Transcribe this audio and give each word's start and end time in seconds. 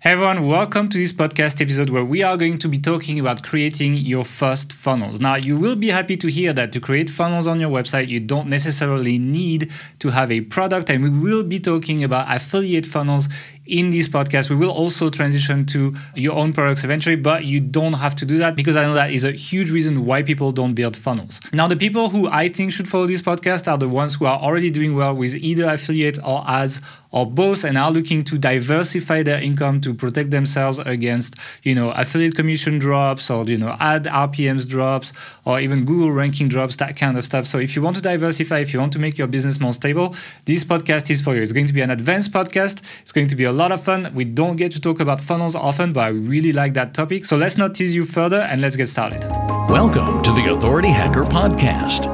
Hey 0.00 0.12
everyone, 0.12 0.46
welcome 0.46 0.88
to 0.90 0.96
this 0.96 1.12
podcast 1.12 1.60
episode 1.60 1.90
where 1.90 2.04
we 2.04 2.22
are 2.22 2.36
going 2.36 2.58
to 2.58 2.68
be 2.68 2.78
talking 2.78 3.18
about 3.18 3.42
creating 3.42 3.96
your 3.96 4.24
first 4.24 4.72
funnels. 4.72 5.18
Now, 5.18 5.34
you 5.34 5.58
will 5.58 5.74
be 5.74 5.88
happy 5.88 6.16
to 6.18 6.28
hear 6.28 6.52
that 6.52 6.70
to 6.70 6.80
create 6.80 7.10
funnels 7.10 7.48
on 7.48 7.58
your 7.58 7.70
website, 7.70 8.06
you 8.06 8.20
don't 8.20 8.46
necessarily 8.46 9.18
need 9.18 9.72
to 9.98 10.10
have 10.10 10.30
a 10.30 10.42
product, 10.42 10.88
and 10.88 11.02
we 11.02 11.10
will 11.10 11.42
be 11.42 11.58
talking 11.58 12.04
about 12.04 12.32
affiliate 12.32 12.86
funnels 12.86 13.28
in 13.66 13.90
this 13.90 14.08
podcast. 14.08 14.48
We 14.48 14.54
will 14.54 14.70
also 14.70 15.10
transition 15.10 15.66
to 15.66 15.94
your 16.14 16.36
own 16.36 16.52
products 16.52 16.84
eventually, 16.84 17.16
but 17.16 17.44
you 17.44 17.58
don't 17.58 17.94
have 17.94 18.14
to 18.16 18.24
do 18.24 18.38
that 18.38 18.54
because 18.54 18.76
I 18.76 18.84
know 18.84 18.94
that 18.94 19.10
is 19.10 19.24
a 19.24 19.32
huge 19.32 19.72
reason 19.72 20.06
why 20.06 20.22
people 20.22 20.52
don't 20.52 20.74
build 20.74 20.96
funnels. 20.96 21.40
Now, 21.52 21.66
the 21.66 21.76
people 21.76 22.10
who 22.10 22.28
I 22.28 22.48
think 22.48 22.70
should 22.70 22.88
follow 22.88 23.08
this 23.08 23.20
podcast 23.20 23.70
are 23.70 23.76
the 23.76 23.88
ones 23.88 24.14
who 24.14 24.26
are 24.26 24.38
already 24.38 24.70
doing 24.70 24.94
well 24.94 25.14
with 25.14 25.34
either 25.34 25.68
affiliate 25.68 26.18
or 26.24 26.44
ads 26.46 26.80
or 27.10 27.26
both 27.26 27.64
and 27.64 27.78
are 27.78 27.90
looking 27.90 28.22
to 28.24 28.38
diversify 28.38 29.22
their 29.22 29.40
income 29.40 29.80
to 29.80 29.94
protect 29.94 30.30
themselves 30.30 30.78
against, 30.80 31.34
you 31.62 31.74
know, 31.74 31.90
affiliate 31.92 32.34
commission 32.34 32.78
drops 32.78 33.30
or, 33.30 33.44
you 33.44 33.58
know, 33.58 33.76
ad 33.80 34.04
RPMs 34.04 34.68
drops 34.68 35.12
or 35.44 35.60
even 35.60 35.84
Google 35.84 36.12
ranking 36.12 36.48
drops, 36.48 36.76
that 36.76 36.96
kind 36.96 37.16
of 37.16 37.24
stuff. 37.24 37.46
So 37.46 37.58
if 37.58 37.74
you 37.76 37.82
want 37.82 37.96
to 37.96 38.02
diversify, 38.02 38.58
if 38.58 38.74
you 38.74 38.80
want 38.80 38.92
to 38.92 38.98
make 38.98 39.16
your 39.18 39.26
business 39.26 39.60
more 39.60 39.72
stable, 39.72 40.14
this 40.44 40.64
podcast 40.64 41.10
is 41.10 41.22
for 41.22 41.34
you. 41.34 41.42
It's 41.42 41.52
going 41.52 41.66
to 41.66 41.72
be 41.72 41.80
an 41.80 41.90
advanced 41.90 42.32
podcast. 42.32 42.82
It's 43.02 43.12
going 43.12 43.28
to 43.28 43.36
be 43.36 43.44
a 43.44 43.52
lot 43.52 43.72
of 43.72 43.82
fun. 43.82 44.12
We 44.14 44.24
don't 44.24 44.56
get 44.56 44.72
to 44.72 44.80
talk 44.80 45.00
about 45.00 45.20
funnels 45.20 45.54
often, 45.54 45.92
but 45.92 46.00
I 46.00 46.08
really 46.08 46.52
like 46.52 46.74
that 46.74 46.94
topic. 46.94 47.24
So 47.24 47.36
let's 47.36 47.56
not 47.56 47.74
tease 47.74 47.94
you 47.94 48.04
further 48.04 48.40
and 48.40 48.60
let's 48.60 48.76
get 48.76 48.88
started. 48.88 49.24
Welcome 49.68 50.22
to 50.22 50.32
the 50.32 50.52
Authority 50.52 50.88
Hacker 50.88 51.24
Podcast. 51.24 52.06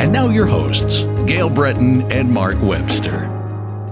And 0.00 0.12
now 0.12 0.28
your 0.28 0.46
hosts, 0.46 1.04
Gael 1.26 1.48
Breton 1.48 2.10
and 2.10 2.30
Mark 2.30 2.60
Webster. 2.60 3.43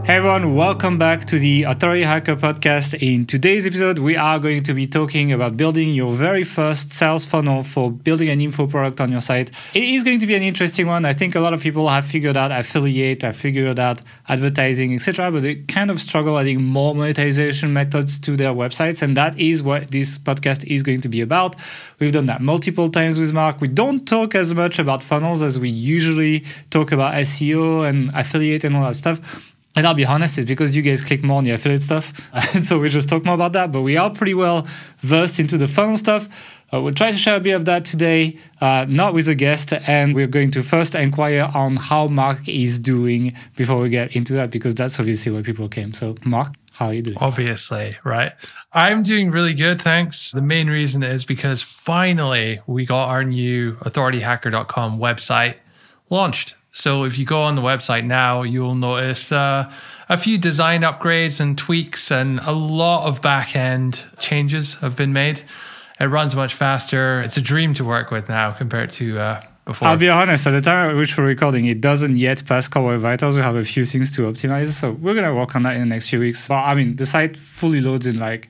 Hey 0.05 0.16
everyone, 0.16 0.56
welcome 0.56 0.98
back 0.98 1.27
to 1.27 1.38
the 1.38 1.62
Authority 1.62 2.02
Hacker 2.02 2.34
podcast. 2.34 3.01
In 3.01 3.24
today's 3.24 3.69
episode, 3.69 4.01
we 4.01 4.16
are 4.16 4.41
going 4.41 4.65
to 4.65 4.74
be 4.74 4.84
talking 4.84 5.30
about 5.30 5.56
building 5.56 5.95
your 5.95 6.12
very 6.12 6.43
first 6.43 6.93
sales 6.93 7.24
funnel 7.24 7.63
for 7.63 7.93
building 7.93 8.29
an 8.29 8.40
info 8.40 8.66
product 8.66 9.01
on 9.01 9.12
your 9.12 9.21
site. 9.21 9.52
It 9.74 9.85
is 9.85 10.02
going 10.02 10.18
to 10.18 10.27
be 10.27 10.35
an 10.35 10.43
interesting 10.43 10.88
one. 10.88 11.04
I 11.04 11.12
think 11.12 11.37
a 11.37 11.40
lot 11.40 11.54
of 11.54 11.62
people 11.62 11.88
have 11.88 12.04
figured 12.04 12.37
out 12.37 12.51
affiliate, 12.51 13.23
have 13.23 13.37
figured 13.37 13.79
out 13.79 14.02
advertising, 14.29 14.93
etc., 14.93 15.30
but 15.30 15.43
they 15.43 15.54
kind 15.54 15.88
of 15.88 16.01
struggle 16.01 16.37
adding 16.37 16.65
more 16.65 16.96
monetization 16.96 17.73
methods 17.73 18.18
to 18.23 18.37
their 18.37 18.52
websites, 18.52 19.02
and 19.02 19.16
that 19.16 19.38
is 19.38 19.62
what 19.62 19.93
this 19.93 20.18
podcast 20.18 20.66
is 20.66 20.82
going 20.82 21.01
to 21.02 21.09
be 21.09 21.21
about. 21.21 21.55
We've 22.01 22.12
done 22.12 22.27
that 22.27 22.43
multiple 22.43 22.90
times 22.90 23.21
with 23.21 23.32
Mark. 23.32 23.60
We 23.60 23.68
don't 23.68 24.05
talk 24.05 24.34
as 24.34 24.52
much 24.52 24.80
about 24.80 25.05
funnels 25.05 25.43
as 25.43 25.60
we 25.60 25.71
usually 25.71 26.45
talk 26.71 26.90
about 26.90 27.15
SEO 27.15 27.88
and 27.88 28.10
affiliate 28.15 28.65
and 28.65 28.74
all 28.74 28.82
that 28.82 28.96
stuff. 28.96 29.52
And 29.74 29.87
I'll 29.87 29.95
be 29.95 30.04
honest, 30.04 30.37
it's 30.38 30.46
because 30.46 30.76
you 30.76 30.82
guys 30.82 31.01
click 31.01 31.23
more 31.24 31.38
on 31.38 31.45
the 31.45 31.51
affiliate 31.51 31.82
stuff. 31.82 32.12
so 32.62 32.78
we 32.78 32.88
just 32.88 33.09
talk 33.09 33.24
more 33.24 33.34
about 33.34 33.54
that. 33.54 33.73
But 33.73 33.82
we 33.82 33.96
are 33.96 34.10
pretty 34.10 34.34
well 34.34 34.66
versed 34.98 35.40
into 35.40 35.56
the 35.56 35.68
funnel 35.68 35.96
stuff. 35.96 36.28
Uh, 36.73 36.80
we'll 36.80 36.95
try 36.95 37.10
to 37.10 37.16
share 37.16 37.37
a 37.37 37.40
bit 37.40 37.52
of 37.52 37.66
that 37.66 37.84
today, 37.84 38.38
uh, 38.60 38.87
not 38.88 39.12
with 39.12 39.28
a 39.28 39.34
guest. 39.34 39.73
And 39.87 40.15
we're 40.15 40.26
going 40.26 40.50
to 40.52 40.62
first 40.62 40.95
inquire 40.95 41.50
on 41.54 41.76
how 41.76 42.09
Mark 42.09 42.48
is 42.48 42.78
doing 42.78 43.34
before 43.56 43.78
we 43.78 43.88
get 43.90 44.16
into 44.16 44.32
that, 44.34 44.50
because 44.50 44.74
that's 44.74 44.98
obviously 44.98 45.32
where 45.32 45.43
people 45.43 45.68
came. 45.68 45.93
So, 45.93 46.16
Mark, 46.24 46.54
how 46.74 46.87
are 46.87 46.95
you 46.95 47.02
doing? 47.02 47.18
Obviously, 47.18 47.96
right? 48.04 48.32
I'm 48.73 49.02
doing 49.02 49.30
really 49.30 49.52
good, 49.52 49.80
thanks. 49.80 50.32
The 50.32 50.40
main 50.40 50.68
reason 50.68 51.02
is 51.02 51.24
because 51.24 51.62
finally 51.62 52.60
we 52.66 52.87
got 52.87 53.09
our 53.09 53.23
new 53.23 53.74
authorityhacker.com 53.76 54.98
website 54.98 55.56
launched. 56.09 56.56
So 56.73 57.04
if 57.04 57.18
you 57.18 57.26
go 57.26 57.42
on 57.42 57.54
the 57.54 57.62
website 57.62 58.04
now, 58.04 58.42
you'll 58.42 58.74
notice 58.74 59.30
uh, 59.30 59.70
a 60.09 60.16
few 60.16 60.38
design 60.38 60.80
upgrades 60.80 61.40
and 61.40 61.56
tweaks, 61.56 62.10
and 62.10 62.40
a 62.40 62.52
lot 62.52 63.06
of 63.06 63.20
back 63.20 63.54
end 63.54 64.04
changes 64.19 64.75
have 64.76 64.97
been 64.97 65.12
made. 65.12 65.43
It 66.00 66.06
runs 66.06 66.34
much 66.34 66.54
faster. 66.54 67.20
It's 67.20 67.37
a 67.37 67.43
dream 67.43 67.75
to 67.75 67.84
work 67.84 68.10
with 68.10 68.28
now 68.28 68.53
compared 68.53 68.91
to 68.93 69.19
uh, 69.19 69.43
before. 69.66 69.88
I'll 69.88 69.98
be 69.98 70.09
honest, 70.09 70.47
at 70.47 70.53
the 70.53 70.62
time 70.62 70.91
at 70.91 70.97
which 70.97 71.16
we're 71.16 71.27
recording, 71.27 71.66
it 71.66 71.81
doesn't 71.81 72.16
yet 72.16 72.43
pass 72.47 72.69
Core 72.69 72.97
Vitals. 72.97 73.37
We 73.37 73.43
have 73.43 73.55
a 73.56 73.65
few 73.65 73.84
things 73.84 74.15
to 74.16 74.22
optimize. 74.22 74.69
So 74.69 74.93
we're 74.93 75.15
going 75.15 75.28
to 75.28 75.34
work 75.34 75.55
on 75.55 75.62
that 75.65 75.75
in 75.75 75.81
the 75.81 75.94
next 75.94 76.09
few 76.09 76.21
weeks. 76.21 76.49
But 76.49 76.65
I 76.65 76.75
mean, 76.75 76.97
the 76.97 77.06
site 77.06 77.37
fully 77.37 77.82
loads 77.82 78.06
in 78.06 78.19
like 78.19 78.49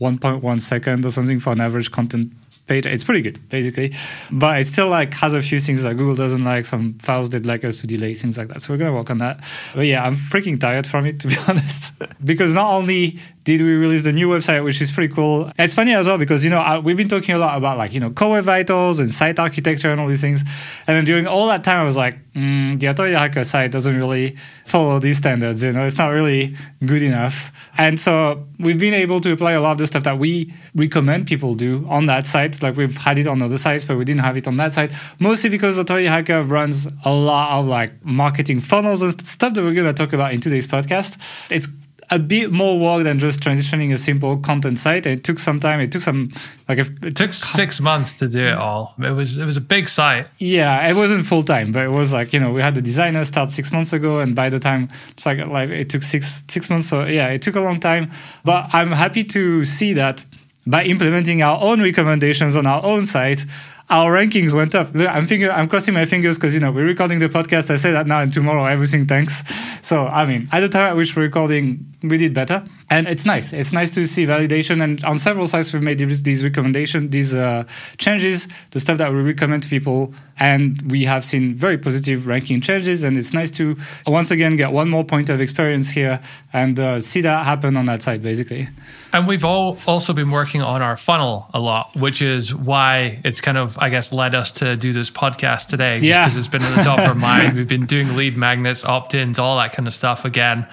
1.1 0.00 0.60
second 0.60 1.06
or 1.06 1.10
something 1.10 1.40
for 1.40 1.52
an 1.52 1.60
average 1.60 1.90
content 1.90 2.32
page. 2.72 2.86
It's 2.86 3.04
pretty 3.04 3.22
good, 3.22 3.38
basically. 3.48 3.92
But 4.30 4.60
it 4.60 4.66
still 4.66 4.88
like 4.88 5.12
has 5.14 5.34
a 5.34 5.42
few 5.42 5.60
things 5.60 5.82
that 5.82 5.96
Google 5.96 6.14
doesn't 6.14 6.44
like. 6.44 6.64
Some 6.64 6.94
files 6.94 7.30
they'd 7.30 7.46
like 7.46 7.64
us 7.64 7.80
to 7.80 7.86
delay, 7.86 8.14
things 8.14 8.38
like 8.38 8.48
that. 8.48 8.62
So 8.62 8.72
we're 8.72 8.78
gonna 8.78 8.94
work 8.94 9.10
on 9.10 9.18
that. 9.18 9.44
But 9.74 9.86
yeah, 9.86 10.04
I'm 10.04 10.16
freaking 10.16 10.58
tired 10.58 10.86
from 10.86 11.06
it 11.06 11.20
to 11.22 11.28
be 11.28 11.36
honest. 11.48 11.92
because 12.24 12.54
not 12.54 12.70
only 12.72 13.18
did 13.44 13.60
we 13.60 13.74
release 13.74 14.04
the 14.04 14.12
new 14.12 14.28
website, 14.28 14.62
which 14.62 14.80
is 14.80 14.92
pretty 14.92 15.12
cool. 15.12 15.50
It's 15.58 15.74
funny 15.74 15.92
as 15.94 16.06
well 16.06 16.18
because 16.18 16.44
you 16.44 16.50
know 16.50 16.60
I, 16.60 16.78
we've 16.78 16.96
been 16.96 17.08
talking 17.08 17.34
a 17.34 17.38
lot 17.38 17.56
about 17.56 17.76
like 17.78 17.92
you 17.92 18.00
know 18.00 18.10
core 18.10 18.40
vitals 18.40 19.00
and 19.00 19.12
site 19.12 19.38
architecture 19.38 19.90
and 19.90 20.00
all 20.00 20.08
these 20.08 20.20
things, 20.20 20.42
and 20.86 20.96
then 20.96 21.04
during 21.04 21.26
all 21.26 21.48
that 21.48 21.64
time 21.64 21.80
I 21.80 21.84
was 21.84 21.96
like, 21.96 22.16
mm, 22.34 22.78
the 22.78 22.86
Authority 22.86 23.14
Hacker 23.14 23.44
site 23.44 23.72
doesn't 23.72 23.96
really 23.96 24.36
follow 24.64 24.98
these 24.98 25.18
standards. 25.18 25.64
You 25.64 25.72
know, 25.72 25.84
it's 25.84 25.98
not 25.98 26.08
really 26.08 26.54
good 26.84 27.02
enough. 27.02 27.52
And 27.76 27.98
so 27.98 28.46
we've 28.58 28.78
been 28.78 28.94
able 28.94 29.20
to 29.20 29.32
apply 29.32 29.52
a 29.52 29.60
lot 29.60 29.72
of 29.72 29.78
the 29.78 29.86
stuff 29.86 30.04
that 30.04 30.18
we 30.18 30.52
recommend 30.74 31.26
people 31.26 31.54
do 31.54 31.86
on 31.88 32.06
that 32.06 32.26
site. 32.26 32.62
Like 32.62 32.76
we've 32.76 32.96
had 32.96 33.18
it 33.18 33.26
on 33.26 33.42
other 33.42 33.58
sites, 33.58 33.84
but 33.84 33.96
we 33.96 34.04
didn't 34.04 34.22
have 34.22 34.36
it 34.36 34.46
on 34.46 34.56
that 34.58 34.72
site. 34.72 34.92
Mostly 35.18 35.50
because 35.50 35.78
Authority 35.78 36.06
Hacker 36.06 36.42
runs 36.42 36.88
a 37.04 37.12
lot 37.12 37.58
of 37.58 37.66
like 37.66 38.04
marketing 38.04 38.60
funnels 38.60 39.02
and 39.02 39.26
stuff 39.26 39.54
that 39.54 39.64
we're 39.64 39.74
going 39.74 39.86
to 39.86 39.92
talk 39.92 40.12
about 40.12 40.32
in 40.32 40.40
today's 40.40 40.66
podcast. 40.66 41.18
It's 41.50 41.68
a 42.12 42.18
bit 42.18 42.52
more 42.52 42.78
work 42.78 43.04
than 43.04 43.18
just 43.18 43.40
transitioning 43.40 43.90
a 43.90 43.96
simple 43.96 44.36
content 44.36 44.78
site. 44.78 45.06
It 45.06 45.24
took 45.24 45.38
some 45.38 45.58
time. 45.58 45.80
It 45.80 45.90
took 45.90 46.02
some 46.02 46.30
like 46.68 46.78
it, 46.78 46.90
it 47.02 47.16
took 47.16 47.32
six 47.32 47.80
months 47.80 48.18
to 48.18 48.28
do 48.28 48.40
it 48.40 48.54
all. 48.54 48.94
It 48.98 49.12
was 49.12 49.38
it 49.38 49.46
was 49.46 49.56
a 49.56 49.62
big 49.62 49.88
site. 49.88 50.26
Yeah, 50.38 50.86
it 50.86 50.94
wasn't 50.94 51.24
full 51.24 51.42
time, 51.42 51.72
but 51.72 51.84
it 51.84 51.90
was 51.90 52.12
like 52.12 52.34
you 52.34 52.40
know 52.40 52.50
we 52.52 52.60
had 52.60 52.74
the 52.74 52.82
designer 52.82 53.24
start 53.24 53.50
six 53.50 53.72
months 53.72 53.94
ago, 53.94 54.20
and 54.20 54.36
by 54.36 54.50
the 54.50 54.58
time 54.58 54.90
it's 55.12 55.24
like 55.24 55.38
like 55.46 55.70
it 55.70 55.88
took 55.88 56.02
six 56.02 56.44
six 56.48 56.68
months. 56.68 56.88
So 56.88 57.06
yeah, 57.06 57.28
it 57.28 57.40
took 57.40 57.56
a 57.56 57.60
long 57.60 57.80
time. 57.80 58.10
But 58.44 58.68
I'm 58.74 58.92
happy 58.92 59.24
to 59.24 59.64
see 59.64 59.94
that 59.94 60.22
by 60.66 60.84
implementing 60.84 61.42
our 61.42 61.60
own 61.62 61.80
recommendations 61.80 62.56
on 62.56 62.66
our 62.66 62.84
own 62.84 63.06
site 63.06 63.46
our 63.90 64.12
rankings 64.12 64.54
went 64.54 64.74
up. 64.74 64.88
I'm 64.94 65.26
thinking, 65.26 65.50
I'm 65.50 65.68
crossing 65.68 65.94
my 65.94 66.04
fingers 66.04 66.38
because 66.38 66.54
you 66.54 66.60
know 66.60 66.70
we're 66.72 66.86
recording 66.86 67.18
the 67.18 67.28
podcast. 67.28 67.70
I 67.70 67.76
say 67.76 67.92
that 67.92 68.06
now, 68.06 68.20
and 68.20 68.32
tomorrow 68.32 68.64
everything 68.66 69.06
tanks. 69.06 69.42
So 69.82 70.06
I 70.06 70.24
mean, 70.24 70.48
at 70.52 70.60
the 70.60 70.68
time 70.68 70.90
at 70.90 70.96
which 70.96 71.14
we're 71.16 71.24
recording, 71.24 71.92
we 72.02 72.16
did 72.18 72.32
better, 72.34 72.64
and 72.92 73.08
it's 73.08 73.24
nice. 73.24 73.54
It's 73.54 73.72
nice 73.72 73.90
to 73.92 74.06
see 74.06 74.26
validation. 74.26 74.82
And 74.82 75.02
on 75.04 75.16
several 75.16 75.46
sites, 75.46 75.72
we've 75.72 75.82
made 75.82 75.98
these 75.98 76.44
recommendations, 76.44 77.10
these 77.10 77.34
uh, 77.34 77.64
changes, 77.96 78.48
the 78.72 78.80
stuff 78.80 78.98
that 78.98 79.10
we 79.10 79.22
recommend 79.22 79.62
to 79.62 79.70
people, 79.70 80.12
and 80.38 80.90
we 80.90 81.06
have 81.06 81.24
seen 81.24 81.54
very 81.54 81.78
positive 81.78 82.26
ranking 82.26 82.60
changes. 82.60 83.02
And 83.02 83.16
it's 83.16 83.32
nice 83.32 83.50
to 83.52 83.78
once 84.06 84.30
again 84.30 84.56
get 84.56 84.72
one 84.72 84.90
more 84.90 85.04
point 85.04 85.30
of 85.30 85.40
experience 85.40 85.90
here 85.90 86.20
and 86.52 86.78
uh, 86.78 87.00
see 87.00 87.22
that 87.22 87.46
happen 87.46 87.78
on 87.78 87.86
that 87.86 88.02
side, 88.02 88.22
basically. 88.22 88.68
And 89.14 89.26
we've 89.26 89.44
all 89.44 89.78
also 89.86 90.12
been 90.12 90.30
working 90.30 90.60
on 90.60 90.82
our 90.82 90.96
funnel 90.98 91.46
a 91.54 91.60
lot, 91.60 91.96
which 91.96 92.20
is 92.20 92.54
why 92.54 93.20
it's 93.24 93.40
kind 93.40 93.56
of, 93.56 93.78
I 93.78 93.88
guess, 93.88 94.12
led 94.12 94.34
us 94.34 94.52
to 94.52 94.76
do 94.76 94.92
this 94.92 95.10
podcast 95.10 95.68
today. 95.68 95.98
yeah. 96.00 96.26
Because 96.26 96.36
it's 96.36 96.48
been 96.48 96.62
in 96.62 96.76
the 96.76 96.82
top 96.82 96.98
of 96.98 97.06
our 97.06 97.14
mind. 97.14 97.56
We've 97.56 97.66
been 97.66 97.86
doing 97.86 98.16
lead 98.16 98.36
magnets, 98.36 98.84
opt 98.84 99.14
ins, 99.14 99.38
all 99.38 99.56
that 99.56 99.72
kind 99.72 99.88
of 99.88 99.94
stuff 99.94 100.26
again. 100.26 100.66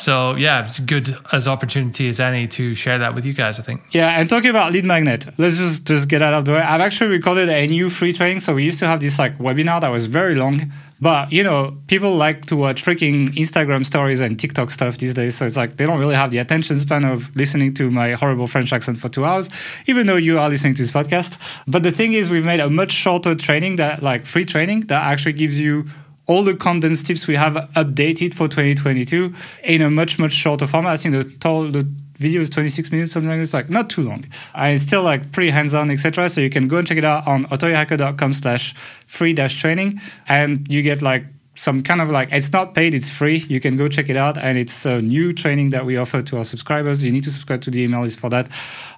So 0.00 0.34
yeah, 0.36 0.66
it's 0.66 0.80
good 0.80 1.14
as 1.30 1.46
opportunity 1.46 2.08
as 2.08 2.20
any 2.20 2.48
to 2.48 2.74
share 2.74 2.96
that 2.98 3.14
with 3.14 3.26
you 3.26 3.34
guys. 3.34 3.60
I 3.60 3.62
think. 3.62 3.82
Yeah, 3.90 4.18
and 4.18 4.28
talking 4.28 4.48
about 4.48 4.72
lead 4.72 4.86
magnet, 4.86 5.26
let's 5.36 5.58
just 5.58 5.86
just 5.86 6.08
get 6.08 6.22
out 6.22 6.32
of 6.32 6.46
the 6.46 6.52
way. 6.52 6.60
I've 6.60 6.80
actually 6.80 7.10
recorded 7.10 7.50
a 7.50 7.66
new 7.66 7.90
free 7.90 8.14
training. 8.14 8.40
So 8.40 8.54
we 8.54 8.64
used 8.64 8.78
to 8.78 8.86
have 8.86 9.00
this 9.00 9.18
like 9.18 9.36
webinar 9.36 9.82
that 9.82 9.88
was 9.88 10.06
very 10.06 10.34
long, 10.34 10.72
but 11.02 11.30
you 11.30 11.44
know, 11.44 11.76
people 11.86 12.16
like 12.16 12.46
to 12.46 12.56
watch 12.56 12.82
freaking 12.82 13.28
Instagram 13.36 13.84
stories 13.84 14.20
and 14.20 14.40
TikTok 14.40 14.70
stuff 14.70 14.96
these 14.96 15.12
days. 15.12 15.36
So 15.36 15.44
it's 15.44 15.58
like 15.58 15.76
they 15.76 15.84
don't 15.84 15.98
really 15.98 16.14
have 16.14 16.30
the 16.30 16.38
attention 16.38 16.80
span 16.80 17.04
of 17.04 17.34
listening 17.36 17.74
to 17.74 17.90
my 17.90 18.12
horrible 18.12 18.46
French 18.46 18.72
accent 18.72 18.98
for 18.98 19.10
two 19.10 19.26
hours, 19.26 19.50
even 19.86 20.06
though 20.06 20.16
you 20.16 20.38
are 20.38 20.48
listening 20.48 20.72
to 20.74 20.82
this 20.82 20.92
podcast. 20.92 21.36
But 21.68 21.82
the 21.82 21.92
thing 21.92 22.14
is, 22.14 22.30
we've 22.30 22.44
made 22.44 22.60
a 22.60 22.70
much 22.70 22.92
shorter 22.92 23.34
training 23.34 23.76
that 23.76 24.02
like 24.02 24.24
free 24.24 24.46
training 24.46 24.86
that 24.86 25.02
actually 25.02 25.34
gives 25.34 25.58
you 25.58 25.84
all 26.30 26.44
the 26.44 26.54
condensed 26.54 27.08
tips 27.08 27.26
we 27.26 27.34
have 27.34 27.54
updated 27.74 28.34
for 28.34 28.46
2022 28.46 29.34
in 29.64 29.82
a 29.82 29.90
much 29.90 30.16
much 30.16 30.32
shorter 30.32 30.64
format. 30.64 30.92
I 30.92 30.96
think 30.96 31.14
the 31.16 31.24
total 31.38 31.72
the 31.72 31.82
video 32.14 32.40
is 32.40 32.48
26 32.50 32.92
minutes, 32.92 33.10
something 33.10 33.28
like 33.28 33.40
this, 33.40 33.52
like 33.52 33.68
not 33.68 33.90
too 33.90 34.02
long. 34.02 34.24
It's 34.54 34.84
still 34.84 35.02
like 35.02 35.32
pretty 35.32 35.50
hands-on, 35.50 35.90
etc. 35.90 36.28
So 36.28 36.40
you 36.40 36.48
can 36.48 36.68
go 36.68 36.76
and 36.76 36.86
check 36.86 36.98
it 36.98 37.04
out 37.04 37.26
on 37.26 37.46
authorityhacker.com 37.46 38.32
slash 38.34 38.74
free 39.08 39.32
dash 39.32 39.58
training 39.58 40.00
and 40.28 40.70
you 40.70 40.82
get 40.82 41.02
like 41.02 41.24
some 41.60 41.82
kind 41.82 42.00
of 42.00 42.08
like 42.08 42.30
it's 42.32 42.52
not 42.54 42.74
paid, 42.74 42.94
it's 42.94 43.10
free. 43.10 43.36
You 43.36 43.60
can 43.60 43.76
go 43.76 43.86
check 43.86 44.08
it 44.08 44.16
out, 44.16 44.38
and 44.38 44.56
it's 44.56 44.86
a 44.86 45.02
new 45.02 45.34
training 45.34 45.70
that 45.70 45.84
we 45.84 45.98
offer 45.98 46.22
to 46.22 46.38
our 46.38 46.44
subscribers. 46.44 47.04
You 47.04 47.12
need 47.12 47.24
to 47.24 47.30
subscribe 47.30 47.60
to 47.62 47.70
the 47.70 47.82
email 47.82 48.00
list 48.00 48.18
for 48.18 48.30
that, 48.30 48.48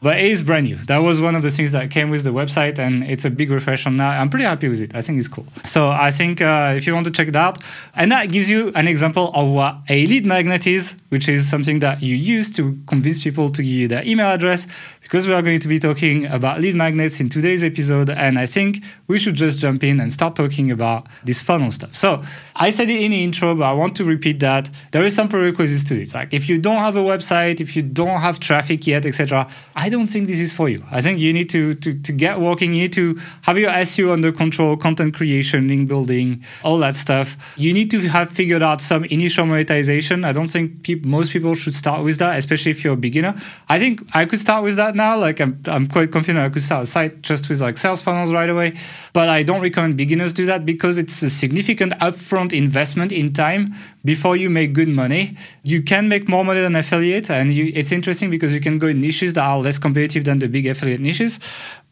but 0.01 0.17
it 0.19 0.27
is 0.27 0.45
brand 0.45 0.67
new. 0.67 0.77
That 0.77 0.99
was 0.99 1.21
one 1.21 1.35
of 1.35 1.43
the 1.43 1.51
things 1.51 1.73
that 1.73 1.91
came 1.91 2.09
with 2.09 2.23
the 2.23 2.31
website, 2.31 2.79
and 2.79 3.03
it's 3.03 3.25
a 3.25 3.31
big 3.31 3.51
refresh 3.51 3.85
on 3.85 3.97
that. 3.97 4.21
I'm 4.21 4.31
pretty 4.31 4.45
happy 4.45 4.69
with 4.69 4.81
it. 4.81 4.95
I 4.95 5.03
think 5.03 5.19
it's 5.19 5.27
cool. 5.27 5.45
So 5.65 5.89
I 5.89 6.13
think 6.13 6.41
uh, 6.41 6.75
if 6.77 6.87
you 6.87 6.95
want 6.95 7.07
to 7.07 7.11
check 7.11 7.27
it 7.27 7.35
out, 7.35 7.59
and 7.97 8.13
that 8.13 8.29
gives 8.31 8.49
you 8.49 8.71
an 8.77 8.87
example 8.87 9.33
of 9.35 9.49
what 9.49 9.79
a 9.89 10.07
lead 10.07 10.25
magnet 10.25 10.65
is, 10.65 10.95
which 11.09 11.29
is 11.29 11.51
something 11.51 11.81
that 11.81 12.01
you 12.01 12.15
use 12.15 12.49
to 12.51 12.79
convince 12.87 13.25
people 13.25 13.51
to 13.51 13.61
give 13.61 13.73
you 13.73 13.89
their 13.89 14.05
email 14.07 14.29
address 14.29 14.69
because 15.03 15.27
we 15.27 15.35
are 15.35 15.43
going 15.43 15.59
to 15.59 15.69
be 15.69 15.79
talking 15.79 16.27
about 16.27 16.61
lead 16.61 16.75
magnets 16.75 17.21
in 17.21 17.29
today's 17.29 17.63
episode. 17.63 18.09
And 18.09 18.39
I 18.39 18.47
think 18.47 18.83
we 19.09 19.19
should 19.19 19.35
just 19.35 19.59
jump 19.59 19.85
in 19.85 20.01
and 20.01 20.13
start 20.13 20.37
talking 20.37 20.71
about 20.71 21.07
this 21.25 21.43
funnel 21.43 21.71
stuff. 21.71 21.95
So 21.95 22.23
I 22.57 22.71
said 22.71 22.89
it 22.89 23.01
in 23.01 23.11
the 23.11 23.23
intro, 23.23 23.55
but 23.55 23.65
I 23.65 23.73
want 23.73 23.95
to 23.97 24.05
repeat 24.05 24.41
that 24.41 24.71
there 24.93 25.03
is 25.03 25.15
some 25.15 25.29
prerequisites 25.29 25.85
to 25.85 25.95
this. 25.95 26.15
Like 26.15 26.33
if 26.33 26.49
you 26.49 26.59
don't 26.59 26.79
have 26.79 26.97
a 26.97 27.03
website, 27.03 27.61
if 27.61 27.77
you 27.77 27.83
don't 27.83 28.21
have 28.21 28.41
traffic 28.41 28.87
yet, 28.87 29.05
etc., 29.05 29.49
I 29.77 29.89
don't 29.89 30.07
think 30.07 30.29
this 30.29 30.39
is 30.39 30.55
for 30.55 30.69
you. 30.69 30.83
I 30.91 31.01
think 31.01 31.19
you 31.19 31.33
need 31.33 31.51
to, 31.51 31.75
to, 31.75 31.93
to 31.93 32.13
get 32.13 32.41
working. 32.41 32.73
You 32.73 32.83
need 32.83 32.93
to 32.95 33.19
have 33.43 33.59
your 33.59 33.71
SEO 33.71 34.13
under 34.13 34.33
control, 34.33 34.77
content 34.77 35.15
creation, 35.15 35.69
link 35.69 35.89
building, 35.89 36.45
all 36.63 36.79
that 36.79 36.97
stuff. 36.97 37.37
You 37.57 37.73
need 37.75 37.91
to 37.91 38.01
have 38.09 38.31
figured 38.31 38.63
out 38.63 38.81
some 38.81 39.05
initial 39.07 39.45
monetization. 39.47 40.25
I 40.25 40.33
don't 40.33 40.47
think 40.47 40.85
pe- 40.85 40.95
most 40.95 41.33
people 41.33 41.55
should 41.55 41.75
start 41.75 42.03
with 42.03 42.19
that, 42.19 42.39
especially 42.39 42.71
if 42.71 42.83
you're 42.85 42.95
a 42.95 42.97
beginner. 42.97 43.35
I 43.69 43.79
think 43.79 44.03
I 44.15 44.25
could 44.25 44.41
start 44.41 44.65
with 44.65 44.77
that. 44.77 44.95
Like 45.19 45.41
I'm, 45.41 45.61
I'm 45.67 45.87
quite 45.87 46.11
confident 46.11 46.45
I 46.45 46.49
could 46.49 46.63
start 46.63 46.85
a 46.85 46.87
site 46.87 47.23
just 47.23 47.49
with 47.49 47.61
like 47.61 47.77
sales 47.77 48.03
funnels 48.03 48.33
right 48.33 48.49
away. 48.49 48.75
But 49.13 49.29
I 49.29 49.43
don't 49.43 49.61
recommend 49.61 49.97
beginners 49.97 50.33
do 50.33 50.47
that 50.47 50.65
because 50.65 50.99
it's 50.99 51.23
a 51.23 51.31
significant 51.31 51.93
upfront 51.95 52.53
investment 52.53 53.13
in 53.13 53.33
time 53.33 53.75
before 54.05 54.37
you 54.37 54.49
make 54.51 54.73
good 54.73 54.89
money. 54.89 55.37
You 55.63 55.83
can 55.83 56.09
make 56.09 56.29
more 56.29 56.45
money 56.45 56.61
than 56.61 56.77
affiliate, 56.77 57.31
and 57.31 57.53
you, 57.53 57.73
it's 57.75 57.93
interesting 57.93 58.31
because 58.31 58.53
you 58.53 58.61
can 58.61 58.79
go 58.79 58.89
in 58.89 59.01
niches 59.01 59.33
that 59.35 59.45
are 59.45 59.61
less 59.61 59.79
competitive 59.79 60.25
than 60.25 60.39
the 60.39 60.49
big 60.49 60.67
affiliate 60.67 61.01
niches. 61.01 61.39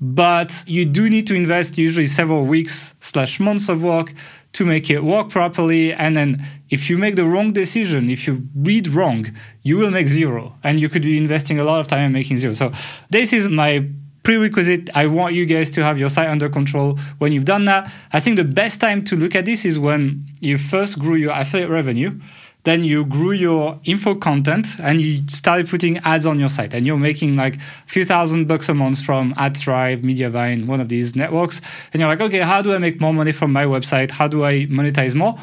But 0.00 0.64
you 0.66 0.84
do 0.84 1.10
need 1.10 1.26
to 1.26 1.34
invest 1.34 1.76
usually 1.76 2.06
several 2.06 2.44
weeks 2.44 2.94
slash 3.00 3.38
months 3.38 3.68
of 3.68 3.82
work 3.82 4.14
to 4.52 4.64
make 4.64 4.90
it 4.90 5.04
work 5.04 5.28
properly. 5.28 5.92
And 5.92 6.16
then 6.16 6.44
if 6.70 6.90
you 6.90 6.98
make 6.98 7.16
the 7.16 7.24
wrong 7.24 7.52
decision, 7.52 8.10
if 8.10 8.26
you 8.26 8.48
read 8.54 8.88
wrong, 8.88 9.26
you 9.62 9.76
will 9.78 9.90
make 9.90 10.08
zero. 10.08 10.56
And 10.62 10.80
you 10.80 10.88
could 10.88 11.02
be 11.02 11.16
investing 11.16 11.60
a 11.60 11.64
lot 11.64 11.80
of 11.80 11.86
time 11.86 12.00
and 12.00 12.12
making 12.12 12.38
zero. 12.38 12.54
So 12.54 12.72
this 13.10 13.32
is 13.32 13.48
my 13.48 13.86
prerequisite. 14.22 14.90
I 14.94 15.06
want 15.06 15.34
you 15.34 15.46
guys 15.46 15.70
to 15.72 15.82
have 15.82 15.98
your 15.98 16.08
site 16.08 16.28
under 16.28 16.48
control. 16.48 16.98
When 17.18 17.32
you've 17.32 17.44
done 17.44 17.64
that, 17.66 17.92
I 18.12 18.20
think 18.20 18.36
the 18.36 18.44
best 18.44 18.80
time 18.80 19.04
to 19.04 19.16
look 19.16 19.34
at 19.34 19.44
this 19.44 19.64
is 19.64 19.78
when 19.78 20.26
you 20.40 20.58
first 20.58 20.98
grew 20.98 21.14
your 21.14 21.32
affiliate 21.32 21.70
revenue 21.70 22.20
then 22.64 22.84
you 22.84 23.04
grew 23.04 23.32
your 23.32 23.80
info 23.84 24.14
content 24.14 24.78
and 24.80 25.00
you 25.00 25.22
started 25.28 25.68
putting 25.68 25.98
ads 25.98 26.26
on 26.26 26.38
your 26.38 26.48
site 26.48 26.74
and 26.74 26.86
you're 26.86 26.98
making 26.98 27.36
like 27.36 27.56
a 27.56 27.60
few 27.86 28.04
thousand 28.04 28.46
bucks 28.48 28.68
a 28.68 28.74
month 28.74 29.02
from 29.02 29.34
AdThrive, 29.34 30.02
Mediavine, 30.02 30.66
one 30.66 30.80
of 30.80 30.88
these 30.88 31.16
networks. 31.16 31.60
And 31.92 32.00
you're 32.00 32.08
like, 32.08 32.20
okay, 32.20 32.40
how 32.40 32.60
do 32.60 32.74
I 32.74 32.78
make 32.78 33.00
more 33.00 33.14
money 33.14 33.32
from 33.32 33.52
my 33.52 33.64
website? 33.64 34.10
How 34.10 34.28
do 34.28 34.44
I 34.44 34.66
monetize 34.66 35.14
more? 35.14 35.36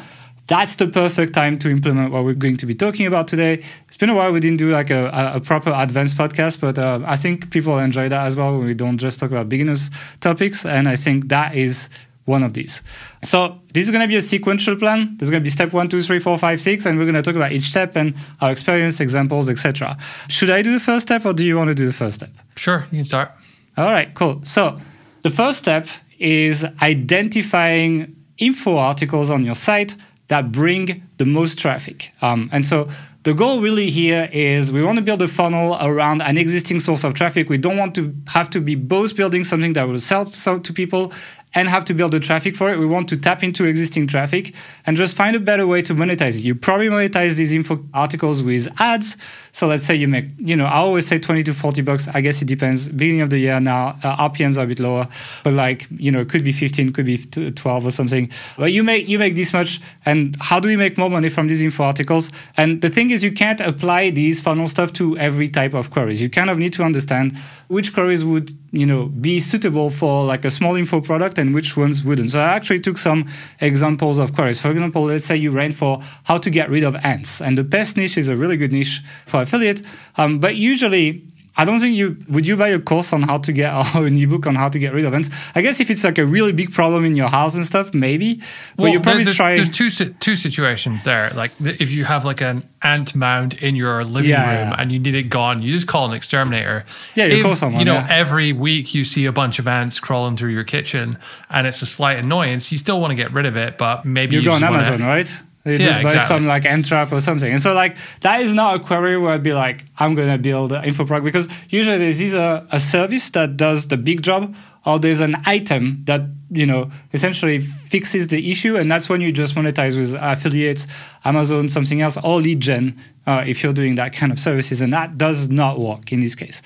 That's 0.46 0.76
the 0.76 0.86
perfect 0.86 1.34
time 1.34 1.58
to 1.58 1.70
implement 1.70 2.10
what 2.10 2.24
we're 2.24 2.32
going 2.32 2.56
to 2.56 2.64
be 2.64 2.74
talking 2.74 3.06
about 3.06 3.28
today. 3.28 3.62
It's 3.86 3.98
been 3.98 4.08
a 4.08 4.14
while 4.14 4.32
we 4.32 4.40
didn't 4.40 4.56
do 4.56 4.70
like 4.70 4.88
a, 4.88 5.32
a 5.34 5.40
proper 5.40 5.70
advanced 5.74 6.16
podcast, 6.16 6.58
but 6.58 6.78
uh, 6.78 7.00
I 7.04 7.16
think 7.16 7.50
people 7.50 7.78
enjoy 7.78 8.08
that 8.08 8.26
as 8.26 8.34
well. 8.34 8.58
We 8.58 8.72
don't 8.72 8.96
just 8.96 9.20
talk 9.20 9.30
about 9.30 9.50
beginners 9.50 9.90
topics. 10.20 10.64
And 10.64 10.88
I 10.88 10.96
think 10.96 11.28
that 11.28 11.54
is 11.54 11.90
one 12.28 12.44
of 12.44 12.52
these. 12.52 12.82
So 13.24 13.58
this 13.72 13.86
is 13.86 13.90
going 13.90 14.02
to 14.02 14.08
be 14.08 14.16
a 14.16 14.22
sequential 14.22 14.76
plan. 14.76 15.16
There's 15.16 15.30
going 15.30 15.42
to 15.42 15.44
be 15.44 15.50
step 15.50 15.72
one, 15.72 15.88
two, 15.88 16.00
three, 16.02 16.18
four, 16.18 16.38
five, 16.38 16.60
six, 16.60 16.86
and 16.86 16.98
we're 16.98 17.04
going 17.04 17.14
to 17.14 17.22
talk 17.22 17.34
about 17.34 17.52
each 17.52 17.64
step 17.70 17.96
and 17.96 18.14
our 18.40 18.52
experience, 18.52 19.00
examples, 19.00 19.48
etc. 19.48 19.96
Should 20.28 20.50
I 20.50 20.62
do 20.62 20.72
the 20.72 20.80
first 20.80 21.08
step, 21.08 21.24
or 21.24 21.32
do 21.32 21.44
you 21.44 21.56
want 21.56 21.68
to 21.68 21.74
do 21.74 21.86
the 21.86 21.92
first 21.92 22.16
step? 22.16 22.30
Sure, 22.54 22.86
you 22.92 22.98
can 22.98 23.04
start. 23.04 23.32
All 23.76 23.90
right, 23.90 24.12
cool. 24.14 24.40
So 24.44 24.78
the 25.22 25.30
first 25.30 25.58
step 25.58 25.88
is 26.18 26.64
identifying 26.82 28.14
info 28.36 28.76
articles 28.76 29.30
on 29.30 29.44
your 29.44 29.54
site 29.54 29.96
that 30.28 30.52
bring 30.52 31.02
the 31.16 31.24
most 31.24 31.58
traffic. 31.58 32.12
Um, 32.20 32.50
and 32.52 32.66
so 32.66 32.88
the 33.24 33.34
goal 33.34 33.60
really 33.60 33.90
here 33.90 34.28
is 34.32 34.72
we 34.72 34.82
want 34.82 34.96
to 34.96 35.02
build 35.02 35.20
a 35.22 35.28
funnel 35.28 35.76
around 35.80 36.22
an 36.22 36.38
existing 36.38 36.80
source 36.80 37.04
of 37.04 37.14
traffic. 37.14 37.48
We 37.48 37.58
don't 37.58 37.76
want 37.76 37.94
to 37.96 38.14
have 38.28 38.48
to 38.50 38.60
be 38.60 38.74
both 38.74 39.16
building 39.16 39.44
something 39.44 39.72
that 39.72 39.88
will 39.88 39.98
sell 39.98 40.24
to 40.24 40.72
people 40.72 41.12
and 41.54 41.68
have 41.68 41.84
to 41.86 41.94
build 41.94 42.12
the 42.12 42.20
traffic 42.20 42.54
for 42.54 42.70
it. 42.70 42.78
We 42.78 42.86
want 42.86 43.08
to 43.08 43.16
tap 43.16 43.42
into 43.42 43.64
existing 43.64 44.06
traffic 44.06 44.54
and 44.86 44.96
just 44.96 45.16
find 45.16 45.34
a 45.34 45.40
better 45.40 45.66
way 45.66 45.82
to 45.82 45.94
monetize 45.94 46.38
it. 46.38 46.44
You 46.44 46.54
probably 46.54 46.88
monetize 46.88 47.36
these 47.36 47.52
info 47.52 47.84
articles 47.94 48.42
with 48.42 48.68
ads. 48.78 49.16
So 49.58 49.66
let's 49.66 49.84
say 49.84 49.96
you 49.96 50.06
make, 50.06 50.26
you 50.38 50.54
know, 50.54 50.66
I 50.66 50.76
always 50.76 51.08
say 51.08 51.18
20 51.18 51.42
to 51.42 51.52
40 51.52 51.82
bucks. 51.82 52.06
I 52.14 52.20
guess 52.20 52.40
it 52.40 52.44
depends. 52.44 52.88
Beginning 52.88 53.22
of 53.22 53.30
the 53.30 53.38
year 53.38 53.58
now, 53.58 53.98
uh, 54.04 54.28
RPMs 54.28 54.56
are 54.56 54.62
a 54.62 54.66
bit 54.68 54.78
lower, 54.78 55.08
but 55.42 55.52
like, 55.52 55.88
you 55.90 56.12
know, 56.12 56.20
it 56.20 56.28
could 56.28 56.44
be 56.44 56.52
15, 56.52 56.92
could 56.92 57.06
be 57.06 57.18
12 57.18 57.86
or 57.86 57.90
something. 57.90 58.30
But 58.56 58.70
you 58.70 58.84
make 58.84 59.08
you 59.08 59.18
make 59.18 59.34
this 59.34 59.52
much. 59.52 59.80
And 60.06 60.36
how 60.38 60.60
do 60.60 60.68
we 60.68 60.76
make 60.76 60.96
more 60.96 61.10
money 61.10 61.28
from 61.28 61.48
these 61.48 61.60
info 61.60 61.82
articles? 61.82 62.30
And 62.56 62.82
the 62.82 62.88
thing 62.88 63.10
is, 63.10 63.24
you 63.24 63.32
can't 63.32 63.60
apply 63.60 64.10
these 64.10 64.40
funnel 64.40 64.68
stuff 64.68 64.92
to 64.92 65.18
every 65.18 65.48
type 65.48 65.74
of 65.74 65.90
queries. 65.90 66.22
You 66.22 66.30
kind 66.30 66.50
of 66.50 66.58
need 66.58 66.72
to 66.74 66.84
understand 66.84 67.36
which 67.66 67.92
queries 67.92 68.24
would, 68.24 68.52
you 68.70 68.86
know, 68.86 69.06
be 69.06 69.40
suitable 69.40 69.90
for 69.90 70.24
like 70.24 70.44
a 70.44 70.50
small 70.50 70.76
info 70.76 71.00
product 71.00 71.36
and 71.36 71.52
which 71.52 71.76
ones 71.76 72.04
wouldn't. 72.04 72.30
So 72.30 72.40
I 72.40 72.54
actually 72.54 72.80
took 72.80 72.96
some 72.96 73.28
examples 73.60 74.18
of 74.18 74.34
queries. 74.34 74.60
For 74.60 74.70
example, 74.70 75.02
let's 75.04 75.24
say 75.24 75.36
you 75.36 75.50
ran 75.50 75.72
for 75.72 76.00
how 76.24 76.38
to 76.38 76.48
get 76.48 76.70
rid 76.70 76.84
of 76.84 76.94
ants, 77.02 77.40
and 77.42 77.58
the 77.58 77.64
pest 77.64 77.96
niche 77.96 78.16
is 78.16 78.28
a 78.28 78.36
really 78.36 78.56
good 78.56 78.72
niche 78.72 79.02
for 79.26 79.47
affiliate. 79.48 79.82
Um, 80.16 80.38
but 80.38 80.56
usually, 80.56 81.22
I 81.60 81.64
don't 81.64 81.80
think 81.80 81.96
you 81.96 82.16
would 82.28 82.46
you 82.46 82.56
buy 82.56 82.68
a 82.68 82.78
course 82.78 83.12
on 83.12 83.22
how 83.22 83.38
to 83.38 83.52
get 83.52 83.72
or 83.96 84.06
an 84.06 84.16
ebook 84.16 84.46
on 84.46 84.54
how 84.54 84.68
to 84.68 84.78
get 84.78 84.92
rid 84.92 85.04
of 85.04 85.12
ants. 85.12 85.28
I 85.56 85.60
guess 85.60 85.80
if 85.80 85.90
it's 85.90 86.04
like 86.04 86.16
a 86.18 86.24
really 86.24 86.52
big 86.52 86.72
problem 86.72 87.04
in 87.04 87.16
your 87.16 87.28
house 87.28 87.56
and 87.56 87.66
stuff, 87.66 87.92
maybe. 87.92 88.36
But 88.76 88.82
well, 88.84 88.92
you 88.92 89.00
probably 89.00 89.24
there's, 89.24 89.36
try. 89.36 89.56
There's 89.56 89.68
two 89.68 89.90
two 90.20 90.36
situations 90.36 91.02
there. 91.02 91.30
Like 91.34 91.50
if 91.60 91.90
you 91.90 92.04
have 92.04 92.24
like 92.24 92.40
an 92.42 92.62
ant 92.82 93.16
mound 93.16 93.54
in 93.54 93.74
your 93.74 94.04
living 94.04 94.30
Yeah, 94.30 94.46
room 94.60 94.68
yeah. 94.70 94.80
and 94.80 94.92
you 94.92 95.00
need 95.00 95.16
it 95.16 95.24
gone, 95.24 95.60
you 95.62 95.72
just 95.72 95.88
call 95.88 96.06
an 96.08 96.14
exterminator. 96.14 96.84
Yeah, 97.16 97.26
you 97.26 97.38
if, 97.38 97.42
call 97.42 97.56
someone, 97.56 97.80
You 97.80 97.86
know, 97.86 97.94
yeah. 97.94 98.06
every 98.08 98.52
week 98.52 98.94
you 98.94 99.02
see 99.04 99.24
a 99.26 99.32
bunch 99.32 99.58
of 99.58 99.66
ants 99.66 99.98
crawling 99.98 100.36
through 100.36 100.50
your 100.52 100.62
kitchen, 100.64 101.18
and 101.50 101.66
it's 101.66 101.82
a 101.82 101.86
slight 101.86 102.18
annoyance. 102.18 102.70
You 102.70 102.78
still 102.78 103.00
want 103.00 103.10
to 103.10 103.16
get 103.16 103.32
rid 103.32 103.46
of 103.46 103.56
it, 103.56 103.78
but 103.78 104.04
maybe 104.04 104.36
you 104.36 104.42
you 104.42 104.48
go 104.48 104.52
on 104.54 104.60
just 104.60 104.70
wanna- 104.70 104.92
Amazon, 104.92 105.02
right? 105.08 105.34
You 105.68 105.78
Yeah, 105.78 105.86
just 105.86 106.02
buy 106.02 106.10
exactly. 106.12 106.34
some 106.36 106.46
like 106.46 106.64
ant 106.66 106.86
trap 106.86 107.12
or 107.12 107.20
something. 107.20 107.52
And 107.52 107.60
so 107.62 107.74
like 107.74 107.96
that 108.20 108.40
is 108.42 108.54
not 108.54 108.76
a 108.76 108.78
query 108.80 109.16
where 109.18 109.32
I'd 109.32 109.42
be 109.42 109.52
like, 109.54 109.84
I'm 109.98 110.14
gonna 110.14 110.38
build 110.38 110.72
an 110.72 110.84
info 110.84 111.04
product 111.04 111.24
because 111.24 111.48
usually 111.68 111.98
there's 111.98 112.22
either 112.22 112.66
a 112.70 112.80
service 112.80 113.30
that 113.30 113.56
does 113.56 113.88
the 113.88 113.96
big 113.96 114.22
job 114.22 114.54
or 114.86 114.98
there's 114.98 115.20
an 115.20 115.34
item 115.44 116.02
that, 116.06 116.22
you 116.50 116.66
know, 116.66 116.90
essentially 117.12 117.58
fixes 117.58 118.28
the 118.28 118.50
issue 118.50 118.76
and 118.76 118.90
that's 118.90 119.08
when 119.08 119.20
you 119.20 119.32
just 119.32 119.54
monetize 119.54 119.98
with 119.98 120.14
affiliates, 120.20 120.86
Amazon, 121.24 121.68
something 121.68 122.00
else, 122.00 122.16
or 122.22 122.40
lead 122.40 122.60
gen. 122.60 122.98
Uh, 123.26 123.44
if 123.46 123.62
you're 123.62 123.74
doing 123.74 123.96
that 123.96 124.14
kind 124.14 124.32
of 124.32 124.40
services, 124.40 124.80
and 124.80 124.90
that 124.90 125.18
does 125.18 125.50
not 125.50 125.78
work 125.78 126.10
in 126.12 126.20
this 126.20 126.34
case. 126.34 126.62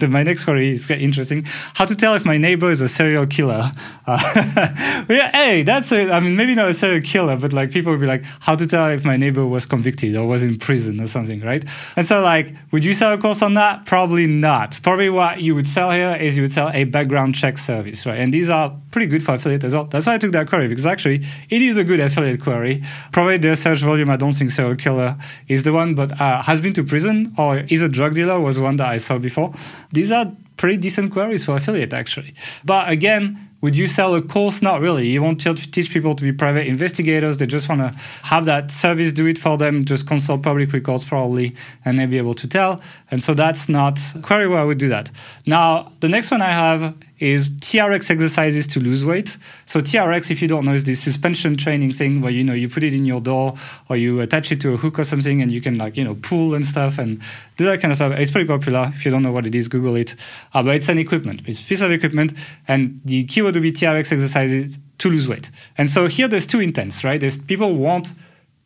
My 0.08 0.22
next 0.22 0.44
query 0.44 0.70
is 0.70 0.90
interesting. 0.90 1.44
How 1.74 1.84
to 1.84 1.94
tell 1.94 2.14
if 2.14 2.24
my 2.24 2.38
neighbor 2.38 2.70
is 2.70 2.80
a 2.80 2.88
serial 2.88 3.26
killer? 3.26 3.70
Uh, 4.06 5.04
yeah, 5.10 5.30
hey, 5.36 5.62
that's 5.64 5.92
it 5.92 6.08
i 6.10 6.20
mean, 6.20 6.36
maybe 6.36 6.54
not 6.54 6.68
a 6.68 6.72
serial 6.72 7.02
killer, 7.02 7.36
but 7.36 7.52
like 7.52 7.70
people 7.70 7.92
would 7.92 8.00
be 8.00 8.06
like, 8.06 8.24
how 8.40 8.54
to 8.54 8.66
tell 8.66 8.86
if 8.86 9.04
my 9.04 9.18
neighbor 9.18 9.46
was 9.46 9.66
convicted 9.66 10.16
or 10.16 10.26
was 10.26 10.42
in 10.42 10.58
prison 10.58 11.02
or 11.02 11.06
something, 11.06 11.42
right? 11.42 11.62
And 11.96 12.06
so, 12.06 12.22
like, 12.22 12.54
would 12.70 12.82
you 12.82 12.94
sell 12.94 13.12
a 13.12 13.18
course 13.18 13.42
on 13.42 13.52
that? 13.54 13.84
Probably 13.84 14.26
not. 14.26 14.80
Probably 14.82 15.10
what 15.10 15.42
you 15.42 15.54
would 15.54 15.68
sell 15.68 15.90
here 15.90 16.16
is 16.18 16.36
you 16.36 16.44
would 16.44 16.52
sell 16.52 16.70
a 16.72 16.84
background 16.84 17.34
check 17.34 17.58
service, 17.58 18.06
right? 18.06 18.18
And 18.18 18.32
these 18.32 18.48
are 18.48 18.74
pretty 18.90 19.06
good 19.06 19.22
for 19.22 19.34
affiliate 19.34 19.64
as 19.64 19.74
well. 19.74 19.84
That's 19.84 20.06
why 20.06 20.14
I 20.14 20.18
took 20.18 20.32
that 20.32 20.48
query 20.48 20.68
because 20.68 20.86
actually 20.86 21.24
it 21.50 21.62
is 21.62 21.76
a 21.76 21.84
good 21.84 22.00
affiliate 22.00 22.40
query. 22.40 22.82
Probably 23.12 23.38
the 23.38 23.56
search 23.56 23.80
volume, 23.80 24.10
I 24.10 24.16
don't 24.16 24.32
think 24.32 24.50
serial 24.50 24.76
killer 24.76 25.16
is 25.48 25.62
the 25.62 25.72
one, 25.72 25.94
but 25.94 26.20
uh, 26.20 26.42
has 26.42 26.60
been 26.60 26.72
to 26.74 26.84
prison 26.84 27.34
or 27.38 27.58
is 27.68 27.82
a 27.82 27.88
drug 27.88 28.14
dealer 28.14 28.40
was 28.40 28.60
one 28.60 28.76
that 28.76 28.88
I 28.88 28.98
saw 28.98 29.18
before. 29.18 29.52
These 29.92 30.12
are 30.12 30.32
pretty 30.56 30.76
decent 30.76 31.12
queries 31.12 31.44
for 31.44 31.56
affiliate 31.56 31.92
actually. 31.92 32.34
But 32.64 32.88
again, 32.88 33.48
would 33.60 33.76
you 33.76 33.88
sell 33.88 34.14
a 34.14 34.22
course? 34.22 34.62
Not 34.62 34.80
really. 34.80 35.08
You 35.08 35.20
won't 35.20 35.40
teach 35.40 35.92
people 35.92 36.14
to 36.14 36.22
be 36.22 36.32
private 36.32 36.68
investigators. 36.68 37.38
They 37.38 37.46
just 37.46 37.68
want 37.68 37.80
to 37.80 37.98
have 38.24 38.44
that 38.44 38.70
service 38.70 39.12
do 39.12 39.26
it 39.26 39.36
for 39.36 39.56
them, 39.56 39.84
just 39.84 40.06
consult 40.06 40.42
public 40.42 40.72
records 40.72 41.04
probably, 41.04 41.56
and 41.84 41.98
then 41.98 42.08
be 42.08 42.18
able 42.18 42.34
to 42.34 42.46
tell. 42.46 42.80
And 43.10 43.20
so 43.20 43.34
that's 43.34 43.68
not 43.68 43.98
query 44.22 44.46
where 44.46 44.60
I 44.60 44.64
would 44.64 44.78
do 44.78 44.88
that. 44.90 45.10
Now, 45.44 45.92
the 46.00 46.08
next 46.08 46.30
one 46.30 46.40
I 46.40 46.52
have 46.52 46.94
is 47.18 47.48
TRX 47.48 48.10
exercises 48.10 48.66
to 48.68 48.80
lose 48.80 49.04
weight. 49.04 49.36
So 49.64 49.80
TRX, 49.80 50.30
if 50.30 50.40
you 50.40 50.48
don't 50.48 50.64
know, 50.64 50.74
is 50.74 50.84
this 50.84 51.00
suspension 51.00 51.56
training 51.56 51.92
thing 51.92 52.20
where 52.20 52.30
you 52.30 52.44
know 52.44 52.52
you 52.52 52.68
put 52.68 52.84
it 52.84 52.94
in 52.94 53.04
your 53.04 53.20
door 53.20 53.56
or 53.88 53.96
you 53.96 54.20
attach 54.20 54.52
it 54.52 54.60
to 54.62 54.74
a 54.74 54.76
hook 54.76 54.98
or 54.98 55.04
something, 55.04 55.42
and 55.42 55.50
you 55.50 55.60
can 55.60 55.78
like 55.78 55.96
you 55.96 56.04
know 56.04 56.14
pull 56.16 56.54
and 56.54 56.64
stuff 56.64 56.98
and 56.98 57.20
do 57.56 57.64
that 57.66 57.80
kind 57.80 57.92
of 57.92 57.98
stuff. 57.98 58.12
It's 58.12 58.30
pretty 58.30 58.46
popular. 58.46 58.92
If 58.94 59.04
you 59.04 59.10
don't 59.10 59.22
know 59.22 59.32
what 59.32 59.46
it 59.46 59.54
is, 59.54 59.68
Google 59.68 59.96
it. 59.96 60.14
Uh, 60.54 60.62
but 60.62 60.76
it's 60.76 60.88
an 60.88 60.98
equipment. 60.98 61.42
It's 61.46 61.60
a 61.60 61.64
piece 61.64 61.82
of 61.82 61.90
equipment, 61.90 62.32
and 62.66 63.00
the 63.04 63.24
keyword 63.24 63.54
would 63.54 63.62
be 63.62 63.72
TRX 63.72 64.12
exercises 64.12 64.78
to 64.98 65.10
lose 65.10 65.28
weight. 65.28 65.50
And 65.76 65.88
so 65.88 66.06
here 66.06 66.28
there's 66.28 66.46
two 66.46 66.60
intents, 66.60 67.04
right? 67.04 67.20
There's 67.20 67.38
people 67.38 67.74
want 67.74 68.12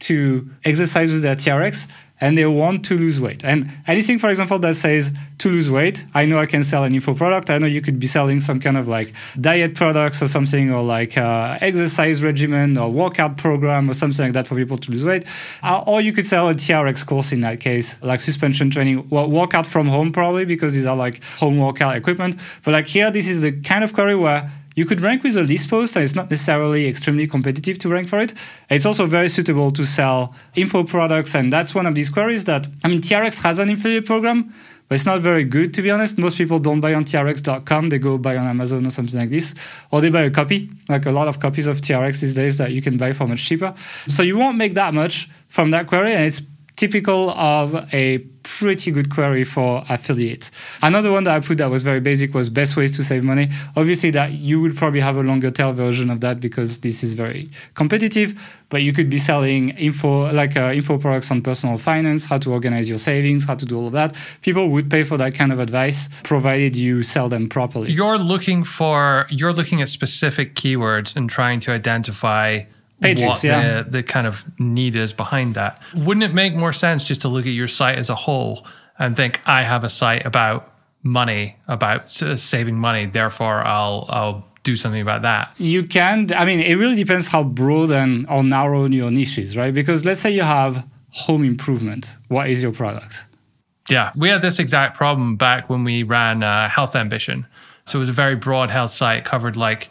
to 0.01 0.51
exercise 0.65 1.13
with 1.13 1.23
their 1.23 1.37
TRX 1.37 1.89
and 2.23 2.39
they 2.39 2.47
want 2.47 2.85
to 2.85 2.97
lose 2.97 3.21
weight. 3.21 3.45
And 3.45 3.69
anything, 3.89 4.17
for 4.21 4.31
example, 4.31 4.57
that 4.61 4.77
says 4.77 5.13
to 5.39 5.49
lose 5.49 5.69
weight, 5.73 6.05
I 6.15 6.25
know 6.25 6.39
I 6.39 6.47
can 6.47 6.63
sell 6.63 6.85
an 6.85 6.95
info 6.95 7.15
product. 7.15 7.51
I 7.51 7.59
know 7.59 7.67
you 7.67 7.83
could 7.83 7.99
be 7.99 8.07
selling 8.07 8.41
some 8.41 8.61
kind 8.61 8.77
of 8.77 8.87
like 8.87 9.13
diet 9.41 9.75
products 9.75 10.23
or 10.23 10.29
something, 10.29 10.73
or 10.73 10.85
like 10.85 11.19
uh, 11.19 11.59
exercise 11.61 12.23
regimen 12.23 12.79
or 12.79 12.93
workout 12.93 13.39
program 13.39 13.91
or 13.91 13.95
something 13.95 14.27
like 14.27 14.35
that 14.35 14.47
for 14.47 14.55
people 14.55 14.79
to 14.79 14.93
lose 14.93 15.05
weight. 15.05 15.25
Uh, 15.65 15.83
or 15.85 16.01
you 16.01 16.13
could 16.13 16.25
sell 16.25 16.49
a 16.49 16.55
TRX 16.55 17.05
course 17.05 17.33
in 17.33 17.41
that 17.41 17.59
case, 17.59 18.01
like 18.05 18.21
suspension 18.21 18.71
training, 18.71 19.09
well, 19.11 19.29
workout 19.29 19.67
from 19.67 19.89
home 19.89 20.13
probably 20.13 20.45
because 20.45 20.75
these 20.75 20.87
are 20.87 20.97
like 20.97 21.25
home 21.41 21.59
workout 21.59 21.97
equipment. 21.97 22.37
But 22.65 22.71
like 22.71 22.87
here, 22.87 23.11
this 23.11 23.27
is 23.27 23.43
the 23.43 23.51
kind 23.51 23.83
of 23.83 23.93
query 23.93 24.15
where 24.15 24.49
you 24.75 24.85
could 24.85 25.01
rank 25.01 25.23
with 25.23 25.37
a 25.37 25.43
list 25.43 25.71
post, 25.71 25.97
and 25.97 26.05
it's 26.05 26.15
not 26.15 26.31
necessarily 26.31 26.87
extremely 26.87 27.27
competitive 27.27 27.79
to 27.79 27.89
rank 27.89 28.09
for 28.09 28.21
it. 28.21 28.35
It's 28.71 28.87
also 28.87 29.07
very 29.07 29.29
suitable 29.29 29.71
to 29.73 29.85
sell 29.85 30.35
info 30.55 30.85
products, 30.85 31.35
and 31.35 31.53
that's 31.53 31.75
one 31.75 31.87
of 31.87 31.95
these 31.95 32.11
queries 32.11 32.45
that, 32.45 32.67
I 32.85 32.89
mean, 32.89 33.01
TRX 33.01 33.43
has 33.43 33.59
an 33.59 33.71
affiliate 33.71 34.07
program, 34.07 34.55
but 34.89 34.97
it's 34.97 35.07
not 35.07 35.21
very 35.21 35.45
good, 35.45 35.73
to 35.75 35.83
be 35.83 35.91
honest. 35.91 36.19
Most 36.19 36.37
people 36.37 36.59
don't 36.59 36.81
buy 36.81 36.93
on 36.95 37.05
TRX.com, 37.05 37.89
they 37.89 37.99
go 37.99 38.19
buy 38.19 38.37
on 38.37 38.47
Amazon 38.47 38.87
or 38.87 38.91
something 38.91 39.19
like 39.19 39.31
this, 39.31 39.55
or 39.91 40.01
they 40.01 40.11
buy 40.11 40.23
a 40.23 40.31
copy, 40.31 40.71
like 40.89 41.07
a 41.07 41.13
lot 41.13 41.29
of 41.29 41.41
copies 41.41 41.67
of 41.67 41.81
TRX 41.81 42.21
these 42.21 42.35
days 42.35 42.59
that 42.59 42.73
you 42.73 42.83
can 42.83 42.97
buy 42.97 43.13
for 43.13 43.27
much 43.27 43.45
cheaper. 43.45 43.75
So 44.09 44.23
you 44.23 44.37
won't 44.37 44.59
make 44.59 44.75
that 44.75 44.93
much 44.93 45.31
from 45.49 45.71
that 45.71 45.87
query, 45.87 46.13
and 46.13 46.25
it's 46.25 46.43
typical 46.77 47.31
of 47.31 47.75
a 47.93 48.19
pretty 48.43 48.91
good 48.91 49.11
query 49.11 49.45
for 49.45 49.85
affiliates. 49.89 50.51
Another 50.83 51.11
one 51.11 51.25
that 51.25 51.35
I 51.35 51.41
put 51.41 51.59
that 51.59 51.71
was 51.71 51.83
very 51.83 52.01
basic 52.01 52.35
was 52.35 52.49
best 52.49 52.77
ways 52.77 52.97
to 52.97 53.05
save 53.05 53.23
money. 53.23 53.51
Obviously, 53.77 54.11
that 54.11 54.33
you 54.33 54.61
would 54.61 54.77
probably 54.77 55.01
have 55.01 55.17
a 55.17 55.23
longer 55.23 55.51
tail 55.51 55.73
version 55.73 56.11
of 56.11 56.21
that 56.21 56.41
because 56.41 56.81
this 56.81 57.03
is 57.03 57.15
very 57.15 57.51
competitive. 57.75 58.41
But 58.69 58.83
you 58.83 58.93
could 58.93 59.11
be 59.11 59.19
selling 59.19 59.71
info 59.71 60.33
like 60.33 60.57
uh, 60.57 60.73
info 60.73 60.99
products 60.99 61.31
on 61.31 61.43
personal 61.43 61.77
finance, 61.77 62.25
how 62.25 62.39
to 62.39 62.53
organize 62.53 62.89
your 62.89 62.99
savings, 62.99 63.45
how 63.45 63.55
to 63.55 63.67
do 63.67 63.77
all 63.77 63.87
of 63.87 63.93
that. 63.93 64.17
People 64.41 64.71
would 64.71 64.91
pay 64.91 65.05
for 65.05 65.19
that 65.19 65.35
kind 65.35 65.53
of 65.53 65.61
advice, 65.61 66.09
provided 66.23 66.75
you 66.75 67.03
sell 67.03 67.29
them 67.29 67.49
properly. 67.49 67.93
You're 67.93 68.19
looking 68.19 68.65
for 68.65 69.27
you're 69.31 69.53
looking 69.53 69.83
at 69.83 69.91
specific 69.91 70.55
keywords 70.55 71.15
and 71.17 71.29
trying 71.29 71.61
to 71.61 71.71
identify 71.71 72.63
pages, 73.03 73.25
what 73.25 73.45
yeah. 73.45 73.83
the, 73.83 73.91
the 73.91 74.03
kind 74.03 74.27
of 74.27 74.45
need 74.59 74.97
is 74.97 75.13
behind 75.13 75.55
that. 75.55 75.81
Wouldn't 75.95 76.25
it 76.25 76.35
make 76.35 76.55
more 76.55 76.73
sense 76.73 77.05
just 77.05 77.21
to 77.23 77.29
look 77.29 77.47
at 77.47 77.53
your 77.53 77.69
site 77.69 77.99
as 77.99 78.11
a 78.11 78.15
whole 78.15 78.67
and 78.99 79.17
think, 79.17 79.41
I 79.47 79.63
have 79.63 79.85
a 79.85 79.89
site 79.89 80.25
about 80.25 80.73
money, 81.03 81.57
about 81.67 82.11
saving 82.11 82.77
money, 82.77 83.07
therefore 83.07 83.63
I'll 83.67 84.07
I'll 84.09 84.49
do 84.63 84.77
something 84.77 85.01
about 85.01 85.23
that? 85.23 85.55
You 85.59 85.85
can. 85.85 86.33
I 86.33 86.45
mean, 86.45 86.61
it 86.61 86.77
really 86.77 86.97
depends 86.97 87.29
how 87.29 87.43
broad 87.43 87.91
and 87.91 88.27
how 88.29 88.43
narrow 88.43 88.87
your 88.87 89.11
niche 89.11 89.39
is, 89.39 89.57
right? 89.57 89.75
Because 89.75 90.05
let's 90.05 90.21
say 90.21 90.31
you 90.31 90.43
have 90.43 90.87
home 91.11 91.45
improvement. 91.45 92.17
What 92.29 92.49
is 92.49 92.63
your 92.63 92.73
product? 92.73 93.25
Yeah, 93.89 94.13
we 94.17 94.29
had 94.29 94.43
this 94.43 94.59
exact 94.59 94.97
problem 94.97 95.37
back 95.37 95.69
when 95.69 95.83
we 95.85 96.05
ran 96.05 96.43
uh, 96.43 96.69
Health 96.69 96.95
Ambition. 96.95 97.47
So 97.85 97.99
it 97.99 98.01
was 98.01 98.09
a 98.09 98.13
very 98.13 98.37
broad 98.37 98.71
health 98.71 98.93
site, 98.93 99.25
covered 99.25 99.57
like 99.57 99.89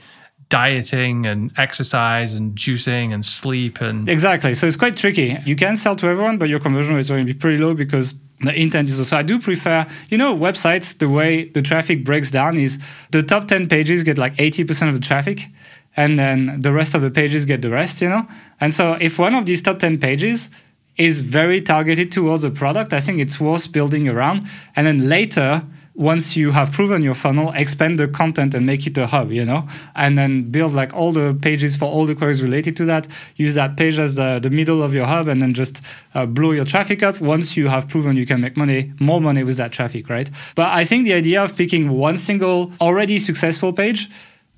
dieting 0.52 1.26
and 1.26 1.52
exercise 1.58 2.36
and 2.36 2.56
juicing 2.58 3.14
and 3.14 3.26
sleep 3.26 3.80
and 3.80 4.10
exactly. 4.10 4.54
So 4.54 4.68
it's 4.68 4.76
quite 4.76 4.98
tricky. 4.98 5.38
You 5.46 5.56
can 5.56 5.78
sell 5.78 5.96
to 5.96 6.08
everyone 6.08 6.38
but 6.38 6.50
your 6.50 6.60
conversion 6.60 6.94
rate 6.94 7.00
is 7.00 7.10
going 7.10 7.26
to 7.26 7.34
be 7.34 7.40
pretty 7.40 7.58
low 7.58 7.74
because 7.74 8.14
the 8.42 8.54
intent 8.60 8.90
is 8.90 8.98
also 9.00 9.16
i 9.18 9.22
do 9.22 9.40
prefer 9.40 9.86
you 10.10 10.18
know 10.18 10.36
websites 10.36 10.98
the 10.98 11.08
way 11.08 11.46
the 11.50 11.62
traffic 11.62 12.04
breaks 12.04 12.32
down 12.32 12.58
is 12.58 12.80
the 13.12 13.22
top 13.22 13.48
10 13.48 13.70
pages 13.70 14.04
get 14.04 14.18
like 14.18 14.36
80% 14.38 14.88
of 14.88 14.96
the 14.96 15.00
traffic 15.00 15.48
and 15.96 16.18
then 16.18 16.62
the 16.62 16.72
rest 16.72 16.96
of 16.96 17.02
the 17.02 17.12
pages 17.12 17.46
get 17.46 17.62
the 17.62 17.70
rest 17.70 18.02
you 18.02 18.10
know? 18.10 18.26
And 18.60 18.74
so 18.74 18.94
if 18.94 19.20
one 19.20 19.36
of 19.36 19.46
these 19.46 19.62
top 19.62 19.78
10 19.80 20.00
pages 20.00 20.50
is 20.98 21.22
very 21.22 21.62
targeted 21.62 22.12
towards 22.12 22.44
a 22.44 22.50
product 22.50 22.94
i 22.94 23.00
think 23.00 23.20
it's 23.20 23.40
worth 23.40 23.72
building 23.72 24.10
around. 24.10 24.48
And 24.76 24.88
then 24.88 25.08
later 25.08 25.64
once 25.94 26.38
you 26.38 26.52
have 26.52 26.72
proven 26.72 27.02
your 27.02 27.14
funnel, 27.14 27.52
expand 27.54 28.00
the 28.00 28.08
content 28.08 28.56
and 28.56 28.66
make 28.66 28.88
it 28.88 28.98
a 28.98 29.08
hub, 29.08 29.32
you 29.32 29.44
know, 29.44 29.68
and 29.96 30.18
then 30.18 30.50
build 30.50 30.74
like 30.74 30.94
all 30.94 31.12
the 31.12 31.38
pages 31.42 31.76
for 31.76 31.86
all 31.86 32.06
the 32.06 32.16
queries 32.16 32.42
related 32.42 32.76
to 32.78 32.86
that. 32.86 33.08
Use 33.36 33.56
that 33.56 33.76
page 33.76 34.00
as 34.00 34.16
the, 34.16 34.40
the 34.42 34.50
middle 34.50 34.82
of 34.82 34.94
your 34.94 35.06
hub 35.06 35.28
and 35.28 35.42
then 35.42 35.54
just 35.54 35.82
uh, 36.16 36.26
blow 36.26 36.52
your 36.52 36.66
traffic 36.66 37.04
up 37.04 37.20
once 37.20 37.58
you 37.58 37.68
have 37.68 37.90
proven 37.90 38.16
you 38.16 38.26
can 38.26 38.40
make 38.40 38.56
money, 38.56 38.94
more 39.00 39.20
money 39.20 39.44
with 39.44 39.58
that 39.58 39.72
traffic, 39.72 40.10
right? 40.10 40.30
But 40.56 40.70
I 40.70 40.84
think 40.86 41.04
the 41.04 41.14
idea 41.14 41.44
of 41.44 41.56
picking 41.58 41.90
one 41.90 42.18
single 42.18 42.72
already 42.80 43.18
successful 43.18 43.74
page 43.74 44.10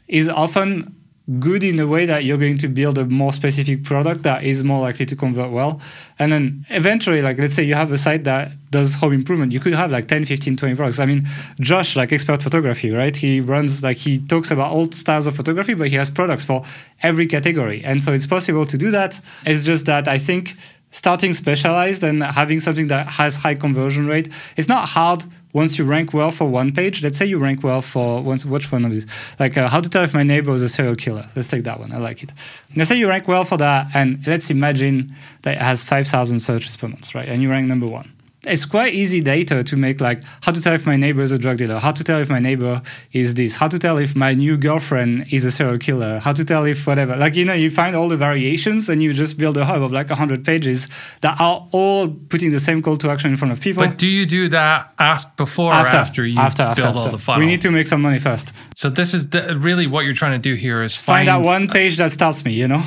is 0.07 0.29
often 0.29 0.95
good 1.39 1.63
in 1.63 1.79
a 1.79 1.87
way 1.87 2.05
that 2.05 2.25
you're 2.25 2.37
going 2.37 2.57
to 2.57 2.67
build 2.67 2.97
a 2.97 3.05
more 3.05 3.31
specific 3.31 3.83
product 3.83 4.23
that 4.23 4.43
is 4.43 4.63
more 4.63 4.81
likely 4.81 5.05
to 5.05 5.15
convert 5.15 5.51
well. 5.51 5.79
And 6.19 6.31
then 6.31 6.65
eventually, 6.69 7.21
like 7.21 7.37
let's 7.37 7.53
say 7.53 7.63
you 7.63 7.75
have 7.75 7.91
a 7.93 7.97
site 7.97 8.25
that 8.25 8.51
does 8.71 8.95
home 8.95 9.13
improvement, 9.13 9.53
you 9.53 9.61
could 9.61 9.73
have 9.73 9.89
like 9.89 10.07
10, 10.07 10.25
15, 10.25 10.57
20 10.57 10.75
products. 10.75 10.99
I 10.99 11.05
mean, 11.05 11.23
Josh, 11.61 11.95
like 11.95 12.11
expert 12.11 12.43
photography, 12.43 12.91
right? 12.91 13.15
He 13.15 13.39
runs 13.39 13.83
like 13.83 13.97
he 13.97 14.19
talks 14.19 14.51
about 14.51 14.71
all 14.71 14.91
styles 14.91 15.25
of 15.25 15.35
photography, 15.35 15.73
but 15.75 15.87
he 15.87 15.95
has 15.95 16.09
products 16.09 16.43
for 16.43 16.65
every 17.01 17.27
category. 17.27 17.81
And 17.85 18.03
so 18.03 18.11
it's 18.11 18.27
possible 18.27 18.65
to 18.65 18.77
do 18.77 18.91
that. 18.91 19.21
It's 19.45 19.65
just 19.65 19.85
that 19.85 20.09
I 20.09 20.17
think 20.17 20.55
starting 20.91 21.33
specialized 21.33 22.03
and 22.03 22.21
having 22.21 22.59
something 22.59 22.87
that 22.87 23.07
has 23.07 23.37
high 23.37 23.55
conversion 23.55 24.07
rate, 24.07 24.27
it's 24.57 24.67
not 24.67 24.89
hard 24.89 25.23
once 25.53 25.77
you 25.77 25.85
rank 25.85 26.13
well 26.13 26.31
for 26.31 26.45
one 26.45 26.71
page, 26.73 27.03
let's 27.03 27.17
say 27.17 27.25
you 27.25 27.37
rank 27.37 27.63
well 27.63 27.81
for 27.81 28.21
once 28.21 28.45
which 28.45 28.71
one 28.71 28.83
of 28.85 28.93
these, 28.93 29.07
like 29.39 29.57
uh, 29.57 29.69
how 29.69 29.79
to 29.79 29.89
tell 29.89 30.03
if 30.03 30.13
my 30.13 30.23
neighbor 30.23 30.53
is 30.53 30.61
a 30.61 30.69
serial 30.69 30.95
killer. 30.95 31.29
Let's 31.35 31.49
take 31.49 31.63
that 31.63 31.79
one. 31.79 31.91
I 31.91 31.97
like 31.97 32.23
it. 32.23 32.31
Let's 32.75 32.89
say 32.89 32.97
you 32.97 33.07
rank 33.07 33.27
well 33.27 33.43
for 33.43 33.57
that, 33.57 33.87
and 33.93 34.25
let's 34.27 34.49
imagine 34.49 35.15
that 35.43 35.55
it 35.55 35.61
has 35.61 35.83
five 35.83 36.07
thousand 36.07 36.39
searches 36.39 36.75
per 36.75 36.87
month, 36.87 37.15
right? 37.15 37.29
And 37.29 37.41
you 37.41 37.49
rank 37.49 37.67
number 37.67 37.87
one 37.87 38.11
it's 38.45 38.65
quite 38.65 38.93
easy 38.93 39.21
data 39.21 39.63
to 39.63 39.77
make 39.77 40.01
like 40.01 40.23
how 40.41 40.51
to 40.51 40.61
tell 40.61 40.73
if 40.73 40.85
my 40.85 40.97
neighbor 40.97 41.21
is 41.21 41.31
a 41.31 41.37
drug 41.37 41.57
dealer 41.57 41.79
how 41.79 41.91
to 41.91 42.03
tell 42.03 42.19
if 42.19 42.29
my 42.29 42.39
neighbor 42.39 42.81
is 43.11 43.35
this 43.35 43.57
how 43.57 43.67
to 43.67 43.79
tell 43.79 43.97
if 43.97 44.15
my 44.15 44.33
new 44.33 44.57
girlfriend 44.57 45.25
is 45.31 45.45
a 45.45 45.51
serial 45.51 45.77
killer 45.77 46.19
how 46.19 46.33
to 46.33 46.43
tell 46.43 46.65
if 46.65 46.85
whatever. 46.87 47.15
Like 47.15 47.35
you 47.35 47.45
know 47.45 47.53
you 47.53 47.69
find 47.69 47.95
all 47.95 48.07
the 48.07 48.17
variations 48.17 48.89
and 48.89 49.01
you 49.01 49.13
just 49.13 49.37
build 49.37 49.57
a 49.57 49.65
hub 49.65 49.81
of 49.81 49.91
like 49.91 50.09
100 50.09 50.43
pages 50.43 50.87
that 51.21 51.39
are 51.39 51.67
all 51.71 52.09
putting 52.09 52.51
the 52.51 52.59
same 52.59 52.81
call 52.81 52.97
to 52.97 53.09
action 53.09 53.31
in 53.31 53.37
front 53.37 53.51
of 53.51 53.61
people. 53.61 53.83
But 53.83 53.97
do 53.97 54.07
you 54.07 54.25
do 54.25 54.49
that 54.49 54.93
after 54.99 55.31
before 55.37 55.73
after, 55.73 55.97
or 55.97 55.99
after. 55.99 56.25
you 56.25 56.39
after, 56.39 56.63
after, 56.63 56.81
build 56.81 56.95
after. 56.95 57.07
all 57.07 57.11
the 57.11 57.17
funnel 57.17 57.39
we 57.39 57.45
need 57.45 57.61
to 57.61 57.71
make 57.71 57.87
some 57.87 58.01
money 58.01 58.19
first. 58.19 58.53
So 58.75 58.89
this 58.89 59.13
is 59.13 59.29
the, 59.29 59.57
really 59.57 59.87
what 59.87 60.05
you're 60.05 60.13
trying 60.13 60.39
to 60.39 60.49
do 60.49 60.55
here 60.55 60.83
is 60.83 61.01
find, 61.01 61.27
find 61.27 61.43
that 61.43 61.45
one 61.45 61.67
page 61.67 61.97
that 61.97 62.11
starts 62.11 62.45
me 62.45 62.53
you 62.53 62.67
know 62.67 62.83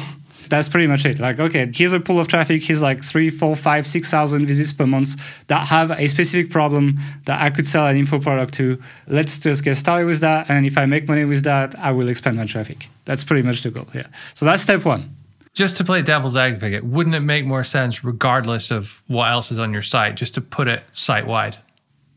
that's 0.48 0.68
pretty 0.68 0.86
much 0.86 1.04
it. 1.04 1.18
Like, 1.18 1.38
okay, 1.38 1.70
here's 1.72 1.92
a 1.92 2.00
pool 2.00 2.20
of 2.20 2.28
traffic. 2.28 2.62
Here's 2.62 2.82
like 2.82 3.02
three, 3.02 3.30
four, 3.30 3.56
five, 3.56 3.86
six 3.86 4.10
thousand 4.10 4.46
visits 4.46 4.72
per 4.72 4.86
month 4.86 5.46
that 5.46 5.68
have 5.68 5.90
a 5.90 6.06
specific 6.08 6.50
problem 6.50 6.98
that 7.24 7.40
I 7.40 7.50
could 7.50 7.66
sell 7.66 7.86
an 7.86 7.96
info 7.96 8.18
product 8.18 8.54
to. 8.54 8.80
Let's 9.06 9.38
just 9.38 9.64
get 9.64 9.76
started 9.76 10.06
with 10.06 10.20
that. 10.20 10.50
And 10.50 10.66
if 10.66 10.76
I 10.78 10.86
make 10.86 11.08
money 11.08 11.24
with 11.24 11.44
that, 11.44 11.78
I 11.78 11.92
will 11.92 12.08
expand 12.08 12.36
my 12.36 12.46
traffic. 12.46 12.88
That's 13.04 13.24
pretty 13.24 13.42
much 13.42 13.62
the 13.62 13.70
goal. 13.70 13.86
Yeah. 13.94 14.06
So 14.34 14.44
that's 14.44 14.62
step 14.62 14.84
one. 14.84 15.16
Just 15.54 15.78
to 15.78 15.84
play 15.84 16.02
devil's 16.02 16.36
advocate, 16.36 16.84
wouldn't 16.84 17.14
it 17.14 17.20
make 17.20 17.46
more 17.46 17.64
sense, 17.64 18.04
regardless 18.04 18.70
of 18.70 19.02
what 19.06 19.30
else 19.30 19.50
is 19.50 19.58
on 19.58 19.72
your 19.72 19.82
site, 19.82 20.14
just 20.14 20.34
to 20.34 20.42
put 20.42 20.68
it 20.68 20.82
site 20.92 21.26
wide? 21.26 21.56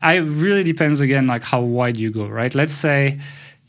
I 0.02 0.16
really 0.16 0.62
depends 0.62 1.00
again, 1.00 1.26
like 1.26 1.42
how 1.42 1.62
wide 1.62 1.96
you 1.96 2.10
go, 2.10 2.26
right? 2.26 2.54
Let's 2.54 2.74
say 2.74 3.18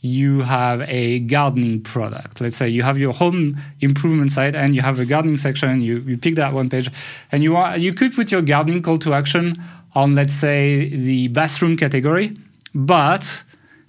you 0.04 0.40
have 0.40 0.80
a 0.82 1.20
gardening 1.20 1.80
product. 1.80 2.40
Let's 2.40 2.56
say 2.56 2.68
you 2.68 2.82
have 2.82 2.98
your 2.98 3.12
home 3.12 3.60
improvement 3.80 4.32
site 4.32 4.56
and 4.56 4.74
you 4.74 4.82
have 4.82 4.98
a 4.98 5.04
gardening 5.04 5.36
section. 5.36 5.80
You, 5.80 5.98
you 5.98 6.18
pick 6.18 6.34
that 6.34 6.52
one 6.52 6.68
page, 6.68 6.90
and 7.30 7.42
you 7.42 7.56
are 7.56 7.78
you 7.78 7.94
could 7.94 8.12
put 8.12 8.32
your 8.32 8.42
gardening 8.42 8.82
call 8.82 8.98
to 8.98 9.14
action 9.14 9.56
on 9.94 10.14
let's 10.14 10.34
say 10.34 10.88
the 10.88 11.28
bathroom 11.28 11.76
category, 11.76 12.36
but 12.74 13.44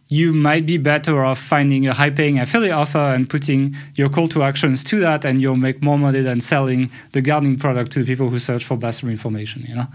you 0.07 0.33
might 0.33 0.67
be 0.67 0.77
better 0.77 1.25
off 1.25 1.39
finding 1.39 1.87
a 1.87 1.93
high 1.93 2.11
paying 2.11 2.37
affiliate 2.37 2.73
offer 2.73 2.99
and 2.99 3.27
putting 3.27 3.75
your 3.95 4.09
call 4.09 4.27
to 4.27 4.43
actions 4.43 4.83
to 4.83 4.99
that, 4.99 5.25
and 5.25 5.41
you'll 5.41 5.55
make 5.55 5.81
more 5.81 5.97
money 5.97 6.21
than 6.21 6.39
selling 6.39 6.91
the 7.13 7.21
gardening 7.21 7.57
product 7.57 7.91
to 7.91 8.05
people 8.05 8.29
who 8.29 8.37
search 8.37 8.63
for 8.63 8.77
bathroom 8.77 9.11
information. 9.11 9.65
You 9.67 9.75
know. 9.77 9.87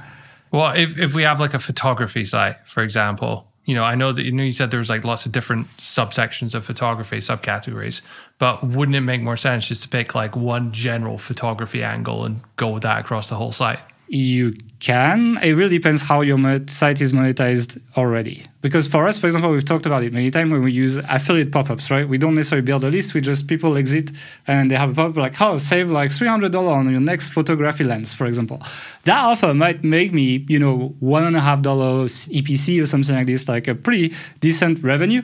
Well, 0.50 0.72
if 0.74 0.98
if 0.98 1.14
we 1.14 1.22
have 1.22 1.38
like 1.38 1.54
a 1.54 1.60
photography 1.60 2.24
site, 2.24 2.56
for 2.66 2.82
example, 2.82 3.46
you 3.68 3.74
know, 3.74 3.84
I 3.84 3.96
know 3.96 4.12
that 4.12 4.24
you 4.24 4.32
know 4.32 4.44
you 4.44 4.52
said 4.52 4.70
there 4.70 4.78
was 4.78 4.88
like 4.88 5.04
lots 5.04 5.26
of 5.26 5.32
different 5.32 5.68
subsections 5.76 6.54
of 6.54 6.64
photography, 6.64 7.18
subcategories, 7.18 8.00
but 8.38 8.64
wouldn't 8.64 8.96
it 8.96 9.02
make 9.02 9.20
more 9.20 9.36
sense 9.36 9.68
just 9.68 9.82
to 9.82 9.90
pick 9.90 10.14
like 10.14 10.34
one 10.34 10.72
general 10.72 11.18
photography 11.18 11.84
angle 11.84 12.24
and 12.24 12.40
go 12.56 12.70
with 12.70 12.82
that 12.84 12.98
across 12.98 13.28
the 13.28 13.34
whole 13.34 13.52
site? 13.52 13.78
You 14.06 14.56
can. 14.80 15.38
It 15.42 15.52
really 15.52 15.78
depends 15.78 16.02
how 16.02 16.20
your 16.20 16.38
site 16.68 17.00
is 17.00 17.12
monetized 17.12 17.80
already. 17.96 18.46
Because 18.60 18.86
for 18.88 19.06
us, 19.06 19.18
for 19.18 19.26
example, 19.26 19.50
we've 19.50 19.64
talked 19.64 19.86
about 19.86 20.04
it 20.04 20.12
many 20.12 20.30
times 20.30 20.50
when 20.50 20.62
we 20.62 20.72
use 20.72 20.98
affiliate 21.08 21.52
pop-ups, 21.52 21.90
right? 21.90 22.08
We 22.08 22.18
don't 22.18 22.34
necessarily 22.34 22.64
build 22.64 22.84
a 22.84 22.88
list. 22.88 23.14
We 23.14 23.20
just 23.20 23.48
people 23.48 23.76
exit 23.76 24.10
and 24.46 24.70
they 24.70 24.76
have 24.76 24.90
a 24.90 24.94
pop-up 24.94 25.16
like, 25.16 25.40
"Oh, 25.40 25.58
save 25.58 25.90
like 25.90 26.10
three 26.10 26.28
hundred 26.28 26.52
dollar 26.52 26.74
on 26.74 26.90
your 26.90 27.00
next 27.00 27.30
photography 27.30 27.84
lens," 27.84 28.14
for 28.14 28.26
example. 28.26 28.62
That 29.04 29.24
offer 29.24 29.54
might 29.54 29.84
make 29.84 30.12
me, 30.12 30.44
you 30.48 30.58
know, 30.58 30.94
one 31.00 31.24
and 31.24 31.36
a 31.36 31.40
half 31.40 31.62
dollars 31.62 32.28
EPC 32.30 32.80
or 32.80 32.86
something 32.86 33.14
like 33.14 33.26
this, 33.26 33.48
like 33.48 33.68
a 33.68 33.74
pretty 33.74 34.14
decent 34.40 34.82
revenue. 34.82 35.22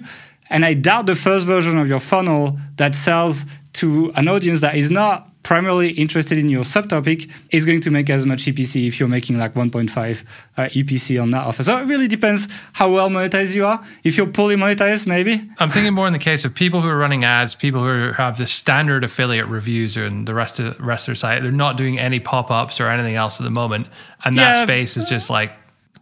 And 0.50 0.64
I 0.64 0.74
doubt 0.74 1.06
the 1.06 1.16
first 1.16 1.46
version 1.46 1.78
of 1.78 1.88
your 1.88 2.00
funnel 2.00 2.58
that 2.76 2.94
sells 2.94 3.46
to 3.74 4.12
an 4.14 4.28
audience 4.28 4.60
that 4.60 4.76
is 4.76 4.90
not 4.90 5.28
primarily 5.44 5.90
interested 5.90 6.36
in 6.38 6.48
your 6.48 6.64
subtopic 6.64 7.30
is 7.50 7.64
going 7.64 7.80
to 7.82 7.90
make 7.90 8.10
as 8.10 8.26
much 8.26 8.46
EPC 8.46 8.88
if 8.88 8.98
you're 8.98 9.08
making 9.08 9.38
like 9.38 9.54
1.5 9.54 10.24
uh, 10.56 10.62
EPC 10.62 11.22
on 11.22 11.30
that 11.30 11.44
offer. 11.46 11.62
So 11.62 11.78
it 11.78 11.84
really 11.84 12.08
depends 12.08 12.48
how 12.72 12.90
well 12.92 13.08
monetized 13.08 13.54
you 13.54 13.64
are. 13.66 13.80
If 14.02 14.16
you're 14.16 14.26
poorly 14.26 14.56
monetized, 14.56 15.06
maybe. 15.06 15.48
I'm 15.60 15.70
thinking 15.70 15.92
more 15.94 16.06
in 16.08 16.12
the 16.12 16.18
case 16.18 16.44
of 16.44 16.54
people 16.54 16.80
who 16.80 16.88
are 16.88 16.98
running 16.98 17.22
ads, 17.24 17.54
people 17.54 17.82
who 17.82 18.12
have 18.12 18.38
the 18.38 18.46
standard 18.48 19.04
affiliate 19.04 19.46
reviews 19.46 19.96
and 19.96 20.26
the 20.26 20.34
rest 20.34 20.58
of 20.58 20.76
the 20.76 20.82
rest 20.82 21.04
of 21.04 21.06
their 21.12 21.14
site. 21.14 21.42
They're 21.42 21.52
not 21.52 21.76
doing 21.76 21.98
any 21.98 22.18
pop 22.18 22.50
ups 22.50 22.80
or 22.80 22.88
anything 22.88 23.14
else 23.14 23.38
at 23.38 23.44
the 23.44 23.50
moment, 23.50 23.86
and 24.24 24.36
that 24.38 24.56
Yeah. 24.56 24.62
space 24.64 24.96
is 24.96 25.08
just 25.08 25.30
like 25.30 25.52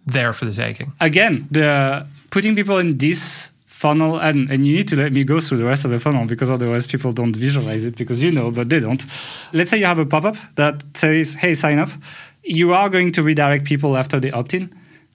there 0.07 0.33
for 0.33 0.45
the 0.47 0.53
taking. 0.53 0.93
Again, 1.01 1.47
the 1.51 2.07
putting 2.31 2.55
people 2.57 2.79
in 2.79 2.97
this 2.99 3.51
funnel 3.83 4.17
and, 4.21 4.49
and 4.51 4.65
you 4.67 4.77
need 4.77 4.89
to 4.93 4.97
let 4.97 5.13
me 5.13 5.25
go 5.25 5.41
through 5.41 5.59
the 5.59 5.65
rest 5.65 5.85
of 5.85 5.91
the 5.91 5.99
funnel 5.99 6.25
because 6.25 6.49
otherwise 6.57 6.87
people 6.87 7.11
don't 7.11 7.35
visualize 7.35 7.85
it 7.85 7.97
because 7.97 8.23
you 8.23 8.31
know 8.31 8.49
but 8.59 8.69
they 8.69 8.79
don't. 8.79 9.05
Let's 9.53 9.71
say 9.71 9.79
you 9.79 9.87
have 9.87 9.99
a 9.99 10.07
pop-up 10.07 10.37
that 10.55 10.75
says 10.95 11.35
hey 11.35 11.55
sign 11.55 11.79
up. 11.85 11.91
You 12.45 12.73
are 12.75 12.89
going 12.89 13.11
to 13.17 13.21
redirect 13.23 13.65
people 13.65 13.97
after 13.97 14.21
they 14.21 14.31
opt 14.31 14.55
in 14.55 14.65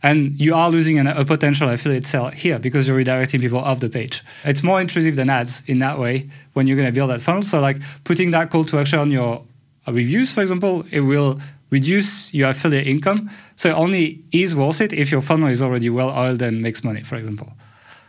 and 0.03 0.17
you 0.45 0.53
are 0.53 0.69
losing 0.69 0.99
an, 0.99 1.07
a 1.07 1.23
potential 1.23 1.69
affiliate 1.69 2.05
sale 2.05 2.27
here 2.43 2.59
because 2.59 2.87
you're 2.87 2.99
redirecting 3.03 3.39
people 3.39 3.59
off 3.59 3.79
the 3.79 3.89
page. 3.89 4.23
It's 4.43 4.63
more 4.63 4.79
intrusive 4.81 5.15
than 5.15 5.29
ads 5.29 5.63
in 5.65 5.77
that 5.79 5.97
way 5.97 6.29
when 6.53 6.67
you're 6.67 6.79
going 6.81 6.91
to 6.93 6.97
build 6.99 7.09
that 7.09 7.21
funnel. 7.21 7.43
So 7.43 7.61
like 7.61 7.77
putting 8.03 8.31
that 8.31 8.49
call 8.51 8.65
to 8.65 8.79
action 8.79 8.99
on 8.99 9.11
your 9.11 9.43
reviews 9.87 10.29
for 10.35 10.41
example 10.41 10.85
it 10.91 11.01
will 11.11 11.39
reduce 11.69 12.33
your 12.33 12.49
affiliate 12.49 12.87
income. 12.87 13.29
So 13.55 13.69
it 13.69 13.77
only 13.85 14.23
is 14.33 14.55
worth 14.55 14.81
it 14.81 14.91
if 14.91 15.09
your 15.09 15.21
funnel 15.21 15.47
is 15.47 15.61
already 15.61 15.89
well 15.89 16.09
oiled 16.09 16.41
and 16.41 16.61
makes 16.61 16.83
money 16.83 17.03
for 17.03 17.15
example 17.15 17.49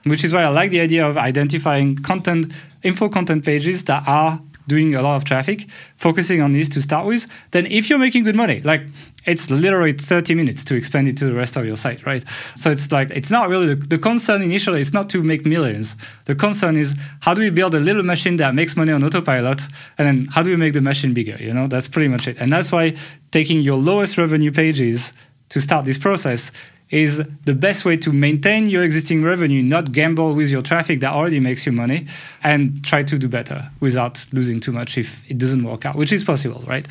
which 0.09 0.25
is 0.25 0.35
why 0.35 0.43
I 0.43 0.49
like 0.49 0.71
the 0.71 0.81
idea 0.81 1.07
of 1.07 1.17
identifying 1.17 1.97
content, 1.97 2.53
info 2.83 3.09
content 3.09 3.45
pages 3.45 3.85
that 3.85 4.03
are 4.07 4.41
doing 4.69 4.95
a 4.95 5.03
lot 5.03 5.17
of 5.17 5.25
traffic, 5.25 5.67
focusing 5.97 6.41
on 6.43 6.53
these 6.53 6.69
to 6.69 6.83
start 6.83 7.07
with. 7.07 7.27
Then, 7.51 7.67
if 7.67 7.89
you're 7.89 7.99
making 7.99 8.25
good 8.25 8.37
money, 8.37 8.61
like 8.61 8.83
it's 9.29 9.51
literally 9.51 9.93
30 9.93 10.35
minutes 10.35 10.63
to 10.65 10.77
expand 10.77 11.09
it 11.09 11.17
to 11.19 11.25
the 11.25 11.35
rest 11.35 11.57
of 11.57 11.67
your 11.67 11.77
site, 11.77 12.07
right? 12.07 12.25
So 12.57 12.71
it's 12.71 12.93
like, 12.93 13.11
it's 13.11 13.31
not 13.31 13.49
really 13.49 13.75
the, 13.75 13.75
the 13.75 13.99
concern 13.99 14.43
initially, 14.43 14.81
it's 14.81 14.93
not 14.93 15.11
to 15.11 15.23
make 15.23 15.45
millions. 15.45 15.97
The 16.27 16.35
concern 16.35 16.77
is 16.77 16.95
how 17.21 17.35
do 17.35 17.41
we 17.41 17.51
build 17.51 17.75
a 17.75 17.81
little 17.81 18.03
machine 18.03 18.37
that 18.37 18.55
makes 18.55 18.77
money 18.77 18.93
on 18.93 19.03
autopilot? 19.03 19.63
And 19.99 20.07
then 20.07 20.27
how 20.33 20.43
do 20.43 20.51
we 20.51 20.57
make 20.57 20.73
the 20.73 20.81
machine 20.81 21.13
bigger? 21.15 21.37
You 21.41 21.53
know, 21.53 21.67
that's 21.67 21.89
pretty 21.89 22.09
much 22.09 22.29
it. 22.29 22.37
And 22.39 22.53
that's 22.53 22.71
why 22.71 22.95
taking 23.31 23.61
your 23.61 23.77
lowest 23.77 24.17
revenue 24.17 24.53
pages 24.53 25.13
to 25.51 25.61
start 25.61 25.85
this 25.85 25.99
process 25.99 26.53
is 26.91 27.19
the 27.45 27.55
best 27.55 27.85
way 27.85 27.97
to 27.97 28.13
maintain 28.13 28.69
your 28.69 28.83
existing 28.83 29.23
revenue, 29.23 29.63
not 29.63 29.93
gamble 29.93 30.35
with 30.35 30.49
your 30.49 30.63
traffic 30.63 31.01
that 31.01 31.13
already 31.13 31.41
makes 31.41 31.67
you 31.67 31.73
money, 31.73 32.07
and 32.43 32.83
try 32.85 33.03
to 33.03 33.19
do 33.19 33.29
better 33.29 33.71
without 33.81 34.25
losing 34.33 34.61
too 34.61 34.73
much 34.73 34.97
if 34.97 35.29
it 35.31 35.39
doesn't 35.39 35.65
work 35.65 35.85
out, 35.85 35.97
which 35.97 36.13
is 36.13 36.25
possible, 36.25 36.63
right? 36.67 36.87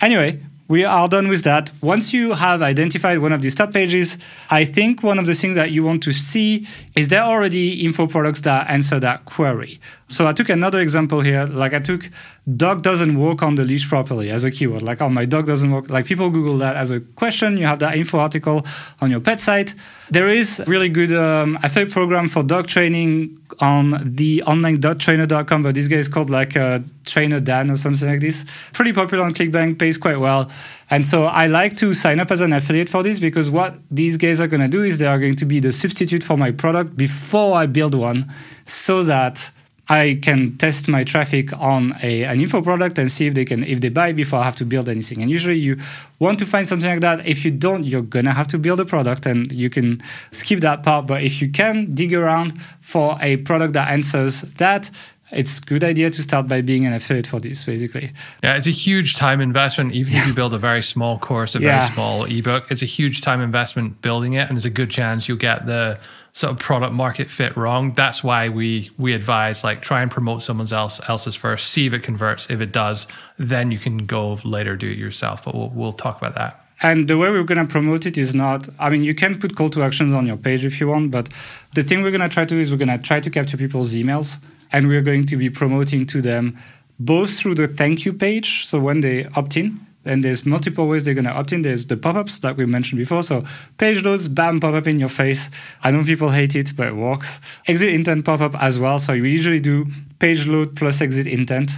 Anyway, 0.00 0.40
we 0.68 0.84
are 0.84 1.06
done 1.06 1.28
with 1.28 1.44
that. 1.44 1.70
Once 1.82 2.14
you 2.14 2.32
have 2.32 2.62
identified 2.62 3.18
one 3.18 3.32
of 3.32 3.42
these 3.42 3.54
top 3.54 3.74
pages, 3.74 4.16
I 4.48 4.64
think 4.64 5.02
one 5.02 5.18
of 5.18 5.26
the 5.26 5.34
things 5.34 5.54
that 5.56 5.70
you 5.70 5.84
want 5.84 6.02
to 6.04 6.12
see 6.12 6.66
is 6.96 7.08
there 7.08 7.22
already 7.22 7.84
info 7.84 8.06
products 8.06 8.40
that 8.42 8.70
answer 8.70 8.98
that 9.00 9.26
query. 9.26 9.80
So 10.12 10.28
I 10.28 10.32
took 10.32 10.50
another 10.50 10.80
example 10.80 11.22
here. 11.22 11.46
Like 11.46 11.72
I 11.72 11.78
took 11.78 12.10
dog 12.56 12.82
doesn't 12.82 13.18
walk 13.18 13.42
on 13.42 13.54
the 13.54 13.64
leash 13.64 13.88
properly 13.88 14.30
as 14.30 14.44
a 14.44 14.50
keyword. 14.50 14.82
Like, 14.82 15.00
oh, 15.00 15.08
my 15.08 15.24
dog 15.24 15.46
doesn't 15.46 15.70
walk. 15.70 15.88
Like 15.88 16.04
people 16.04 16.28
Google 16.28 16.58
that 16.58 16.76
as 16.76 16.90
a 16.90 17.00
question. 17.00 17.56
You 17.56 17.64
have 17.64 17.78
that 17.78 17.96
info 17.96 18.18
article 18.18 18.66
on 19.00 19.10
your 19.10 19.20
pet 19.20 19.40
site. 19.40 19.74
There 20.10 20.28
is 20.28 20.62
really 20.66 20.90
good 20.90 21.14
um, 21.14 21.58
affiliate 21.62 21.92
program 21.92 22.28
for 22.28 22.42
dog 22.42 22.66
training 22.66 23.38
on 23.60 24.14
the 24.14 24.42
online.trainer.com, 24.42 25.62
but 25.62 25.74
this 25.74 25.88
guy 25.88 25.96
is 25.96 26.08
called 26.08 26.28
like 26.28 26.58
uh, 26.58 26.80
Trainer 27.06 27.40
Dan 27.40 27.70
or 27.70 27.78
something 27.78 28.06
like 28.06 28.20
this. 28.20 28.44
Pretty 28.74 28.92
popular 28.92 29.24
on 29.24 29.32
ClickBank, 29.32 29.78
pays 29.78 29.96
quite 29.96 30.18
well. 30.18 30.50
And 30.90 31.06
so 31.06 31.24
I 31.24 31.46
like 31.46 31.74
to 31.78 31.94
sign 31.94 32.20
up 32.20 32.30
as 32.30 32.42
an 32.42 32.52
affiliate 32.52 32.90
for 32.90 33.02
this 33.02 33.18
because 33.18 33.50
what 33.50 33.76
these 33.90 34.18
guys 34.18 34.42
are 34.42 34.46
going 34.46 34.60
to 34.60 34.68
do 34.68 34.82
is 34.82 34.98
they 34.98 35.06
are 35.06 35.18
going 35.18 35.36
to 35.36 35.46
be 35.46 35.58
the 35.58 35.72
substitute 35.72 36.22
for 36.22 36.36
my 36.36 36.50
product 36.50 36.98
before 36.98 37.56
I 37.56 37.64
build 37.64 37.94
one 37.94 38.30
so 38.66 39.02
that 39.04 39.50
I 39.88 40.18
can 40.22 40.56
test 40.58 40.88
my 40.88 41.02
traffic 41.04 41.52
on 41.58 41.94
a, 42.02 42.22
an 42.24 42.40
info 42.40 42.62
product 42.62 42.98
and 42.98 43.10
see 43.10 43.26
if 43.26 43.34
they 43.34 43.44
can 43.44 43.64
if 43.64 43.80
they 43.80 43.88
buy 43.88 44.12
before 44.12 44.38
I 44.38 44.44
have 44.44 44.56
to 44.56 44.64
build 44.64 44.88
anything. 44.88 45.20
And 45.22 45.30
usually 45.30 45.58
you 45.58 45.76
want 46.18 46.38
to 46.38 46.46
find 46.46 46.66
something 46.68 46.88
like 46.88 47.00
that. 47.00 47.26
If 47.26 47.44
you 47.44 47.50
don't, 47.50 47.84
you're 47.84 48.00
gonna 48.02 48.32
have 48.32 48.46
to 48.48 48.58
build 48.58 48.80
a 48.80 48.84
product 48.84 49.26
and 49.26 49.50
you 49.50 49.68
can 49.70 50.00
skip 50.30 50.60
that 50.60 50.82
part. 50.82 51.06
But 51.06 51.24
if 51.24 51.42
you 51.42 51.50
can 51.50 51.94
dig 51.94 52.14
around 52.14 52.62
for 52.80 53.18
a 53.20 53.38
product 53.38 53.72
that 53.74 53.88
answers 53.90 54.42
that, 54.58 54.90
it's 55.32 55.58
a 55.58 55.62
good 55.62 55.82
idea 55.82 56.10
to 56.10 56.22
start 56.22 56.46
by 56.46 56.60
being 56.60 56.86
an 56.86 56.92
affiliate 56.92 57.26
for 57.26 57.40
this, 57.40 57.64
basically. 57.64 58.12
Yeah, 58.44 58.56
it's 58.56 58.66
a 58.66 58.70
huge 58.70 59.16
time 59.16 59.40
investment. 59.40 59.94
Even 59.94 60.12
if 60.14 60.26
you 60.26 60.34
build 60.34 60.54
a 60.54 60.58
very 60.58 60.82
small 60.82 61.18
course, 61.18 61.54
a 61.54 61.60
Yeah. 61.60 61.80
very 61.80 61.92
small 61.94 62.24
ebook, 62.24 62.70
it's 62.70 62.82
a 62.82 62.86
huge 62.86 63.20
time 63.22 63.40
investment 63.40 64.00
building 64.02 64.34
it, 64.34 64.48
and 64.48 64.56
there's 64.56 64.66
a 64.66 64.70
good 64.70 64.90
chance 64.90 65.28
you'll 65.28 65.38
get 65.38 65.66
the 65.66 65.98
sort 66.32 66.50
of 66.50 66.58
product 66.58 66.94
market 66.94 67.30
fit 67.30 67.56
wrong. 67.56 67.92
That's 67.92 68.24
why 68.24 68.48
we 68.48 68.90
we 68.98 69.12
advise 69.12 69.62
like 69.62 69.82
try 69.82 70.02
and 70.02 70.10
promote 70.10 70.42
someone 70.42 70.70
else 70.72 71.00
else's 71.08 71.34
first, 71.34 71.68
see 71.68 71.86
if 71.86 71.92
it 71.92 72.02
converts. 72.02 72.48
If 72.50 72.60
it 72.60 72.72
does, 72.72 73.06
then 73.36 73.70
you 73.70 73.78
can 73.78 73.98
go 73.98 74.38
later 74.44 74.76
do 74.76 74.90
it 74.90 74.98
yourself. 74.98 75.44
But 75.44 75.54
we'll 75.54 75.70
we'll 75.70 75.92
talk 75.92 76.18
about 76.18 76.34
that. 76.34 76.58
And 76.84 77.06
the 77.06 77.16
way 77.16 77.30
we're 77.30 77.44
going 77.44 77.64
to 77.64 77.70
promote 77.70 78.06
it 78.06 78.18
is 78.18 78.34
not, 78.34 78.68
I 78.80 78.90
mean, 78.90 79.04
you 79.04 79.14
can 79.14 79.38
put 79.38 79.54
call 79.54 79.70
to 79.70 79.84
actions 79.84 80.12
on 80.12 80.26
your 80.26 80.36
page 80.36 80.64
if 80.64 80.80
you 80.80 80.88
want, 80.88 81.12
but 81.12 81.28
the 81.76 81.82
thing 81.84 82.02
we're 82.02 82.10
going 82.10 82.22
to 82.22 82.28
try 82.28 82.44
to 82.44 82.54
do 82.56 82.60
is 82.60 82.72
we're 82.72 82.76
going 82.76 82.88
to 82.88 82.98
try 82.98 83.20
to 83.20 83.30
capture 83.30 83.56
people's 83.56 83.94
emails 83.94 84.42
and 84.72 84.88
we're 84.88 85.02
going 85.02 85.24
to 85.26 85.36
be 85.36 85.48
promoting 85.48 86.06
to 86.06 86.20
them 86.20 86.58
both 86.98 87.38
through 87.38 87.54
the 87.54 87.68
thank 87.68 88.04
you 88.04 88.12
page. 88.12 88.66
So 88.66 88.80
when 88.80 89.00
they 89.00 89.26
opt 89.36 89.56
in, 89.56 89.78
and 90.04 90.24
there's 90.24 90.44
multiple 90.44 90.88
ways 90.88 91.04
they're 91.04 91.14
going 91.14 91.24
to 91.24 91.30
opt 91.30 91.52
in. 91.52 91.62
There's 91.62 91.86
the 91.86 91.96
pop-ups 91.96 92.38
that 92.40 92.56
we 92.56 92.66
mentioned 92.66 92.98
before. 92.98 93.22
So 93.22 93.44
page 93.78 94.02
loads, 94.02 94.28
bam, 94.28 94.60
pop 94.60 94.74
up 94.74 94.86
in 94.86 94.98
your 94.98 95.08
face. 95.08 95.50
I 95.82 95.90
know 95.90 96.02
people 96.02 96.30
hate 96.30 96.56
it, 96.56 96.76
but 96.76 96.88
it 96.88 96.96
works. 96.96 97.40
Exit 97.66 97.90
intent 97.90 98.24
pop-up 98.24 98.60
as 98.60 98.78
well. 98.78 98.98
So 98.98 99.12
we 99.12 99.30
usually 99.30 99.60
do 99.60 99.86
page 100.18 100.46
load 100.46 100.76
plus 100.76 101.00
exit 101.00 101.26
intent. 101.26 101.72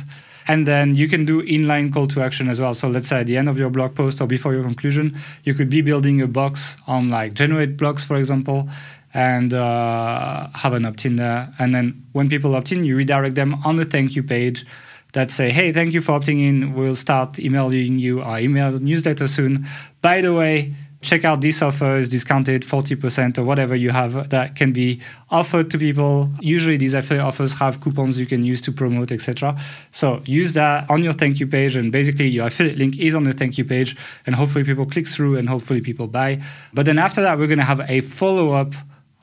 And 0.47 0.69
then 0.69 0.95
you 0.95 1.09
can 1.09 1.25
do 1.25 1.43
inline 1.43 1.93
call 1.93 2.07
to 2.09 2.23
action 2.23 2.49
as 2.49 2.61
well. 2.61 2.75
So 2.75 2.89
let's 2.89 3.09
say 3.09 3.21
at 3.21 3.27
the 3.27 3.37
end 3.37 3.49
of 3.49 3.57
your 3.57 3.71
blog 3.71 3.95
post 3.95 4.21
or 4.21 4.27
before 4.27 4.53
your 4.53 4.63
conclusion, 4.63 5.19
you 5.43 5.55
could 5.55 5.71
be 5.71 5.81
building 5.81 6.21
a 6.21 6.27
box 6.27 6.77
on 6.87 7.09
like 7.09 7.35
generate 7.35 7.77
blocks, 7.79 8.05
for 8.05 8.17
example, 8.17 8.69
and 9.15 9.55
uh, 9.55 10.49
have 10.55 10.75
an 10.75 10.85
opt-in 10.85 11.17
there. 11.17 11.55
And 11.59 11.75
then 11.75 12.07
when 12.13 12.29
people 12.29 12.55
opt 12.57 12.73
in, 12.73 12.85
you 12.85 12.97
redirect 12.97 13.37
them 13.37 13.55
on 13.65 13.77
the 13.77 13.87
thank 13.87 14.17
you 14.17 14.23
page 14.23 14.67
that 15.15 15.31
say, 15.31 15.51
hey, 15.51 15.73
thank 15.73 15.95
you 15.95 16.01
for 16.01 16.13
opting 16.13 16.47
in. 16.47 16.75
We'll 16.75 16.95
start 16.95 17.39
emailing 17.39 17.99
you 17.99 18.21
our 18.21 18.39
email 18.39 18.71
newsletter 18.79 19.27
soon. 19.27 19.67
By 20.03 20.21
the 20.21 20.33
way, 20.33 20.75
check 21.05 21.25
out 21.25 21.41
this 21.41 21.63
offer 21.63 21.97
is 21.97 22.09
discounted 22.09 22.63
40% 22.63 23.39
or 23.39 23.45
whatever 23.45 23.77
you 23.77 23.91
have 23.91 24.31
that 24.31 24.57
can 24.57 24.73
be 24.73 25.01
offered 25.31 25.71
to 25.71 25.79
people. 25.79 26.31
Usually 26.41 26.77
these 26.77 26.95
affiliate 26.95 27.27
offers 27.27 27.59
have 27.61 27.81
coupons 27.81 28.19
you 28.19 28.27
can 28.27 28.43
use 28.45 28.61
to 28.63 28.73
promote, 28.73 29.13
etc. 29.13 29.57
So 29.93 30.23
use 30.27 30.55
that 30.55 30.91
on 30.91 31.05
your 31.05 31.13
thank 31.13 31.39
you 31.39 31.47
page 31.47 31.77
and 31.77 31.93
basically 31.93 32.29
your 32.29 32.47
affiliate 32.47 32.79
link 32.79 32.99
is 32.99 33.15
on 33.15 33.25
the 33.25 33.33
thank 33.33 33.57
you 33.57 33.65
page 33.65 33.97
and 34.27 34.35
hopefully 34.35 34.65
people 34.65 34.87
click 34.87 35.07
through 35.07 35.37
and 35.37 35.49
hopefully 35.49 35.81
people 35.81 36.07
buy. 36.07 36.43
But 36.73 36.87
then 36.87 36.99
after 36.99 37.23
that, 37.23 37.39
we're 37.39 37.47
going 37.47 37.59
to 37.59 37.65
have 37.65 37.83
a 37.89 38.01
follow-up 38.01 38.75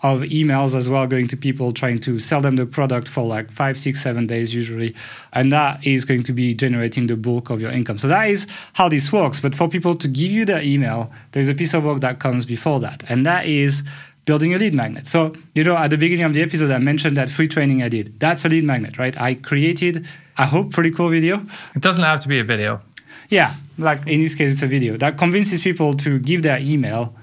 of 0.03 0.21
emails 0.21 0.75
as 0.75 0.89
well 0.89 1.05
going 1.05 1.27
to 1.27 1.37
people 1.37 1.71
trying 1.71 1.99
to 1.99 2.17
sell 2.17 2.41
them 2.41 2.55
the 2.55 2.65
product 2.65 3.07
for 3.07 3.23
like 3.23 3.51
five 3.51 3.77
six 3.77 4.01
seven 4.01 4.25
days 4.27 4.53
usually. 4.55 4.95
And 5.33 5.51
that 5.51 5.85
is 5.85 6.05
going 6.05 6.23
to 6.23 6.33
be 6.33 6.53
generating 6.55 7.07
the 7.07 7.15
bulk 7.15 7.49
of 7.49 7.61
your 7.61 7.71
income. 7.71 7.97
So 7.97 8.07
that 8.07 8.29
is 8.29 8.47
how 8.73 8.89
this 8.89 9.13
works. 9.13 9.39
But 9.39 9.53
for 9.53 9.69
people 9.69 9.95
to 9.95 10.07
give 10.07 10.31
you 10.31 10.45
their 10.45 10.61
email 10.61 11.11
there's 11.33 11.47
a 11.49 11.53
piece 11.53 11.73
of 11.73 11.83
work 11.83 12.01
that 12.01 12.19
comes 12.19 12.45
before 12.45 12.79
that. 12.79 13.03
And 13.09 13.25
that 13.25 13.45
is 13.45 13.83
building 14.25 14.53
a 14.53 14.57
lead 14.57 14.73
magnet. 14.73 15.05
So 15.05 15.33
you 15.53 15.63
know 15.63 15.77
at 15.77 15.89
the 15.89 15.97
beginning 15.97 16.25
of 16.25 16.33
the 16.33 16.41
episode 16.41 16.71
i 16.71 16.77
mentioned 16.77 17.15
that 17.17 17.29
free 17.29 17.47
training 17.47 17.83
i 17.83 17.89
did. 17.89 18.19
That's 18.19 18.43
a 18.45 18.49
lead 18.49 18.63
magnet 18.63 18.97
right? 18.97 19.19
I 19.19 19.35
created 19.35 20.07
i 20.37 20.45
hope 20.45 20.71
pretty 20.71 20.91
cool 20.91 21.09
video. 21.09 21.45
It 21.75 21.81
doesn't 21.81 22.03
have 22.03 22.21
to 22.21 22.27
be 22.27 22.39
a 22.39 22.43
video. 22.43 22.81
yeah 23.29 23.55
like 23.77 24.05
in 24.07 24.19
this 24.21 24.35
case 24.35 24.51
it's 24.53 24.63
a 24.63 24.67
video 24.67 24.97
that 24.97 25.17
convinces 25.17 25.61
people 25.61 25.93
to 25.93 26.19
give 26.19 26.41
their 26.43 26.59
email 26.59 27.15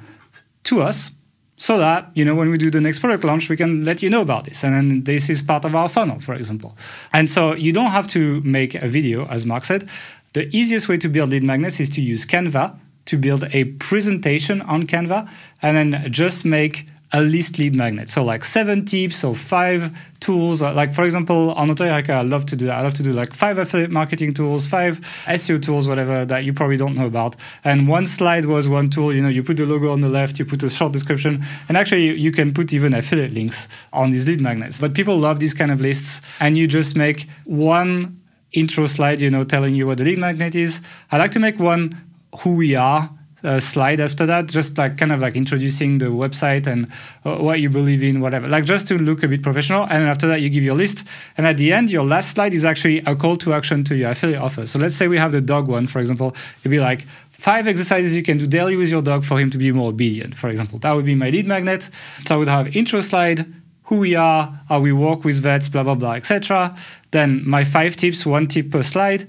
to 0.64 0.80
us 0.82 1.10
so 1.58 1.76
that 1.78 2.10
you 2.14 2.24
know 2.24 2.34
when 2.34 2.50
we 2.50 2.56
do 2.56 2.70
the 2.70 2.80
next 2.80 3.00
product 3.00 3.24
launch 3.24 3.48
we 3.48 3.56
can 3.56 3.84
let 3.84 4.02
you 4.02 4.08
know 4.08 4.22
about 4.22 4.44
this. 4.44 4.64
And 4.64 4.74
then 4.74 5.04
this 5.04 5.28
is 5.28 5.42
part 5.42 5.64
of 5.64 5.74
our 5.74 5.88
funnel 5.88 6.20
for 6.20 6.34
example. 6.34 6.76
And 7.12 7.28
so 7.28 7.54
you 7.54 7.72
don't 7.72 7.90
have 7.90 8.06
to 8.08 8.40
make 8.42 8.74
a 8.74 8.88
video 8.88 9.26
as 9.26 9.44
mark 9.44 9.64
said. 9.64 9.88
The 10.32 10.48
easiest 10.56 10.88
way 10.88 10.96
to 10.98 11.08
build 11.08 11.30
lead 11.30 11.42
magnets 11.42 11.80
is 11.80 11.90
to 11.90 12.00
use 12.00 12.24
canva 12.24 12.78
to 13.06 13.16
build 13.16 13.44
a 13.52 13.64
presentation 13.64 14.60
on 14.62 14.82
canva 14.82 15.30
and 15.62 15.76
then 15.76 16.12
just 16.12 16.44
make 16.44 16.86
a 17.12 17.22
list 17.22 17.58
lead 17.58 17.74
magnet. 17.74 18.08
So 18.08 18.22
like 18.22 18.44
seven 18.44 18.84
tips 18.84 19.24
or 19.24 19.34
five 19.34 19.96
tools 20.20 20.60
uh, 20.62 20.72
like 20.74 20.92
for 20.94 21.04
example 21.04 21.52
on 21.52 21.70
Authority 21.70 21.92
Hacker, 21.92 22.12
i 22.12 22.22
love 22.22 22.44
to 22.46 22.56
do 22.56 22.66
that. 22.66 22.78
I 22.78 22.82
love 22.82 22.94
to 22.94 23.02
do 23.02 23.12
like 23.12 23.32
five 23.32 23.56
affiliate 23.56 23.90
marketing 23.90 24.34
tools 24.34 24.66
five 24.66 25.00
seo 25.26 25.62
tools 25.62 25.88
whatever 25.88 26.24
that 26.26 26.44
you 26.44 26.52
probably 26.52 26.76
don't 26.76 26.94
know 26.94 27.06
about. 27.06 27.36
And 27.64 27.88
one 27.88 28.06
slide 28.06 28.46
was 28.46 28.68
one 28.68 28.90
tool 28.90 29.14
you 29.14 29.22
know 29.22 29.28
you 29.28 29.42
put 29.42 29.56
the 29.56 29.64
logo 29.64 29.90
on 29.90 30.00
the 30.00 30.08
left 30.08 30.38
you 30.38 30.44
put 30.44 30.62
a 30.62 30.68
short 30.68 30.92
description 30.92 31.44
and 31.68 31.76
actually 31.78 32.18
you 32.18 32.32
can 32.32 32.52
put 32.52 32.72
even 32.72 32.94
affiliate 32.94 33.32
links 33.32 33.68
on 33.92 34.10
these 34.10 34.26
lead 34.26 34.40
magnets. 34.40 34.80
But 34.80 34.92
people 34.92 35.16
love 35.18 35.40
these 35.40 35.54
kind 35.54 35.70
of 35.70 35.80
lists 35.80 36.20
and 36.40 36.58
you 36.58 36.66
just 36.66 36.96
make 36.96 37.26
one 37.44 38.20
intro 38.52 38.86
slide, 38.86 39.20
you 39.20 39.30
know, 39.30 39.44
telling 39.44 39.74
you 39.74 39.86
what 39.86 39.98
the 39.98 40.04
lead 40.04 40.18
magnet 40.18 40.54
is. 40.54 40.80
I 41.10 41.18
like 41.18 41.30
to 41.32 41.38
make 41.38 41.58
one 41.58 42.00
who 42.40 42.54
we 42.54 42.74
are 42.74 43.10
uh, 43.44 43.60
slide 43.60 44.00
after 44.00 44.26
that, 44.26 44.46
just 44.46 44.78
like 44.78 44.96
kind 44.96 45.12
of 45.12 45.20
like 45.20 45.36
introducing 45.36 45.98
the 45.98 46.06
website 46.06 46.66
and 46.66 46.88
uh, 47.24 47.36
what 47.36 47.60
you 47.60 47.70
believe 47.70 48.02
in, 48.02 48.20
whatever. 48.20 48.48
Like 48.48 48.64
just 48.64 48.88
to 48.88 48.98
look 48.98 49.22
a 49.22 49.28
bit 49.28 49.42
professional. 49.42 49.84
And 49.84 50.08
after 50.08 50.26
that, 50.26 50.40
you 50.40 50.50
give 50.50 50.64
your 50.64 50.74
list. 50.74 51.06
And 51.36 51.46
at 51.46 51.56
the 51.56 51.72
end, 51.72 51.90
your 51.90 52.04
last 52.04 52.32
slide 52.32 52.52
is 52.52 52.64
actually 52.64 52.98
a 53.00 53.14
call 53.14 53.36
to 53.36 53.52
action 53.52 53.84
to 53.84 53.96
your 53.96 54.10
affiliate 54.10 54.40
offer. 54.40 54.66
So 54.66 54.78
let's 54.78 54.96
say 54.96 55.08
we 55.08 55.18
have 55.18 55.32
the 55.32 55.40
dog 55.40 55.68
one, 55.68 55.86
for 55.86 56.00
example. 56.00 56.34
It'd 56.60 56.70
be 56.70 56.80
like 56.80 57.06
five 57.30 57.68
exercises 57.68 58.16
you 58.16 58.22
can 58.22 58.38
do 58.38 58.46
daily 58.46 58.76
with 58.76 58.88
your 58.88 59.02
dog 59.02 59.24
for 59.24 59.38
him 59.38 59.50
to 59.50 59.58
be 59.58 59.70
more 59.70 59.90
obedient, 59.90 60.36
for 60.36 60.48
example. 60.48 60.78
That 60.80 60.92
would 60.92 61.04
be 61.04 61.14
my 61.14 61.30
lead 61.30 61.46
magnet. 61.46 61.90
So 62.26 62.34
I 62.34 62.38
would 62.38 62.48
have 62.48 62.76
intro 62.76 63.00
slide, 63.00 63.46
who 63.84 63.98
we 64.00 64.14
are, 64.16 64.60
how 64.68 64.80
we 64.80 64.92
work 64.92 65.24
with 65.24 65.40
vets, 65.42 65.68
blah, 65.68 65.84
blah, 65.84 65.94
blah, 65.94 66.12
etc. 66.12 66.76
Then 67.12 67.48
my 67.48 67.64
five 67.64 67.96
tips, 67.96 68.26
one 68.26 68.48
tip 68.48 68.70
per 68.70 68.82
slide, 68.82 69.28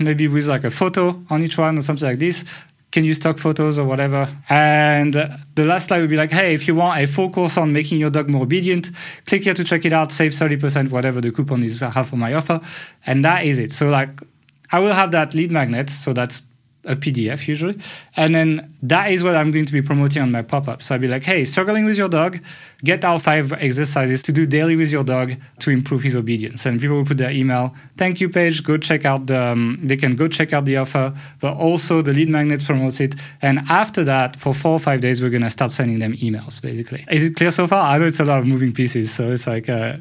maybe 0.00 0.26
with 0.26 0.46
like 0.46 0.64
a 0.64 0.70
photo 0.70 1.22
on 1.28 1.42
each 1.42 1.58
one 1.58 1.78
or 1.78 1.82
something 1.82 2.08
like 2.08 2.18
this 2.18 2.44
can 2.92 3.04
use 3.04 3.18
stock 3.18 3.38
photos 3.38 3.78
or 3.78 3.86
whatever. 3.86 4.28
And 4.48 5.14
the 5.14 5.64
last 5.64 5.88
slide 5.88 6.00
would 6.00 6.10
be 6.10 6.16
like, 6.16 6.32
hey, 6.32 6.54
if 6.54 6.66
you 6.66 6.74
want 6.74 7.00
a 7.00 7.06
full 7.06 7.30
course 7.30 7.56
on 7.56 7.72
making 7.72 7.98
your 7.98 8.10
dog 8.10 8.28
more 8.28 8.42
obedient, 8.42 8.90
click 9.26 9.44
here 9.44 9.54
to 9.54 9.64
check 9.64 9.84
it 9.84 9.92
out, 9.92 10.12
save 10.12 10.32
30%, 10.32 10.90
whatever 10.90 11.20
the 11.20 11.30
coupon 11.30 11.62
is 11.62 11.80
half 11.80 12.08
for 12.08 12.16
my 12.16 12.34
offer. 12.34 12.60
And 13.06 13.24
that 13.24 13.44
is 13.44 13.58
it. 13.58 13.72
So 13.72 13.88
like 13.88 14.20
I 14.72 14.78
will 14.78 14.92
have 14.92 15.10
that 15.12 15.34
lead 15.34 15.50
magnet. 15.50 15.90
So 15.90 16.12
that's 16.12 16.42
a 16.84 16.96
PDF 16.96 17.46
usually. 17.46 17.78
And 18.16 18.34
then 18.34 18.74
that 18.82 19.12
is 19.12 19.22
what 19.22 19.36
I'm 19.36 19.50
going 19.50 19.66
to 19.66 19.72
be 19.72 19.82
promoting 19.82 20.22
on 20.22 20.30
my 20.30 20.42
pop 20.42 20.68
up. 20.68 20.82
So 20.82 20.94
I'll 20.94 21.00
be 21.00 21.08
like, 21.08 21.24
hey, 21.24 21.44
struggling 21.44 21.84
with 21.84 21.96
your 21.96 22.08
dog, 22.08 22.38
get 22.82 23.04
our 23.04 23.18
five 23.18 23.52
exercises 23.52 24.22
to 24.22 24.32
do 24.32 24.46
daily 24.46 24.76
with 24.76 24.90
your 24.90 25.04
dog 25.04 25.34
to 25.60 25.70
improve 25.70 26.02
his 26.02 26.16
obedience. 26.16 26.64
And 26.64 26.80
people 26.80 26.96
will 26.96 27.04
put 27.04 27.18
their 27.18 27.30
email, 27.30 27.74
thank 27.96 28.20
you 28.20 28.28
page, 28.28 28.64
go 28.64 28.78
check 28.78 29.04
out 29.04 29.26
the, 29.26 29.40
um, 29.40 29.78
they 29.82 29.96
can 29.96 30.16
go 30.16 30.28
check 30.28 30.52
out 30.52 30.64
the 30.64 30.76
offer, 30.76 31.14
but 31.40 31.54
also 31.56 32.02
the 32.02 32.12
lead 32.12 32.28
magnets 32.28 32.64
promotes 32.64 33.00
it. 33.00 33.14
And 33.42 33.60
after 33.68 34.02
that, 34.04 34.36
for 34.36 34.54
four 34.54 34.72
or 34.72 34.80
five 34.80 35.00
days, 35.00 35.22
we're 35.22 35.30
going 35.30 35.42
to 35.42 35.50
start 35.50 35.72
sending 35.72 35.98
them 35.98 36.16
emails 36.16 36.62
basically. 36.62 37.04
Is 37.10 37.24
it 37.24 37.36
clear 37.36 37.50
so 37.50 37.66
far? 37.66 37.92
I 37.92 37.98
know 37.98 38.06
it's 38.06 38.20
a 38.20 38.24
lot 38.24 38.38
of 38.38 38.46
moving 38.46 38.72
pieces. 38.72 39.12
So 39.12 39.32
it's 39.32 39.46
like, 39.46 39.68
uh, 39.68 39.96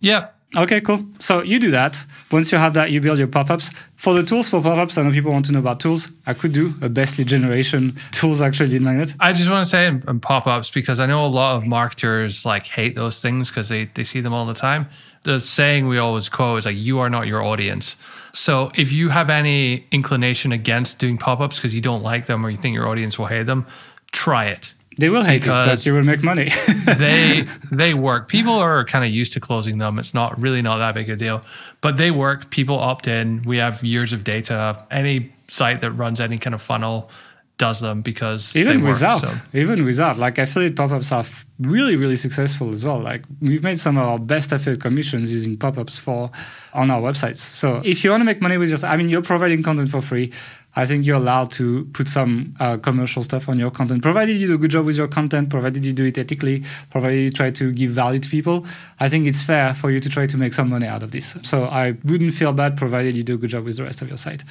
yeah, 0.00 0.28
Okay, 0.56 0.80
cool. 0.80 1.04
So 1.18 1.42
you 1.42 1.58
do 1.58 1.70
that. 1.72 2.04
Once 2.30 2.50
you 2.52 2.58
have 2.58 2.72
that, 2.74 2.90
you 2.90 3.00
build 3.02 3.18
your 3.18 3.28
pop-ups. 3.28 3.70
For 3.98 4.14
the 4.14 4.22
tools 4.22 4.48
for 4.48 4.62
pop-ups, 4.62 4.96
I 4.96 5.02
know 5.02 5.10
people 5.10 5.32
want 5.32 5.46
to 5.46 5.52
know 5.52 5.58
about 5.58 5.80
tools. 5.80 6.12
I 6.24 6.32
could 6.32 6.52
do 6.52 6.72
a 6.80 6.88
best 6.88 7.18
lead 7.18 7.26
generation 7.26 7.96
tools 8.12 8.40
actually 8.40 8.68
lead 8.68 8.82
magnet. 8.82 9.12
I 9.18 9.32
just 9.32 9.50
want 9.50 9.66
to 9.66 9.68
say 9.68 9.88
in, 9.88 10.04
in 10.06 10.20
pop-ups 10.20 10.70
because 10.70 11.00
I 11.00 11.06
know 11.06 11.24
a 11.24 11.26
lot 11.26 11.56
of 11.56 11.66
marketers 11.66 12.46
like 12.46 12.64
hate 12.64 12.94
those 12.94 13.18
things 13.18 13.50
because 13.50 13.68
they, 13.68 13.86
they 13.86 14.04
see 14.04 14.20
them 14.20 14.32
all 14.32 14.46
the 14.46 14.54
time. 14.54 14.86
The 15.24 15.40
saying 15.40 15.88
we 15.88 15.98
always 15.98 16.28
quote 16.28 16.60
is 16.60 16.66
like, 16.66 16.76
you 16.76 17.00
are 17.00 17.10
not 17.10 17.26
your 17.26 17.42
audience. 17.42 17.96
So 18.32 18.70
if 18.76 18.92
you 18.92 19.08
have 19.08 19.30
any 19.30 19.88
inclination 19.90 20.52
against 20.52 21.00
doing 21.00 21.18
pop-ups 21.18 21.56
because 21.56 21.74
you 21.74 21.80
don't 21.80 22.04
like 22.04 22.26
them 22.26 22.46
or 22.46 22.50
you 22.50 22.56
think 22.56 22.74
your 22.74 22.86
audience 22.86 23.18
will 23.18 23.26
hate 23.26 23.46
them, 23.46 23.66
try 24.12 24.44
it 24.44 24.74
they 24.98 25.08
will 25.08 25.22
hate 25.22 25.44
it, 25.44 25.48
but 25.48 25.86
you 25.86 25.94
will 25.94 26.02
make 26.02 26.22
money. 26.22 26.50
they 26.84 27.44
they 27.72 27.94
work. 27.94 28.28
People 28.28 28.54
are 28.54 28.84
kind 28.84 29.04
of 29.04 29.10
used 29.10 29.32
to 29.34 29.40
closing 29.40 29.78
them. 29.78 29.98
It's 29.98 30.12
not 30.12 30.38
really 30.40 30.62
not 30.62 30.78
that 30.78 30.94
big 30.94 31.08
a 31.08 31.16
deal, 31.16 31.42
but 31.80 31.96
they 31.96 32.10
work. 32.10 32.50
People 32.50 32.78
opt 32.78 33.06
in. 33.06 33.42
We 33.42 33.58
have 33.58 33.82
years 33.82 34.12
of 34.12 34.24
data. 34.24 34.86
Any 34.90 35.32
site 35.48 35.80
that 35.80 35.92
runs 35.92 36.20
any 36.20 36.38
kind 36.38 36.54
of 36.54 36.60
funnel 36.60 37.10
does 37.58 37.80
them 37.80 38.02
because 38.02 38.56
even 38.56 38.80
work, 38.82 38.94
without 38.94 39.26
so. 39.26 39.36
even 39.52 39.84
without 39.84 40.16
like 40.16 40.38
affiliate 40.38 40.76
pop-ups 40.76 41.10
are 41.10 41.24
really 41.58 41.96
really 41.96 42.14
successful 42.14 42.72
as 42.72 42.86
well 42.86 43.00
like 43.00 43.24
we've 43.40 43.64
made 43.64 43.80
some 43.80 43.98
of 43.98 44.04
our 44.04 44.18
best 44.18 44.52
affiliate 44.52 44.80
commissions 44.80 45.32
using 45.32 45.56
pop-ups 45.56 45.98
for 45.98 46.30
on 46.72 46.88
our 46.88 47.00
websites 47.00 47.38
so 47.38 47.82
if 47.84 48.04
you 48.04 48.10
want 48.10 48.20
to 48.20 48.24
make 48.24 48.40
money 48.40 48.56
with 48.56 48.70
your 48.70 48.78
i 48.88 48.96
mean 48.96 49.08
you're 49.08 49.22
providing 49.22 49.60
content 49.60 49.90
for 49.90 50.00
free 50.00 50.32
I 50.78 50.86
think 50.86 51.04
you're 51.04 51.16
allowed 51.16 51.50
to 51.58 51.86
put 51.92 52.06
some 52.06 52.54
uh, 52.60 52.76
commercial 52.76 53.24
stuff 53.24 53.48
on 53.48 53.58
your 53.58 53.72
content, 53.72 54.00
provided 54.00 54.36
you 54.36 54.46
do 54.46 54.54
a 54.54 54.58
good 54.58 54.70
job 54.70 54.86
with 54.86 54.96
your 54.96 55.08
content, 55.08 55.50
provided 55.50 55.84
you 55.84 55.92
do 55.92 56.04
it 56.04 56.16
ethically, 56.16 56.62
provided 56.90 57.20
you 57.20 57.30
try 57.30 57.50
to 57.50 57.72
give 57.72 57.90
value 57.90 58.20
to 58.20 58.30
people. 58.30 58.64
I 59.00 59.08
think 59.08 59.26
it's 59.26 59.42
fair 59.42 59.74
for 59.74 59.90
you 59.90 59.98
to 59.98 60.08
try 60.08 60.26
to 60.26 60.36
make 60.36 60.54
some 60.54 60.68
money 60.70 60.86
out 60.86 61.02
of 61.02 61.10
this. 61.10 61.36
So 61.42 61.64
I 61.64 61.96
wouldn't 62.04 62.32
feel 62.32 62.52
bad 62.52 62.76
provided 62.76 63.16
you 63.16 63.24
do 63.24 63.34
a 63.34 63.38
good 63.38 63.50
job 63.50 63.64
with 63.64 63.76
the 63.76 63.82
rest 63.82 64.02
of 64.02 64.08
your 64.08 64.16
site. 64.16 64.44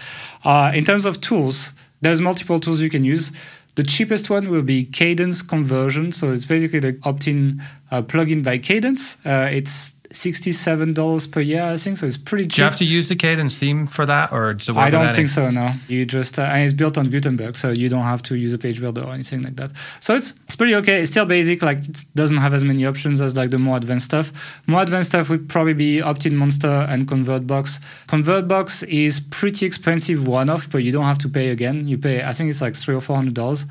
Uh, 0.44 0.70
in 0.76 0.84
terms 0.84 1.06
of 1.06 1.22
tools, 1.22 1.72
there's 2.02 2.20
multiple 2.20 2.60
tools 2.60 2.82
you 2.82 2.90
can 2.90 3.06
use. 3.06 3.32
The 3.76 3.84
cheapest 3.84 4.30
one 4.30 4.50
will 4.50 4.64
be 4.64 4.86
Kadence 4.86 5.48
Conversion. 5.48 6.12
So 6.12 6.32
it's 6.32 6.46
basically 6.46 6.80
the 6.80 7.00
opt-in 7.04 7.62
uh, 7.90 8.02
plugin 8.02 8.44
by 8.44 8.58
Kadence. 8.58 9.16
Uh, 9.26 9.50
it's 9.50 9.94
$67 10.10 11.32
per 11.32 11.42
year, 11.42 11.64
I 11.64 11.78
think. 11.78 11.98
So 11.98 12.06
it's 12.06 12.18
pretty 12.18 12.46
cheap. 12.46 12.56
Do 12.56 12.62
you 12.62 12.66
have 12.66 12.78
to 12.78 12.86
use 12.86 13.10
the 13.10 13.16
Kadence 13.16 13.58
theme 13.58 13.86
for 13.86 14.06
that 14.06 14.32
or 14.32 14.54
does 14.54 14.70
it 14.70 14.74
work 14.74 14.86
I 14.86 14.90
don't 14.90 15.12
think 15.12 15.30
so, 15.30 15.52
no. 15.52 15.74
You 15.88 16.06
just, 16.06 16.40
uh, 16.40 16.44
and 16.44 16.64
it's 16.64 16.74
built 16.74 16.98
on 16.98 17.06
Gutenberg, 17.06 17.56
so 17.56 17.72
you 17.72 17.90
don't 17.90 18.04
have 18.04 18.24
to 18.24 18.36
use 18.36 18.54
a 18.54 18.58
page 18.58 18.80
builder 18.80 19.04
or 19.04 19.14
anything 19.14 19.42
like 19.44 19.56
that. 19.58 19.72
So 20.00 20.16
it's, 20.16 20.34
it's 20.46 20.56
pretty 20.56 20.76
okay. 20.76 21.02
It's 21.02 21.12
still 21.12 21.26
basic, 21.26 21.62
like 21.62 21.80
it 21.80 22.06
doesn't 22.16 22.38
have 22.38 22.54
as 22.54 22.64
many 22.64 22.86
options 22.86 23.20
as 23.20 23.36
like 23.36 23.50
the 23.50 23.60
more 23.60 23.78
advanced 23.78 24.06
stuff. 24.06 24.62
More 24.66 24.82
advanced 24.82 25.12
stuff 25.12 25.30
would 25.30 25.50
probably 25.50 25.74
be 25.74 25.98
OptinMonster 25.98 26.90
and 26.90 27.08
ConvertBox. 27.08 27.80
ConvertBox 28.08 28.88
is 28.88 29.20
pretty 29.20 29.66
expensive 29.66 30.28
one-off, 30.28 30.72
but 30.72 30.80
you 30.80 30.92
don't 30.92 31.06
have 31.06 31.18
to 31.20 31.30
pay 31.30 31.50
again. 31.50 31.88
You 31.88 31.98
pay, 31.98 32.24
I 32.24 32.32
think 32.32 32.50
it's 32.50 32.62
like 32.62 32.76
three 32.76 32.96
or 32.96 33.02
four 33.02 33.18
hundred 33.18 33.34
dollars, 33.34 33.66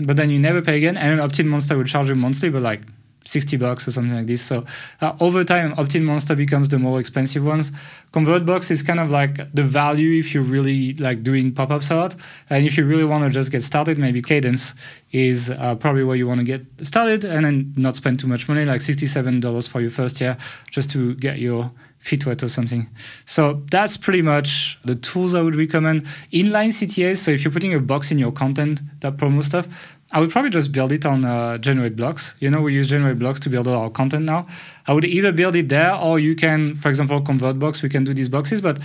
but 0.00 0.16
then 0.16 0.30
you 0.30 0.38
never 0.38 0.60
pay 0.62 0.76
again. 0.76 0.96
And 0.96 1.20
an 1.20 1.28
OptinMonster 1.28 1.76
will 1.76 1.84
charge 1.84 2.08
you 2.08 2.14
monthly, 2.16 2.50
but 2.50 2.62
like 2.62 2.80
60 3.24 3.56
bucks 3.58 3.86
or 3.86 3.92
something 3.92 4.16
like 4.16 4.26
this. 4.26 4.42
So 4.42 4.64
uh, 5.00 5.14
over 5.20 5.44
time, 5.44 5.74
OptinMonster 5.76 6.36
becomes 6.36 6.68
the 6.68 6.78
more 6.78 7.00
expensive 7.00 7.44
ones. 7.44 7.70
ConvertBox 8.12 8.70
is 8.70 8.82
kind 8.82 8.98
of 8.98 9.10
like 9.10 9.52
the 9.52 9.62
value 9.62 10.18
if 10.18 10.34
you're 10.34 10.42
really 10.42 10.94
like 10.94 11.22
doing 11.22 11.52
pop-ups 11.52 11.90
a 11.90 11.96
lot. 11.96 12.16
And 12.48 12.64
if 12.64 12.76
you 12.76 12.84
really 12.84 13.04
want 13.04 13.24
to 13.24 13.30
just 13.30 13.52
get 13.52 13.62
started, 13.62 13.98
maybe 13.98 14.22
Kadence 14.22 14.74
is 15.12 15.50
uh, 15.50 15.74
probably 15.74 16.04
where 16.04 16.16
you 16.16 16.26
want 16.26 16.38
to 16.38 16.44
get 16.44 16.64
started 16.82 17.24
and 17.24 17.44
then 17.44 17.74
not 17.76 17.96
spend 17.96 18.20
too 18.20 18.26
much 18.26 18.48
money, 18.48 18.64
like 18.64 18.80
$67 18.80 19.68
for 19.68 19.80
your 19.80 19.90
first 19.90 20.20
year 20.20 20.36
just 20.70 20.90
to 20.90 21.14
get 21.14 21.38
your 21.38 21.70
feet 22.00 22.24
wet 22.26 22.42
or 22.42 22.48
something. 22.48 22.88
So 23.26 23.62
that's 23.70 23.96
pretty 23.96 24.22
much 24.22 24.78
the 24.84 24.94
tools 24.94 25.34
I 25.34 25.42
would 25.42 25.54
recommend. 25.54 26.06
Inline 26.32 26.70
CTAs, 26.70 27.18
so 27.18 27.30
if 27.30 27.44
you're 27.44 27.52
putting 27.52 27.74
a 27.74 27.78
box 27.78 28.10
in 28.10 28.18
your 28.18 28.32
content 28.32 28.80
that 29.00 29.18
promotes 29.18 29.48
stuff, 29.48 29.98
I 30.12 30.18
would 30.18 30.30
probably 30.30 30.50
just 30.50 30.72
build 30.72 30.90
it 30.90 31.06
on 31.06 31.24
uh, 31.24 31.58
Generate 31.58 31.94
Blocks. 31.94 32.34
You 32.40 32.50
know, 32.50 32.60
we 32.60 32.74
use 32.74 32.88
Generate 32.88 33.18
Blocks 33.18 33.38
to 33.40 33.48
build 33.48 33.68
all 33.68 33.76
our 33.76 33.90
content 33.90 34.24
now. 34.24 34.46
I 34.86 34.92
would 34.92 35.04
either 35.04 35.30
build 35.30 35.54
it 35.54 35.68
there 35.68 35.94
or 35.94 36.18
you 36.18 36.34
can, 36.34 36.74
for 36.74 36.88
example, 36.88 37.20
ConvertBox, 37.20 37.82
we 37.82 37.88
can 37.88 38.02
do 38.02 38.12
these 38.12 38.28
boxes. 38.28 38.60
But 38.60 38.80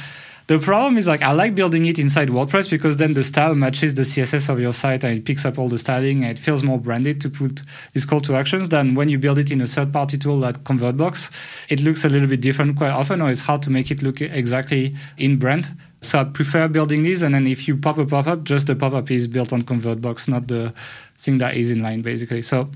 the 0.48 0.60
problem 0.60 1.00
is 1.00 1.08
like 1.08 1.24
I 1.24 1.32
like 1.32 1.56
building 1.56 1.86
it 1.86 1.98
inside 1.98 2.28
WordPress 2.28 2.70
because 2.70 2.98
then 2.98 3.16
the 3.16 3.24
style 3.24 3.56
matches 3.56 3.96
the 3.96 4.04
CSS 4.04 4.48
of 4.50 4.60
your 4.60 4.74
site 4.74 5.04
and 5.04 5.18
it 5.18 5.26
picks 5.26 5.44
up 5.44 5.58
all 5.58 5.68
the 5.68 5.80
styling 5.80 6.24
and 6.24 6.38
it 6.38 6.40
feels 6.40 6.64
more 6.64 6.78
branded 6.78 7.20
to 7.22 7.32
put 7.32 7.64
these 7.94 8.06
call 8.06 8.22
to 8.22 8.36
actions 8.36 8.70
than 8.70 8.94
when 8.94 9.10
you 9.10 9.18
build 9.18 9.40
it 9.40 9.50
in 9.50 9.60
a 9.62 9.66
third 9.66 9.92
party 9.92 10.20
tool 10.20 10.38
like 10.38 10.64
ConvertBox. 10.64 11.32
It 11.72 11.82
looks 11.82 12.06
a 12.06 12.10
little 12.10 12.28
bit 12.28 12.42
different 12.42 12.78
quite 12.78 12.92
often 12.92 13.24
or 13.24 13.32
it's 13.32 13.42
hard 13.42 13.64
to 13.64 13.72
make 13.72 13.90
it 13.90 14.04
look 14.04 14.22
exactly 14.22 14.94
in 15.18 15.40
brand. 15.40 15.72
So 16.06 16.20
I 16.20 16.24
prefer 16.24 16.68
building 16.68 17.04
these, 17.04 17.22
and 17.22 17.34
then 17.34 17.48
if 17.48 17.68
you 17.68 17.78
pop 17.78 17.98
a 17.98 18.06
pop 18.06 18.28
up, 18.28 18.44
just 18.44 18.68
the 18.68 18.76
pop 18.76 18.94
up 18.94 19.10
is 19.12 19.28
built 19.28 19.52
on 19.52 19.64
ConvertBox, 19.64 20.30
not 20.30 20.48
the 20.48 20.74
thing 21.18 21.38
that 21.40 21.56
is 21.56 21.74
inline, 21.74 22.02
basically. 22.02 22.42
So 22.42 22.70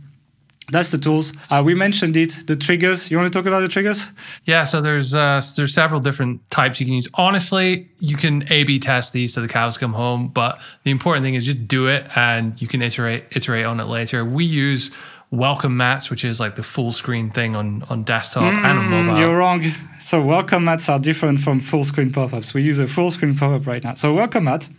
that's 0.72 0.89
the 0.92 0.98
tools. 0.98 1.34
Uh, 1.50 1.63
we 1.65 1.74
mentioned 1.74 2.15
it. 2.15 2.46
The 2.48 2.56
triggers. 2.56 3.10
You 3.10 3.18
want 3.18 3.32
to 3.32 3.38
talk 3.38 3.46
about 3.46 3.62
the 3.62 3.68
triggers? 3.68 4.08
Yeah. 4.46 4.65
So 4.65 4.82
there's 4.82 5.15
uh, 5.15 5.42
there's 5.56 5.74
several 5.74 6.00
different 6.00 6.50
types 6.52 6.80
you 6.80 6.86
can 6.86 6.96
use. 6.96 7.08
Honestly, 7.15 7.89
you 8.00 8.15
can 8.15 8.44
A/B 8.52 8.80
test 8.80 9.13
these 9.13 9.34
to 9.34 9.42
the 9.42 9.48
cows 9.48 9.78
come 9.78 9.94
home, 9.94 10.28
but 10.28 10.62
the 10.84 10.92
important 10.92 11.26
thing 11.26 11.36
is 11.36 11.46
just 11.46 11.68
do 11.68 11.88
it, 11.88 12.06
and 12.15 12.62
you 12.62 12.68
can 12.68 12.82
iterate 12.82 13.26
iterate 13.32 13.65
on 13.65 13.80
it 13.80 13.86
later. 13.86 14.24
We 14.24 14.46
use 14.46 14.92
welcome 15.32 15.78
mats, 15.78 16.10
which 16.10 16.26
is 16.26 16.39
like 16.39 16.56
the 16.56 16.63
full 16.63 16.92
screen 16.92 17.30
thing 17.30 17.56
on 17.56 17.84
on 17.89 18.04
desktop 18.04 18.54
mm, 18.54 18.58
and 18.58 18.80
on 18.80 18.86
mm, 18.86 19.06
mobile. 19.06 19.20
You're 19.20 19.38
wrong. 19.38 19.63
So 20.00 20.22
welcome 20.22 20.65
mats 20.65 20.89
are 20.89 21.00
different 21.00 21.39
from 21.39 21.60
full 21.60 21.84
screen 21.84 22.12
pop-ups. 22.12 22.54
We 22.54 22.63
use 22.63 22.80
a 22.80 22.88
full 22.88 23.12
screen 23.12 23.36
pop-up 23.36 23.68
right 23.68 23.84
now. 23.84 23.96
So 23.96 24.13
welcome 24.13 24.46
mat, 24.46 24.70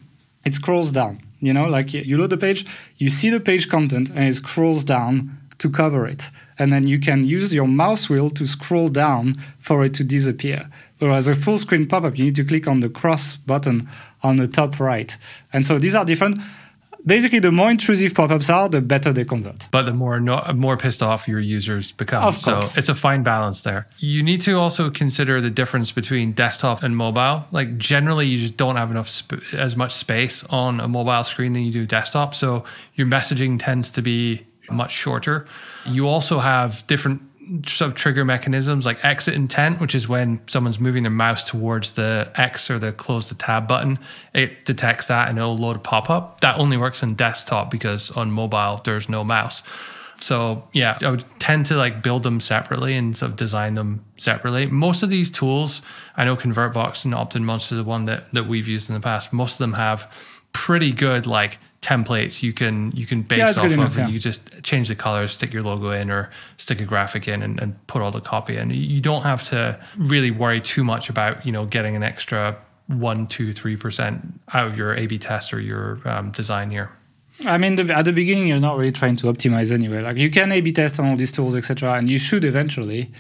it 0.45 0.55
scrolls 0.55 0.93
down. 0.93 1.23
You 1.41 1.55
know, 1.55 1.67
like 1.67 1.95
you 1.95 2.19
load 2.19 2.31
the 2.31 2.37
page, 2.37 2.67
you 2.99 3.09
see 3.09 3.31
the 3.31 3.41
page 3.41 3.69
content, 3.69 4.11
and 4.11 4.25
it 4.25 4.35
scrolls 4.35 4.85
down 4.85 5.39
to 5.59 5.71
cover 5.71 6.07
it. 6.07 6.31
And 6.59 6.73
then 6.73 6.87
you 6.87 6.99
can 6.99 7.25
use 7.25 7.55
your 7.55 7.67
mouse 7.67 8.11
wheel 8.11 8.31
to 8.31 8.47
scroll 8.47 8.89
down 8.89 9.37
for 9.59 9.85
it 9.85 9.95
to 9.95 10.05
disappear. 10.05 10.69
Whereas 10.99 11.29
a 11.29 11.35
full 11.35 11.57
screen 11.57 11.87
pop 11.87 12.05
up, 12.05 12.19
you 12.19 12.25
need 12.25 12.37
to 12.37 12.45
click 12.45 12.69
on 12.69 12.81
the 12.81 12.91
cross 12.91 13.37
button 13.37 13.89
on 14.23 14.37
the 14.37 14.47
top 14.47 14.79
right. 14.79 15.17
And 15.51 15.65
so 15.65 15.79
these 15.79 15.95
are 15.95 16.05
different 16.05 16.39
basically 17.05 17.39
the 17.39 17.53
more 17.53 17.71
intrusive 17.71 18.15
pop-ups 18.15 18.51
are 18.51 18.69
the 18.69 18.81
better 18.81 19.13
they 19.13 19.25
convert. 19.25 19.69
But 19.71 19.83
the 19.83 19.93
more 19.93 20.21
no, 20.21 20.43
more 20.55 20.77
pissed 20.77 21.03
off 21.03 21.29
your 21.29 21.41
users 21.41 21.93
become. 21.93 22.25
Of 22.25 22.39
so 22.39 22.59
it's 22.59 22.89
a 22.89 22.95
fine 22.95 23.23
balance 23.23 23.63
there. 23.63 23.87
You 23.99 24.23
need 24.23 24.41
to 24.43 24.59
also 24.59 24.91
consider 24.91 25.41
the 25.41 25.51
difference 25.51 25.93
between 25.93 26.33
desktop 26.33 26.83
and 26.83 26.97
mobile. 26.97 27.47
Like 27.53 27.79
generally 27.79 28.27
you 28.27 28.39
just 28.39 28.57
don't 28.57 28.77
have 28.77 28.91
enough 28.91 29.09
sp- 29.09 29.43
as 29.53 29.77
much 29.77 29.95
space 29.95 30.45
on 30.45 30.81
a 30.81 30.89
mobile 30.89 31.25
screen 31.25 31.53
than 31.53 31.63
you 31.63 31.73
do 31.73 31.87
desktop. 31.87 32.35
So 32.35 32.65
your 32.95 33.07
messaging 33.07 33.59
tends 33.59 33.91
to 33.93 34.03
be 34.03 34.47
much 34.71 34.93
shorter. 34.93 35.47
You 35.87 36.07
also 36.07 36.39
have 36.39 36.87
different 36.87 37.23
of 37.81 37.95
trigger 37.95 38.25
mechanisms 38.25 38.87
like 38.87 39.05
exit 39.05 39.35
intent, 39.35 39.81
which 39.81 39.95
is 39.95 40.09
when 40.09 40.41
someone's 40.47 40.79
moving 40.79 41.03
their 41.03 41.11
mouse 41.11 41.45
towards 41.45 41.93
the 41.93 42.31
X 42.37 42.71
or 42.71 42.79
the 42.79 42.93
close 42.93 43.29
the 43.29 43.35
tab 43.35 43.67
button. 43.67 43.99
It 44.35 44.65
detects 44.65 45.07
that 45.07 45.29
and 45.29 45.39
it'll 45.39 45.57
load 45.57 45.77
a 45.77 45.81
pop 45.81 46.11
up. 46.11 46.41
That 46.41 46.59
only 46.59 46.77
works 46.77 47.03
on 47.03 47.15
desktop 47.15 47.71
because 47.71 48.11
on 48.13 48.31
mobile 48.31 48.81
there's 48.85 49.09
no 49.09 49.25
mouse. 49.25 49.63
So 50.19 50.69
yeah, 50.73 50.99
I 51.03 51.11
would 51.11 51.25
tend 51.41 51.67
to 51.67 51.77
like 51.77 52.03
build 52.03 52.23
them 52.23 52.41
separately 52.41 52.95
and 52.95 53.17
sort 53.17 53.33
of 53.33 53.37
design 53.37 53.75
them 53.75 54.05
separately. 54.17 54.67
Most 54.67 55.03
of 55.03 55.09
these 55.09 55.31
tools, 55.31 55.83
I 56.17 56.25
know 56.25 56.37
ConvertBox 56.37 57.05
and 57.05 57.15
OptinMonster, 57.15 57.71
the 57.71 57.85
one 57.85 58.05
that, 58.05 58.31
that 58.33 58.47
we've 58.47 58.69
used 58.69 58.91
in 58.91 58.95
the 58.95 59.01
past, 59.01 59.33
most 59.33 59.55
of 59.55 59.59
them 59.59 59.73
have 59.75 60.13
pretty 60.53 60.93
good 60.93 61.27
like 61.27 61.59
templates 61.83 62.43
you 62.43 62.53
can 62.53 62.93
you 62.93 63.07
can 63.07 63.23
base 63.23 63.39
Yeah, 63.39 63.49
off 63.49 63.57
good 63.57 63.67
of 63.67 63.73
enough, 63.73 63.97
and 63.97 64.09
yeah. 64.09 64.13
you 64.13 64.19
just 64.19 64.63
change 64.63 64.89
the 64.89 64.95
colors 64.95 65.33
stick 65.33 65.53
your 65.53 65.63
logo 65.63 65.91
in 65.91 66.11
or 66.11 66.31
stick 66.59 66.79
a 66.81 66.85
graphic 66.85 67.27
in 67.27 67.43
and, 67.43 67.59
and 67.59 67.87
put 67.87 68.03
all 68.03 68.11
the 68.11 68.21
copy 68.21 68.57
in 68.57 68.71
you 68.71 69.01
don't 69.01 69.23
have 69.23 69.43
to 69.45 69.79
really 69.97 70.31
worry 70.31 70.61
too 70.61 70.85
much 70.85 71.09
about 71.09 71.45
you 71.47 71.53
know 71.53 71.65
getting 71.65 71.97
an 71.97 72.03
extra 72.03 72.59
one 72.89 73.27
two 73.27 73.51
three 73.53 73.77
percent 73.77 74.41
out 74.53 74.67
of 74.67 74.77
your 74.77 74.95
a 74.95 75.07
b 75.07 75.19
test 75.19 75.55
or 75.55 75.61
your 75.61 76.01
um, 76.05 76.31
design 76.33 76.71
here 76.71 76.91
I 77.47 77.59
mean, 77.59 77.77
the, 77.77 77.95
at 77.95 78.05
the 78.05 78.13
beginning, 78.13 78.49
you're 78.49 78.61
not 78.61 78.77
really 78.77 78.93
trying 78.93 79.17
to 79.17 79.27
optimize 79.27 79.73
anyway. 79.73 80.03
Like 80.03 80.17
you 80.17 80.31
can 80.31 80.53
A/B 80.53 80.73
test 80.73 81.01
on 81.01 81.07
all 81.07 81.17
these 81.17 81.33
tools, 81.33 81.57
etc., 81.57 81.95
and 81.95 82.11
you 82.11 82.19
should 82.19 82.45
eventually. 82.45 83.11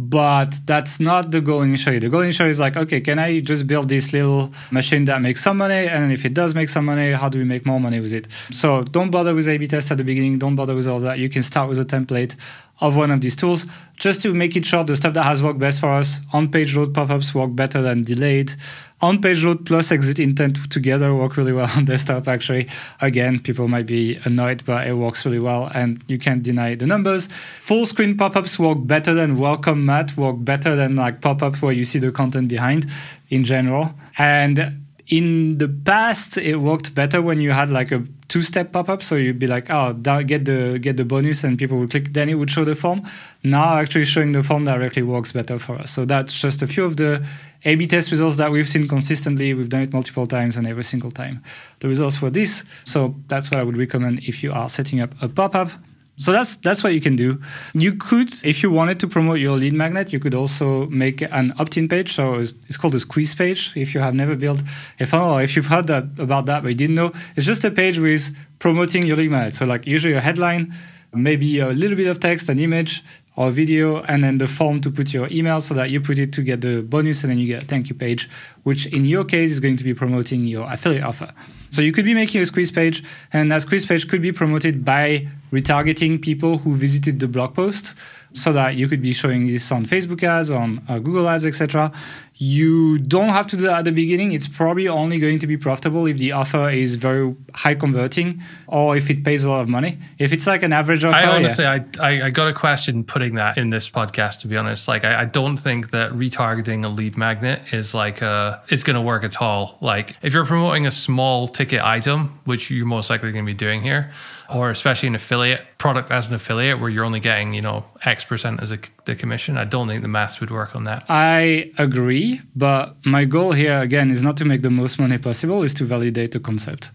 But 0.00 0.60
that's 0.64 1.00
not 1.00 1.32
the 1.32 1.40
goal 1.40 1.62
initially. 1.62 1.98
The 1.98 2.08
goal 2.08 2.20
initially 2.20 2.50
is 2.50 2.60
like, 2.60 2.76
okay, 2.76 3.00
can 3.00 3.18
I 3.18 3.40
just 3.40 3.66
build 3.66 3.88
this 3.88 4.12
little 4.12 4.52
machine 4.70 5.06
that 5.06 5.20
makes 5.20 5.42
some 5.42 5.56
money? 5.56 5.88
And 5.88 6.12
if 6.12 6.24
it 6.24 6.34
does 6.34 6.54
make 6.54 6.68
some 6.68 6.84
money, 6.84 7.10
how 7.12 7.28
do 7.28 7.38
we 7.38 7.44
make 7.44 7.66
more 7.66 7.80
money 7.80 7.98
with 7.98 8.14
it? 8.14 8.28
So 8.52 8.84
don't 8.84 9.10
bother 9.10 9.34
with 9.34 9.48
A/B 9.48 9.66
test 9.66 9.90
at 9.90 9.98
the 9.98 10.04
beginning. 10.04 10.38
Don't 10.38 10.54
bother 10.54 10.76
with 10.76 10.86
all 10.86 11.00
that. 11.00 11.18
You 11.18 11.28
can 11.28 11.42
start 11.42 11.68
with 11.68 11.80
a 11.80 11.84
template 11.84 12.36
of 12.80 12.96
one 12.96 13.10
of 13.10 13.20
these 13.20 13.36
tools 13.36 13.66
just 13.96 14.22
to 14.22 14.32
make 14.32 14.56
it 14.56 14.64
short. 14.64 14.86
The 14.86 14.96
stuff 14.96 15.14
that 15.14 15.24
has 15.24 15.42
worked 15.42 15.58
best 15.58 15.80
for 15.80 15.90
us 15.90 16.20
on 16.32 16.50
page 16.50 16.76
load 16.76 16.94
pop-ups 16.94 17.34
work 17.34 17.54
better 17.54 17.82
than 17.82 18.04
delayed. 18.04 18.54
On 19.00 19.20
page 19.20 19.44
load 19.44 19.66
plus 19.66 19.92
exit 19.92 20.18
intent 20.18 20.70
together 20.70 21.14
work 21.14 21.36
really 21.36 21.52
well 21.52 21.70
on 21.76 21.84
desktop. 21.84 22.28
Actually, 22.28 22.68
again, 23.00 23.38
people 23.38 23.68
might 23.68 23.86
be 23.86 24.18
annoyed, 24.24 24.64
but 24.64 24.86
it 24.86 24.94
works 24.94 25.24
really 25.24 25.38
well, 25.38 25.70
and 25.74 26.02
you 26.08 26.18
can't 26.18 26.42
deny 26.42 26.74
the 26.74 26.86
numbers. 26.86 27.26
Full 27.60 27.86
screen 27.86 28.16
pop-ups 28.16 28.58
work 28.58 28.78
better 28.80 29.14
than 29.14 29.38
welcome 29.38 29.84
mat. 29.86 30.16
Work 30.16 30.36
better 30.38 30.74
than 30.74 30.96
like 30.96 31.20
pop-up 31.20 31.60
where 31.62 31.72
you 31.72 31.84
see 31.84 31.98
the 31.98 32.12
content 32.12 32.48
behind, 32.48 32.86
in 33.30 33.44
general. 33.44 33.94
And 34.16 34.84
in 35.08 35.58
the 35.58 35.68
past, 35.68 36.36
it 36.36 36.56
worked 36.56 36.94
better 36.94 37.22
when 37.22 37.40
you 37.40 37.52
had 37.52 37.70
like 37.70 37.90
a 37.92 38.04
two-step 38.28 38.72
pop-up. 38.72 39.02
So 39.02 39.16
you'd 39.16 39.38
be 39.38 39.46
like, 39.46 39.70
oh, 39.70 39.94
get 39.94 40.44
the 40.44 40.78
get 40.78 40.96
the 40.96 41.04
bonus, 41.04 41.44
and 41.44 41.58
people 41.58 41.78
would 41.78 41.90
click. 41.90 42.12
Then 42.12 42.28
it 42.28 42.34
would 42.34 42.50
show 42.50 42.64
the 42.64 42.74
form. 42.74 43.02
Now, 43.42 43.78
actually 43.78 44.04
showing 44.04 44.32
the 44.32 44.42
form 44.42 44.64
directly 44.66 45.02
works 45.02 45.32
better 45.32 45.58
for 45.58 45.76
us. 45.76 45.90
So 45.90 46.04
that's 46.04 46.38
just 46.38 46.62
a 46.62 46.66
few 46.66 46.84
of 46.84 46.96
the 46.96 47.24
A/B 47.64 47.86
test 47.86 48.10
results 48.10 48.36
that 48.36 48.50
we've 48.52 48.68
seen 48.68 48.86
consistently. 48.86 49.54
We've 49.54 49.68
done 49.68 49.82
it 49.82 49.92
multiple 49.92 50.26
times, 50.26 50.56
and 50.56 50.66
every 50.66 50.84
single 50.84 51.10
time 51.10 51.42
the 51.80 51.88
results 51.88 52.18
for 52.18 52.30
this. 52.30 52.64
So 52.84 53.14
that's 53.28 53.50
what 53.50 53.60
I 53.60 53.62
would 53.62 53.78
recommend 53.78 54.20
if 54.24 54.42
you 54.42 54.52
are 54.52 54.68
setting 54.68 55.00
up 55.00 55.14
a 55.22 55.28
pop-up. 55.28 55.70
So 56.18 56.32
that's 56.32 56.56
that's 56.56 56.82
what 56.82 56.92
you 56.92 57.00
can 57.00 57.14
do. 57.14 57.40
You 57.74 57.94
could, 57.94 58.30
if 58.44 58.62
you 58.62 58.72
wanted 58.72 58.98
to 59.00 59.06
promote 59.06 59.38
your 59.38 59.56
lead 59.56 59.72
magnet, 59.72 60.12
you 60.12 60.18
could 60.18 60.34
also 60.34 60.86
make 60.86 61.22
an 61.22 61.52
opt-in 61.60 61.88
page. 61.88 62.12
So 62.12 62.34
it's, 62.34 62.54
it's 62.66 62.76
called 62.76 62.96
a 62.96 62.98
squeeze 62.98 63.36
page. 63.36 63.72
If 63.76 63.94
you 63.94 64.00
have 64.00 64.14
never 64.14 64.34
built 64.34 64.60
a 64.98 65.06
funnel, 65.06 65.34
or 65.34 65.42
if 65.42 65.54
you've 65.54 65.66
heard 65.66 65.86
that 65.86 66.04
about 66.18 66.46
that 66.46 66.62
but 66.62 66.70
you 66.70 66.74
didn't 66.74 66.96
know, 66.96 67.12
it's 67.36 67.46
just 67.46 67.64
a 67.64 67.70
page 67.70 67.98
with 68.00 68.36
promoting 68.58 69.06
your 69.06 69.16
lead 69.16 69.30
magnet. 69.30 69.54
So 69.54 69.64
like 69.64 69.86
usually 69.86 70.14
a 70.14 70.20
headline, 70.20 70.74
maybe 71.14 71.60
a 71.60 71.68
little 71.68 71.96
bit 71.96 72.08
of 72.08 72.18
text, 72.18 72.48
an 72.48 72.58
image, 72.58 73.04
or 73.36 73.52
video, 73.52 74.02
and 74.02 74.24
then 74.24 74.38
the 74.38 74.48
form 74.48 74.80
to 74.80 74.90
put 74.90 75.14
your 75.14 75.28
email 75.30 75.60
so 75.60 75.72
that 75.72 75.90
you 75.90 76.00
put 76.00 76.18
it 76.18 76.32
to 76.32 76.42
get 76.42 76.60
the 76.60 76.82
bonus, 76.82 77.22
and 77.22 77.30
then 77.30 77.38
you 77.38 77.46
get 77.46 77.62
a 77.62 77.66
thank 77.66 77.88
you 77.88 77.94
page, 77.94 78.28
which 78.64 78.86
in 78.86 79.04
your 79.04 79.24
case 79.24 79.52
is 79.52 79.60
going 79.60 79.76
to 79.76 79.84
be 79.84 79.94
promoting 79.94 80.42
your 80.44 80.68
affiliate 80.68 81.04
offer. 81.04 81.32
So 81.70 81.80
you 81.80 81.92
could 81.92 82.04
be 82.04 82.14
making 82.14 82.40
a 82.40 82.46
squeeze 82.46 82.72
page, 82.72 83.04
and 83.32 83.52
that 83.52 83.62
squeeze 83.62 83.86
page 83.86 84.08
could 84.08 84.22
be 84.22 84.32
promoted 84.32 84.84
by 84.84 85.28
retargeting 85.52 86.20
people 86.22 86.58
who 86.58 86.74
visited 86.74 87.20
the 87.20 87.28
blog 87.28 87.54
post, 87.54 87.94
so 88.32 88.52
that 88.52 88.76
you 88.76 88.88
could 88.88 89.02
be 89.02 89.12
showing 89.12 89.48
this 89.48 89.70
on 89.72 89.86
Facebook 89.86 90.22
ads, 90.22 90.50
on 90.50 90.82
uh, 90.88 90.98
Google 90.98 91.28
ads, 91.28 91.46
etc. 91.46 91.92
You 92.40 92.98
don't 92.98 93.30
have 93.30 93.48
to 93.48 93.56
do 93.56 93.64
that 93.64 93.78
at 93.78 93.84
the 93.84 93.90
beginning. 93.90 94.30
It's 94.32 94.46
probably 94.46 94.86
only 94.86 95.18
going 95.18 95.40
to 95.40 95.46
be 95.46 95.56
profitable 95.56 96.06
if 96.06 96.18
the 96.18 96.30
offer 96.32 96.70
is 96.70 96.94
very 96.94 97.34
high 97.52 97.74
converting 97.74 98.40
or 98.68 98.96
if 98.96 99.10
it 99.10 99.24
pays 99.24 99.42
a 99.42 99.50
lot 99.50 99.62
of 99.62 99.68
money. 99.68 99.98
If 100.18 100.32
it's 100.32 100.46
like 100.46 100.62
an 100.62 100.72
average 100.72 101.04
offer, 101.04 101.16
I 101.16 101.22
yeah. 101.22 101.30
honestly, 101.32 101.66
I, 101.66 101.84
I, 102.00 102.22
I 102.26 102.30
got 102.30 102.46
a 102.46 102.52
question 102.52 103.02
putting 103.02 103.34
that 103.34 103.58
in 103.58 103.70
this 103.70 103.90
podcast. 103.90 104.42
To 104.42 104.46
be 104.46 104.56
honest, 104.56 104.86
like 104.86 105.04
I, 105.04 105.22
I 105.22 105.24
don't 105.24 105.56
think 105.56 105.90
that 105.90 106.12
retargeting 106.12 106.84
a 106.84 106.88
lead 106.88 107.16
magnet 107.16 107.60
is 107.72 107.92
like 107.92 108.22
uh 108.22 108.58
it's 108.68 108.84
going 108.84 108.94
to 108.94 109.02
work 109.02 109.24
at 109.24 109.40
all. 109.42 109.76
Like 109.80 110.14
if 110.22 110.32
you're 110.32 110.46
promoting 110.46 110.86
a 110.86 110.92
small 110.92 111.48
ticket 111.48 111.82
item, 111.82 112.38
which 112.44 112.70
you're 112.70 112.86
most 112.86 113.10
likely 113.10 113.32
going 113.32 113.44
to 113.44 113.50
be 113.50 113.54
doing 113.54 113.82
here, 113.82 114.12
or 114.52 114.70
especially 114.70 115.08
an 115.08 115.14
affiliate 115.14 115.62
product 115.78 116.10
as 116.10 116.28
an 116.28 116.34
affiliate 116.34 116.80
where 116.80 116.88
you're 116.88 117.04
only 117.04 117.20
getting 117.20 117.52
you 117.52 117.62
know 117.62 117.84
X 118.04 118.24
percent 118.24 118.60
as 118.62 118.72
a, 118.72 118.78
the 119.04 119.14
commission, 119.14 119.56
I 119.56 119.64
don't 119.64 119.88
think 119.88 120.02
the 120.02 120.08
maths 120.08 120.40
would 120.40 120.50
work 120.50 120.74
on 120.74 120.84
that. 120.84 121.04
I 121.08 121.72
agree, 121.78 122.40
but 122.56 122.96
my 123.04 123.24
goal 123.24 123.52
here 123.52 123.80
again 123.80 124.10
is 124.10 124.22
not 124.22 124.36
to 124.38 124.44
make 124.44 124.62
the 124.62 124.70
most 124.70 124.98
money 124.98 125.18
possible, 125.18 125.62
is 125.62 125.74
to 125.74 125.84
validate 125.84 126.32
the 126.32 126.40
concept. 126.40 126.90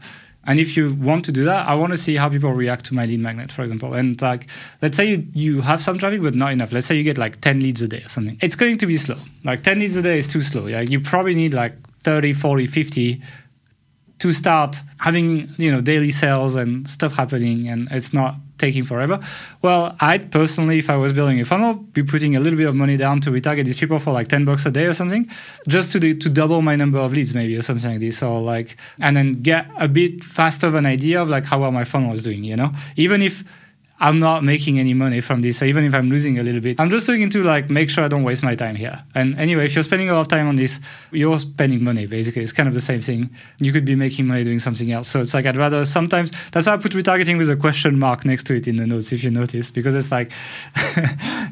And 0.46 0.60
if 0.60 0.76
you 0.76 0.94
want 0.94 1.24
to 1.26 1.32
do 1.32 1.46
that, 1.46 1.68
I 1.68 1.76
want 1.76 1.94
to 1.94 1.98
see 1.98 2.18
how 2.18 2.28
people 2.28 2.52
react 2.52 2.86
to 2.86 2.94
my 2.94 3.06
lead 3.06 3.22
magnet, 3.22 3.52
for 3.52 3.64
example. 3.64 3.94
And 3.94 4.22
like, 4.22 4.50
let's 4.82 4.98
say 4.98 5.06
you, 5.06 5.28
you 5.34 5.62
have 5.62 5.82
some 5.82 5.98
traffic, 5.98 6.22
but 6.22 6.36
not 6.36 6.52
enough. 6.52 6.74
Let's 6.74 6.86
say 6.86 6.98
you 6.98 7.04
get 7.04 7.18
like 7.18 7.40
10 7.40 7.62
leads 7.62 7.82
a 7.82 7.88
day 7.88 8.04
or 8.04 8.10
something. 8.10 8.38
It's 8.42 8.56
going 8.56 8.78
to 8.80 8.86
be 8.86 8.98
slow. 8.98 9.16
Like 9.46 9.64
10 9.64 9.80
leads 9.80 9.96
a 9.96 10.02
day 10.02 10.18
is 10.18 10.28
too 10.28 10.42
slow. 10.42 10.68
Yeah, 10.68 10.82
you 10.82 11.00
probably 11.00 11.34
need 11.34 11.54
like 11.54 11.76
30, 12.00 12.34
40, 12.34 12.68
50 12.68 13.22
to 14.24 14.32
start 14.32 14.78
having 15.02 15.54
you 15.58 15.70
know 15.70 15.82
daily 15.82 16.10
sales 16.10 16.56
and 16.56 16.90
stuff 16.90 17.14
happening 17.16 17.68
and 17.68 17.90
it's 17.92 18.14
not 18.14 18.36
taking 18.58 18.86
forever. 18.86 19.20
Well 19.62 19.98
i'd 20.00 20.32
personally 20.32 20.78
if 20.84 20.90
i 20.90 20.96
was 20.96 21.12
building 21.12 21.42
a 21.42 21.46
funnel 21.46 21.74
be 21.98 22.04
putting 22.04 22.38
a 22.38 22.40
little 22.40 22.58
bit 22.58 22.70
of 22.72 22.76
money 22.84 22.96
down 22.96 23.20
to 23.24 23.30
retarget 23.30 23.66
these 23.66 23.76
people 23.76 24.00
for 24.00 24.14
like 24.14 24.30
10 24.30 24.46
bucks 24.46 24.66
a 24.66 24.72
day 24.72 24.86
or 24.86 24.94
something 24.94 25.30
just 25.68 25.92
to 25.92 26.00
do, 26.00 26.14
to 26.24 26.30
double 26.30 26.62
my 26.62 26.76
number 26.78 27.00
of 27.00 27.12
leads 27.12 27.36
maybe 27.36 27.54
or 27.58 27.62
something 27.62 27.92
like 27.92 28.00
this. 28.00 28.24
Or 28.24 28.40
like 28.40 28.78
and 29.02 29.14
then 29.18 29.34
get 29.34 29.68
a 29.78 29.90
bit 29.90 30.24
faster 30.24 30.68
of 30.68 30.76
an 30.76 30.86
idea 30.86 31.22
of 31.22 31.28
like 31.28 31.46
how 31.46 31.60
well 31.60 31.74
my 31.74 31.84
funnel 31.84 32.14
is 32.14 32.24
doing 32.24 32.46
you 32.46 32.56
know? 32.56 32.72
Even 32.96 33.22
if 33.22 33.44
I'm 34.00 34.20
not 34.20 34.44
making 34.44 34.80
any 34.80 34.94
money 34.94 35.22
from 35.22 35.42
this. 35.42 35.60
So 35.60 35.66
even 35.66 35.86
if 35.86 35.94
I'm 35.94 36.10
losing 36.10 36.40
a 36.40 36.44
little 36.44 36.60
bit, 36.60 36.80
I'm 36.80 36.90
just 36.90 37.08
looking 37.08 37.30
to 37.30 37.44
like 37.44 37.70
make 37.70 37.90
sure 37.90 38.04
I 38.04 38.08
don't 38.08 38.24
waste 38.24 38.44
my 38.44 38.56
time 38.56 38.76
here. 38.76 39.04
And 39.16 39.38
anyway, 39.40 39.66
if 39.66 39.76
you're 39.76 39.84
spending 39.84 40.10
a 40.10 40.14
lot 40.14 40.22
of 40.22 40.28
time 40.28 40.48
on 40.48 40.56
this, 40.56 40.80
you're 41.12 41.40
spending 41.40 41.84
money 41.84 42.06
basically. 42.06 42.42
It's 42.42 42.52
kind 42.52 42.68
of 42.68 42.76
the 42.76 42.82
same 42.82 43.02
thing. 43.02 43.30
You 43.60 43.72
could 43.72 43.86
be 43.86 43.96
making 43.96 44.28
money 44.28 44.44
doing 44.44 44.60
something 44.60 44.92
else. 44.92 45.08
So 45.08 45.22
it's 45.22 45.34
like 45.34 45.46
I'd 45.46 45.58
rather 45.58 45.86
sometimes 45.86 46.32
that's 46.52 46.68
why 46.68 46.74
I 46.74 46.78
put 46.78 46.92
retargeting 46.94 47.38
with 47.38 47.50
a 47.50 47.56
question 47.56 47.98
mark 47.98 48.26
next 48.26 48.44
to 48.48 48.56
it 48.56 48.68
in 48.68 48.78
the 48.78 48.88
notes 48.88 49.12
if 49.12 49.24
you 49.24 49.32
notice, 49.32 49.72
because 49.72 49.96
it's 49.96 50.12
like 50.12 50.32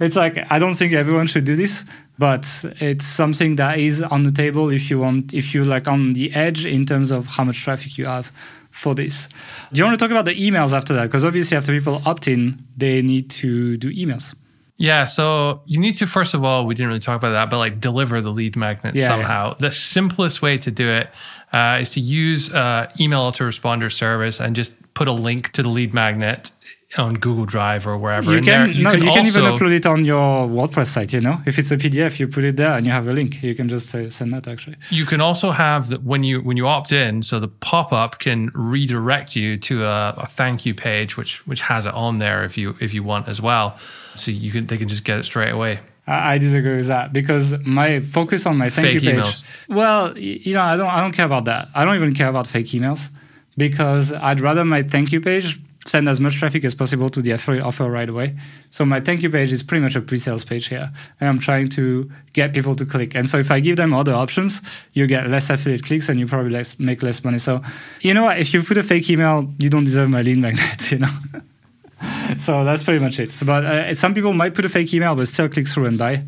it's 0.01 0.15
like 0.15 0.51
I 0.51 0.60
don't 0.60 0.73
think 0.73 0.93
everyone 0.93 1.27
should 1.27 1.45
do 1.45 1.56
this, 1.56 1.86
but 2.17 2.65
it's 2.80 3.06
something 3.06 3.56
that 3.58 3.77
is 3.77 4.01
on 4.01 4.23
the 4.23 4.32
table 4.32 4.69
if 4.69 4.89
you 4.89 4.99
want 4.99 5.34
if 5.34 5.54
you're 5.54 5.63
like 5.63 5.88
on 5.88 6.13
the 6.13 6.34
edge 6.34 6.65
in 6.65 6.86
terms 6.86 7.12
of 7.12 7.27
how 7.27 7.43
much 7.43 7.63
traffic 7.63 7.97
you 7.97 8.08
have 8.08 8.32
for 8.81 8.95
this. 8.95 9.29
Do 9.71 9.77
you 9.77 9.85
want 9.85 9.99
to 9.99 10.03
talk 10.03 10.09
about 10.11 10.25
the 10.25 10.35
emails 10.35 10.73
after 10.73 10.93
that? 10.95 11.03
Because 11.03 11.23
obviously, 11.23 11.55
after 11.55 11.71
people 11.71 12.01
opt 12.03 12.27
in, 12.27 12.63
they 12.75 13.03
need 13.03 13.29
to 13.29 13.77
do 13.77 13.93
emails. 13.93 14.33
Yeah, 14.77 15.05
so 15.05 15.61
you 15.67 15.79
need 15.79 15.97
to 15.97 16.07
first 16.07 16.33
of 16.33 16.43
all, 16.43 16.65
we 16.65 16.73
didn't 16.73 16.87
really 16.87 16.99
talk 16.99 17.17
about 17.17 17.33
that, 17.33 17.51
but 17.51 17.59
like 17.59 17.79
deliver 17.79 18.19
the 18.19 18.31
lead 18.31 18.55
magnet 18.55 18.95
Yeah, 18.95 19.09
somehow. 19.09 19.53
The 19.53 19.71
simplest 19.71 20.41
way 20.41 20.57
to 20.57 20.71
do 20.71 20.89
it 20.89 21.07
uh, 21.53 21.77
is 21.79 21.91
to 21.91 21.99
use 21.99 22.51
uh, 22.51 22.91
email 22.99 23.21
autoresponder 23.31 23.91
service 23.91 24.39
and 24.39 24.55
just 24.55 24.73
put 24.95 25.07
a 25.07 25.11
link 25.11 25.51
to 25.51 25.61
the 25.61 25.69
lead 25.69 25.93
magnet 25.93 26.49
on 26.97 27.15
Google 27.15 27.45
Drive 27.45 27.88
or 27.88 27.97
wherever. 27.97 28.32
You 28.32 28.41
can, 28.41 28.45
there. 28.45 28.67
You 28.67 28.84
no, 28.84 28.91
can 28.91 29.04
you 29.04 29.12
can 29.12 29.25
even 29.25 29.43
upload 29.43 29.73
it 29.73 29.86
on 29.86 30.06
your 30.06 30.47
WordPress 30.47 30.88
site. 30.88 31.13
You 31.13 31.21
know, 31.21 31.41
if 31.45 31.58
it's 31.58 31.71
a 31.71 31.77
PDF, 31.77 32.19
you 32.19 32.27
put 32.27 32.43
it 32.43 32.58
there 32.58 32.73
and 32.73 32.86
you 32.86 32.91
have 32.91 33.08
a 33.08 33.13
link. 33.13 33.41
You 33.41 33.56
can 33.56 33.69
just 33.69 33.93
uh, 33.95 34.10
send 34.10 34.34
that 34.34 34.47
actually. 34.47 34.75
You 34.89 35.06
can 35.06 35.21
also 35.21 35.51
have 35.51 35.89
that 35.89 36.04
when 36.04 36.23
you 36.23 36.41
when 36.41 36.58
you 36.58 36.67
opt 36.67 36.91
in, 36.91 37.23
so 37.23 37.39
the 37.39 37.47
pop 37.47 37.93
up 37.93 38.19
can 38.19 38.51
redirect 38.54 39.36
you 39.36 39.58
to 39.58 39.84
a, 39.84 40.13
a 40.17 40.27
thank 40.27 40.65
you 40.65 40.73
page, 40.73 41.17
which 41.17 41.45
which 41.47 41.62
has 41.62 41.86
it 41.86 41.93
on 41.93 42.19
there 42.19 42.43
if 42.43 42.58
you 42.58 42.75
if 42.82 42.93
you 42.93 43.04
want 43.04 43.27
as 43.27 43.41
well. 43.41 43.77
So 44.15 44.32
you 44.32 44.51
can 44.51 44.67
they 44.67 44.77
can 44.77 44.88
just 44.88 45.04
get 45.04 45.19
it 45.19 45.23
straight 45.23 45.51
away. 45.51 45.80
I 46.08 46.34
I 46.34 46.38
disagree 46.38 46.75
with 46.77 46.88
that 46.88 47.13
because 47.13 47.58
my 47.65 47.99
focus 48.01 48.45
on 48.45 48.58
my 48.58 48.69
thank 48.69 48.88
Fake 48.88 49.04
you 49.04 49.12
page. 49.12 49.23
emails. 49.23 49.43
Well, 49.69 50.17
you 50.17 50.54
know, 50.54 50.62
I 50.62 50.75
don't, 50.75 50.88
I 50.88 50.99
don't 50.99 51.13
care 51.13 51.25
about 51.25 51.45
that. 51.45 51.69
I 51.73 51.86
don't 51.86 51.95
even 51.95 52.13
care 52.13 52.27
about 52.27 52.47
fake 52.47 52.67
emails 52.67 53.10
because 53.58 54.12
I'd 54.12 54.41
rather 54.41 54.65
my 54.65 54.84
thank 54.84 55.12
you 55.12 55.21
page 55.21 55.60
send 55.85 56.07
as 56.07 56.19
much 56.19 56.35
traffic 56.35 56.63
as 56.63 56.75
possible 56.75 57.09
to 57.09 57.21
the 57.21 57.31
affiliate 57.31 57.65
offer 57.65 57.89
right 57.89 58.07
away. 58.07 58.35
So 58.69 58.85
my 58.85 58.99
thank 58.99 59.23
you 59.23 59.29
page 59.29 59.51
is 59.51 59.63
pretty 59.63 59.83
much 59.83 59.95
a 59.95 60.01
pre-sales 60.01 60.45
page 60.45 60.67
here, 60.67 60.91
and 61.19 61.29
I'm 61.29 61.39
trying 61.39 61.69
to 61.69 62.09
get 62.33 62.53
people 62.53 62.75
to 62.75 62.85
click. 62.85 63.15
And 63.15 63.27
so 63.27 63.37
if 63.39 63.49
I 63.49 63.59
give 63.59 63.77
them 63.77 63.93
other 63.93 64.13
options, 64.13 64.61
you 64.93 65.07
get 65.07 65.27
less 65.27 65.49
affiliate 65.49 65.83
clicks 65.83 66.09
and 66.09 66.19
you 66.19 66.27
probably 66.27 66.51
less, 66.51 66.77
make 66.79 67.01
less 67.01 67.23
money. 67.23 67.39
So 67.39 67.61
you 68.01 68.13
know 68.13 68.23
what? 68.23 68.39
If 68.39 68.53
you 68.53 68.61
put 68.63 68.77
a 68.77 68.83
fake 68.83 69.09
email, 69.09 69.51
you 69.59 69.69
don't 69.69 69.83
deserve 69.83 70.09
my 70.09 70.21
lead 70.21 70.37
magnet. 70.37 70.91
You 70.91 70.99
know. 70.99 71.13
so 72.37 72.65
that's 72.65 72.83
pretty 72.83 72.99
much 72.99 73.19
it. 73.19 73.31
So, 73.31 73.45
but 73.45 73.63
uh, 73.63 73.93
some 73.93 74.13
people 74.13 74.33
might 74.33 74.53
put 74.53 74.65
a 74.65 74.69
fake 74.69 74.93
email, 74.93 75.15
but 75.15 75.27
still 75.27 75.47
click 75.47 75.67
through 75.67 75.85
and 75.85 75.97
buy. 75.97 76.23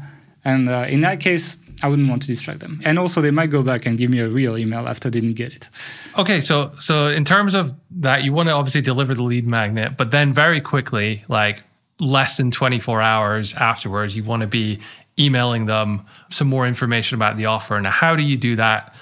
And 0.46 0.70
uh, 0.70 0.86
in 0.88 1.02
that 1.02 1.20
case, 1.20 1.58
I 1.84 1.88
wouldn't 1.90 2.10
want 2.10 2.22
to 2.22 2.28
distract 2.30 2.62
them. 2.62 2.82
And 2.86 2.98
also, 2.98 3.22
they 3.22 3.30
might 3.30 3.50
go 3.50 3.62
back 3.62 3.86
and 3.86 3.98
give 3.98 4.10
me 4.10 4.20
a 4.20 4.30
real 4.30 4.58
email 4.58 4.88
after 4.88 5.10
they 5.10 5.20
didn't 5.20 5.36
get 5.36 5.52
it. 5.52 5.70
Okay, 6.18 6.40
so 6.40 6.72
so 6.80 7.10
in 7.10 7.26
terms 7.26 7.54
of 7.54 7.74
that, 7.92 8.24
you 8.24 8.32
want 8.32 8.48
to 8.48 8.54
obviously 8.54 8.82
deliver 8.82 9.14
the 9.14 9.24
lead 9.24 9.46
magnet, 9.46 9.98
but 9.98 10.12
then 10.12 10.32
very 10.32 10.62
quickly, 10.62 11.26
like 11.28 11.64
less 12.00 12.38
than 12.38 12.52
24 12.52 13.02
hours 13.02 13.54
afterwards, 13.54 14.16
you 14.16 14.24
want 14.24 14.42
to 14.42 14.48
be 14.48 14.80
emailing 15.20 15.66
them 15.66 16.06
some 16.32 16.48
more 16.48 16.66
information 16.66 17.16
about 17.16 17.38
the 17.38 17.46
offer. 17.46 17.76
And 17.76 17.86
how 17.86 18.16
do 18.16 18.24
you 18.24 18.38
do 18.38 18.56
that? 18.56 18.96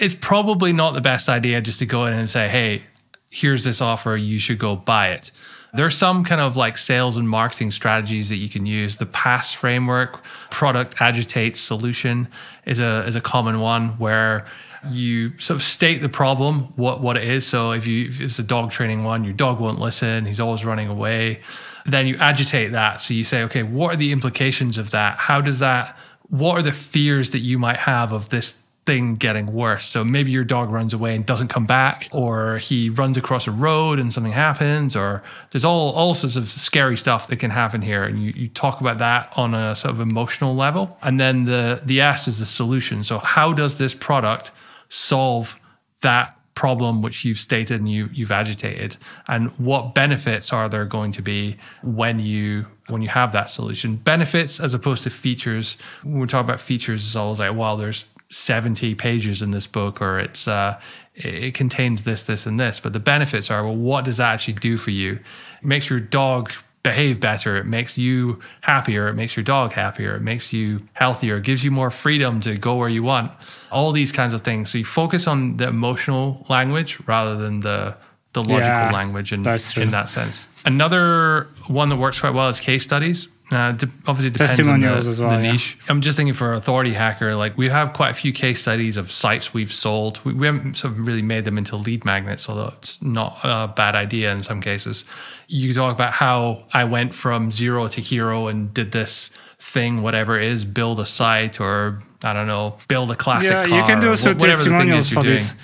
It's 0.00 0.16
probably 0.18 0.72
not 0.72 0.94
the 0.94 1.00
best 1.00 1.28
idea 1.28 1.60
just 1.60 1.78
to 1.80 1.86
go 1.86 2.06
in 2.06 2.14
and 2.14 2.28
say, 2.28 2.48
hey, 2.48 2.82
here's 3.30 3.62
this 3.64 3.80
offer, 3.80 4.16
you 4.16 4.38
should 4.38 4.58
go 4.58 4.74
buy 4.74 5.10
it. 5.10 5.30
There's 5.76 5.96
some 5.96 6.24
kind 6.24 6.40
of 6.40 6.56
like 6.56 6.76
sales 6.76 7.16
and 7.16 7.28
marketing 7.28 7.70
strategies 7.70 8.28
that 8.28 8.36
you 8.36 8.48
can 8.48 8.66
use. 8.66 8.96
The 8.96 9.06
PAS 9.06 9.52
framework, 9.52 10.24
product 10.50 11.00
agitate 11.00 11.56
solution, 11.56 12.28
is 12.64 12.80
a 12.80 13.06
is 13.06 13.16
a 13.16 13.20
common 13.20 13.60
one 13.60 13.90
where 13.98 14.46
you 14.90 15.38
sort 15.38 15.56
of 15.56 15.64
state 15.64 16.02
the 16.02 16.08
problem, 16.08 16.72
what 16.76 17.00
what 17.00 17.16
it 17.16 17.24
is. 17.24 17.46
So 17.46 17.72
if 17.72 17.86
you 17.86 18.08
if 18.08 18.20
it's 18.20 18.38
a 18.38 18.42
dog 18.42 18.70
training 18.70 19.04
one, 19.04 19.24
your 19.24 19.34
dog 19.34 19.60
won't 19.60 19.78
listen, 19.78 20.26
he's 20.26 20.40
always 20.40 20.64
running 20.64 20.88
away. 20.88 21.40
Then 21.84 22.06
you 22.06 22.16
agitate 22.16 22.72
that. 22.72 23.00
So 23.00 23.14
you 23.14 23.22
say, 23.22 23.42
okay, 23.44 23.62
what 23.62 23.94
are 23.94 23.96
the 23.96 24.10
implications 24.10 24.76
of 24.76 24.90
that? 24.90 25.18
How 25.18 25.40
does 25.40 25.60
that 25.60 25.96
what 26.28 26.58
are 26.58 26.62
the 26.62 26.72
fears 26.72 27.30
that 27.30 27.38
you 27.40 27.58
might 27.58 27.76
have 27.76 28.12
of 28.12 28.30
this 28.30 28.54
thing 28.86 29.16
getting 29.16 29.52
worse. 29.52 29.84
So 29.84 30.04
maybe 30.04 30.30
your 30.30 30.44
dog 30.44 30.70
runs 30.70 30.94
away 30.94 31.14
and 31.14 31.26
doesn't 31.26 31.48
come 31.48 31.66
back, 31.66 32.08
or 32.12 32.58
he 32.58 32.88
runs 32.88 33.18
across 33.18 33.46
a 33.46 33.50
road 33.50 33.98
and 33.98 34.12
something 34.12 34.32
happens, 34.32 34.96
or 34.96 35.22
there's 35.50 35.64
all, 35.64 35.90
all 35.92 36.14
sorts 36.14 36.36
of 36.36 36.48
scary 36.48 36.96
stuff 36.96 37.26
that 37.26 37.36
can 37.36 37.50
happen 37.50 37.82
here. 37.82 38.04
And 38.04 38.20
you, 38.20 38.32
you 38.34 38.48
talk 38.48 38.80
about 38.80 38.98
that 38.98 39.32
on 39.36 39.54
a 39.54 39.74
sort 39.74 39.92
of 39.92 40.00
emotional 40.00 40.54
level. 40.54 40.96
And 41.02 41.20
then 41.20 41.44
the, 41.44 41.82
the 41.84 42.00
S 42.00 42.28
is 42.28 42.38
the 42.38 42.46
solution. 42.46 43.04
So 43.04 43.18
how 43.18 43.52
does 43.52 43.76
this 43.76 43.94
product 43.94 44.52
solve 44.88 45.58
that 46.00 46.32
problem 46.54 47.02
which 47.02 47.24
you've 47.24 47.38
stated 47.38 47.80
and 47.80 47.90
you, 47.90 48.08
you've 48.12 48.32
agitated? 48.32 48.96
And 49.28 49.50
what 49.58 49.94
benefits 49.94 50.52
are 50.52 50.68
there 50.68 50.84
going 50.84 51.12
to 51.12 51.22
be 51.22 51.56
when 51.82 52.18
you 52.20 52.66
when 52.88 53.02
you 53.02 53.08
have 53.08 53.32
that 53.32 53.50
solution? 53.50 53.96
Benefits 53.96 54.60
as 54.60 54.72
opposed 54.72 55.02
to 55.02 55.10
features. 55.10 55.76
When 56.04 56.20
we 56.20 56.26
talk 56.28 56.44
about 56.44 56.60
features, 56.60 57.04
it's 57.04 57.16
always 57.16 57.40
like, 57.40 57.54
well, 57.54 57.76
there's 57.76 58.06
70 58.30 58.94
pages 58.96 59.40
in 59.42 59.52
this 59.52 59.66
book 59.66 60.02
or 60.02 60.18
it's 60.18 60.48
uh, 60.48 60.80
it 61.14 61.54
contains 61.54 62.02
this 62.02 62.22
this 62.24 62.44
and 62.44 62.58
this 62.58 62.80
but 62.80 62.92
the 62.92 63.00
benefits 63.00 63.50
are 63.50 63.64
well 63.64 63.76
what 63.76 64.04
does 64.04 64.16
that 64.16 64.34
actually 64.34 64.54
do 64.54 64.76
for 64.76 64.90
you? 64.90 65.14
It 65.60 65.64
makes 65.64 65.88
your 65.88 66.00
dog 66.00 66.52
behave 66.86 67.18
better. 67.18 67.56
It 67.56 67.66
makes 67.66 67.98
you 67.98 68.38
happier. 68.60 69.08
It 69.08 69.14
makes 69.14 69.36
your 69.36 69.42
dog 69.42 69.72
happier. 69.72 70.14
It 70.14 70.22
makes 70.22 70.52
you 70.52 70.82
healthier. 70.92 71.38
It 71.38 71.42
gives 71.42 71.64
you 71.64 71.72
more 71.72 71.90
freedom 71.90 72.40
to 72.42 72.56
go 72.56 72.76
where 72.76 72.88
you 72.88 73.02
want. 73.02 73.32
All 73.72 73.90
these 73.90 74.12
kinds 74.12 74.32
of 74.32 74.42
things. 74.42 74.70
So 74.70 74.78
you 74.78 74.84
focus 74.84 75.26
on 75.26 75.56
the 75.56 75.66
emotional 75.66 76.46
language 76.48 77.00
rather 77.06 77.36
than 77.36 77.60
the 77.60 77.96
the 78.34 78.40
logical 78.40 78.58
yeah, 78.60 78.92
language 78.92 79.32
in, 79.32 79.40
in 79.40 79.90
that 79.92 80.08
sense. 80.10 80.44
Another 80.66 81.48
one 81.68 81.88
that 81.88 81.96
works 81.96 82.20
quite 82.20 82.34
well 82.34 82.48
is 82.50 82.60
case 82.60 82.84
studies 82.84 83.28
uh, 83.52 83.72
de- 83.72 83.88
obviously, 84.06 84.30
depends 84.30 84.56
testimonials 84.56 84.92
on 84.98 85.04
the, 85.04 85.10
as 85.10 85.20
well. 85.20 85.30
The 85.30 85.44
yeah. 85.44 85.52
niche. 85.52 85.78
I'm 85.88 86.00
just 86.00 86.16
thinking 86.16 86.34
for 86.34 86.52
Authority 86.52 86.92
Hacker, 86.92 87.36
like 87.36 87.56
we 87.56 87.68
have 87.68 87.92
quite 87.92 88.10
a 88.10 88.14
few 88.14 88.32
case 88.32 88.60
studies 88.60 88.96
of 88.96 89.12
sites 89.12 89.54
we've 89.54 89.72
sold. 89.72 90.24
We, 90.24 90.34
we 90.34 90.46
haven't 90.46 90.74
sort 90.74 90.94
of 90.94 91.06
really 91.06 91.22
made 91.22 91.44
them 91.44 91.56
into 91.56 91.76
lead 91.76 92.04
magnets, 92.04 92.48
although 92.48 92.72
it's 92.78 93.00
not 93.00 93.38
a 93.44 93.68
bad 93.68 93.94
idea 93.94 94.32
in 94.32 94.42
some 94.42 94.60
cases. 94.60 95.04
You 95.46 95.72
talk 95.74 95.94
about 95.94 96.12
how 96.12 96.64
I 96.72 96.84
went 96.84 97.14
from 97.14 97.52
zero 97.52 97.86
to 97.86 98.00
hero 98.00 98.48
and 98.48 98.74
did 98.74 98.90
this 98.90 99.30
thing, 99.58 100.02
whatever 100.02 100.38
it 100.38 100.48
is, 100.48 100.64
build 100.64 100.98
a 100.98 101.06
site 101.06 101.60
or 101.60 102.00
I 102.24 102.32
don't 102.32 102.48
know, 102.48 102.78
build 102.88 103.12
a 103.12 103.14
classic. 103.14 103.50
Yeah, 103.50 103.64
you 103.66 103.84
can 103.84 104.00
do 104.00 104.08
also 104.08 104.34
testimonials 104.34 105.08
for 105.08 105.22
this. 105.22 105.54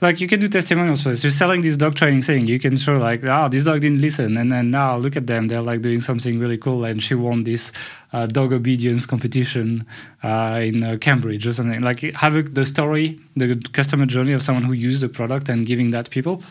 Like 0.00 0.18
you 0.18 0.28
can 0.28 0.40
do 0.40 0.48
testimonials 0.48 1.02
for 1.02 1.10
this. 1.10 1.22
You're 1.22 1.30
selling 1.30 1.60
this 1.60 1.76
dog 1.76 1.94
training 1.94 2.22
thing. 2.22 2.46
You 2.46 2.58
can 2.58 2.76
show 2.76 2.96
like, 2.96 3.22
oh, 3.24 3.48
this 3.48 3.64
dog 3.64 3.82
didn't 3.82 4.00
listen, 4.00 4.38
and 4.38 4.50
then 4.50 4.70
now 4.70 4.96
look 4.96 5.14
at 5.14 5.26
them. 5.26 5.48
They're 5.48 5.60
like 5.60 5.82
doing 5.82 6.00
something 6.00 6.38
really 6.38 6.56
cool, 6.56 6.84
and 6.84 7.02
she 7.02 7.14
won 7.14 7.44
this 7.44 7.70
uh, 8.14 8.26
dog 8.26 8.52
obedience 8.52 9.04
competition 9.04 9.84
uh, 10.22 10.60
in 10.62 10.82
uh, 10.82 10.96
Cambridge 10.98 11.46
or 11.46 11.52
something. 11.52 11.82
Like 11.82 12.00
have 12.16 12.54
the 12.54 12.64
story, 12.64 13.20
the 13.36 13.56
customer 13.72 14.06
journey 14.06 14.32
of 14.32 14.42
someone 14.42 14.64
who 14.64 14.72
used 14.72 15.02
the 15.02 15.08
product 15.08 15.50
and 15.50 15.66
giving 15.66 15.90
that 15.90 16.08
people 16.08 16.42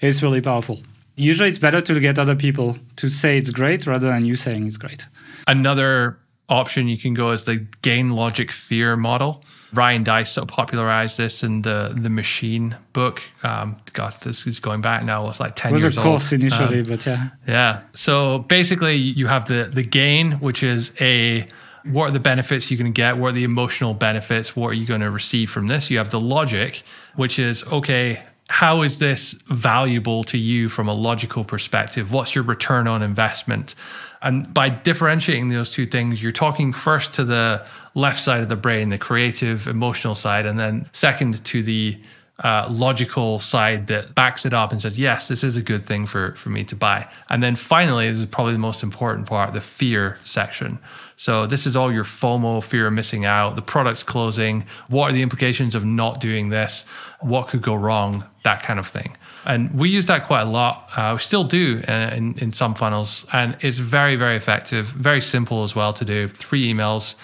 is 0.00 0.22
really 0.22 0.42
powerful. 0.42 0.80
Usually, 1.16 1.48
it's 1.48 1.58
better 1.58 1.80
to 1.80 2.00
get 2.00 2.18
other 2.18 2.36
people 2.36 2.76
to 2.96 3.08
say 3.08 3.38
it's 3.38 3.50
great 3.50 3.86
rather 3.86 4.08
than 4.08 4.26
you 4.26 4.36
saying 4.36 4.66
it's 4.66 4.76
great. 4.76 5.06
Another 5.46 6.18
option 6.50 6.88
you 6.88 6.98
can 6.98 7.14
go 7.14 7.30
is 7.30 7.44
the 7.44 7.66
gain 7.80 8.10
logic 8.10 8.50
fear 8.50 8.96
model 8.96 9.42
Ryan 9.72 10.02
Deiss 10.02 10.30
sort 10.30 10.50
of 10.50 10.54
popularized 10.54 11.16
this 11.16 11.42
in 11.42 11.62
the 11.62 11.94
the 11.96 12.10
Machine 12.10 12.76
book. 12.92 13.22
Um, 13.42 13.76
God, 13.92 14.14
this 14.22 14.46
is 14.46 14.60
going 14.60 14.80
back 14.80 15.04
now. 15.04 15.28
It's 15.28 15.40
like 15.40 15.56
ten 15.56 15.70
it 15.70 15.74
was 15.74 15.82
years 15.82 15.96
a 15.96 16.00
course 16.00 16.32
old. 16.32 16.40
initially, 16.40 16.80
um, 16.80 16.86
but 16.86 17.06
yeah, 17.06 17.28
yeah. 17.46 17.82
So 17.92 18.40
basically, 18.40 18.96
you 18.96 19.26
have 19.28 19.46
the 19.46 19.70
the 19.72 19.82
gain, 19.82 20.32
which 20.32 20.62
is 20.62 20.92
a 21.00 21.46
what 21.84 22.08
are 22.08 22.12
the 22.12 22.20
benefits 22.20 22.70
you're 22.70 22.78
going 22.78 22.92
to 22.92 22.96
get? 22.96 23.16
What 23.16 23.28
are 23.28 23.32
the 23.32 23.44
emotional 23.44 23.94
benefits? 23.94 24.54
What 24.54 24.68
are 24.68 24.74
you 24.74 24.86
going 24.86 25.00
to 25.00 25.10
receive 25.10 25.50
from 25.50 25.66
this? 25.66 25.90
You 25.90 25.98
have 25.98 26.10
the 26.10 26.20
logic, 26.20 26.82
which 27.16 27.38
is 27.38 27.64
okay. 27.64 28.22
How 28.48 28.82
is 28.82 28.98
this 28.98 29.32
valuable 29.46 30.24
to 30.24 30.36
you 30.36 30.68
from 30.68 30.88
a 30.88 30.92
logical 30.92 31.44
perspective? 31.44 32.12
What's 32.12 32.34
your 32.34 32.42
return 32.42 32.88
on 32.88 33.00
investment? 33.02 33.76
And 34.22 34.52
by 34.52 34.68
differentiating 34.68 35.48
those 35.48 35.72
two 35.72 35.86
things, 35.86 36.22
you're 36.22 36.32
talking 36.32 36.72
first 36.72 37.14
to 37.14 37.24
the 37.24 37.64
left 37.94 38.20
side 38.20 38.42
of 38.42 38.48
the 38.48 38.56
brain, 38.56 38.90
the 38.90 38.98
creative, 38.98 39.66
emotional 39.66 40.14
side, 40.14 40.46
and 40.46 40.58
then 40.58 40.88
second 40.92 41.44
to 41.44 41.62
the 41.62 41.98
uh, 42.42 42.66
logical 42.70 43.38
side 43.38 43.86
that 43.88 44.14
backs 44.14 44.46
it 44.46 44.54
up 44.54 44.72
and 44.72 44.80
says, 44.80 44.98
yes, 44.98 45.28
this 45.28 45.44
is 45.44 45.56
a 45.56 45.62
good 45.62 45.84
thing 45.84 46.06
for, 46.06 46.32
for 46.36 46.48
me 46.48 46.64
to 46.64 46.74
buy. 46.74 47.06
And 47.28 47.42
then 47.42 47.54
finally, 47.54 48.10
this 48.10 48.20
is 48.20 48.26
probably 48.26 48.54
the 48.54 48.58
most 48.58 48.82
important 48.82 49.26
part, 49.26 49.52
the 49.52 49.60
fear 49.60 50.16
section. 50.24 50.78
So 51.16 51.46
this 51.46 51.66
is 51.66 51.76
all 51.76 51.92
your 51.92 52.04
FOMO, 52.04 52.64
fear 52.64 52.86
of 52.86 52.94
missing 52.94 53.26
out, 53.26 53.56
the 53.56 53.62
product's 53.62 54.02
closing, 54.02 54.64
what 54.88 55.10
are 55.10 55.12
the 55.12 55.20
implications 55.20 55.74
of 55.74 55.84
not 55.84 56.18
doing 56.18 56.48
this, 56.48 56.86
what 57.20 57.48
could 57.48 57.60
go 57.60 57.74
wrong, 57.74 58.24
that 58.42 58.62
kind 58.62 58.78
of 58.78 58.86
thing. 58.86 59.18
And 59.44 59.78
we 59.78 59.90
use 59.90 60.06
that 60.06 60.24
quite 60.24 60.42
a 60.42 60.50
lot. 60.50 60.88
Uh, 60.96 61.12
we 61.16 61.20
still 61.20 61.44
do 61.44 61.82
uh, 61.86 62.10
in, 62.14 62.38
in 62.38 62.52
some 62.52 62.74
funnels. 62.74 63.26
And 63.34 63.56
it's 63.60 63.78
very, 63.78 64.16
very 64.16 64.36
effective, 64.36 64.86
very 64.86 65.20
simple 65.20 65.62
as 65.62 65.74
well 65.74 65.92
to 65.94 66.04
do. 66.04 66.26
Three 66.28 66.72
emails. 66.72 67.16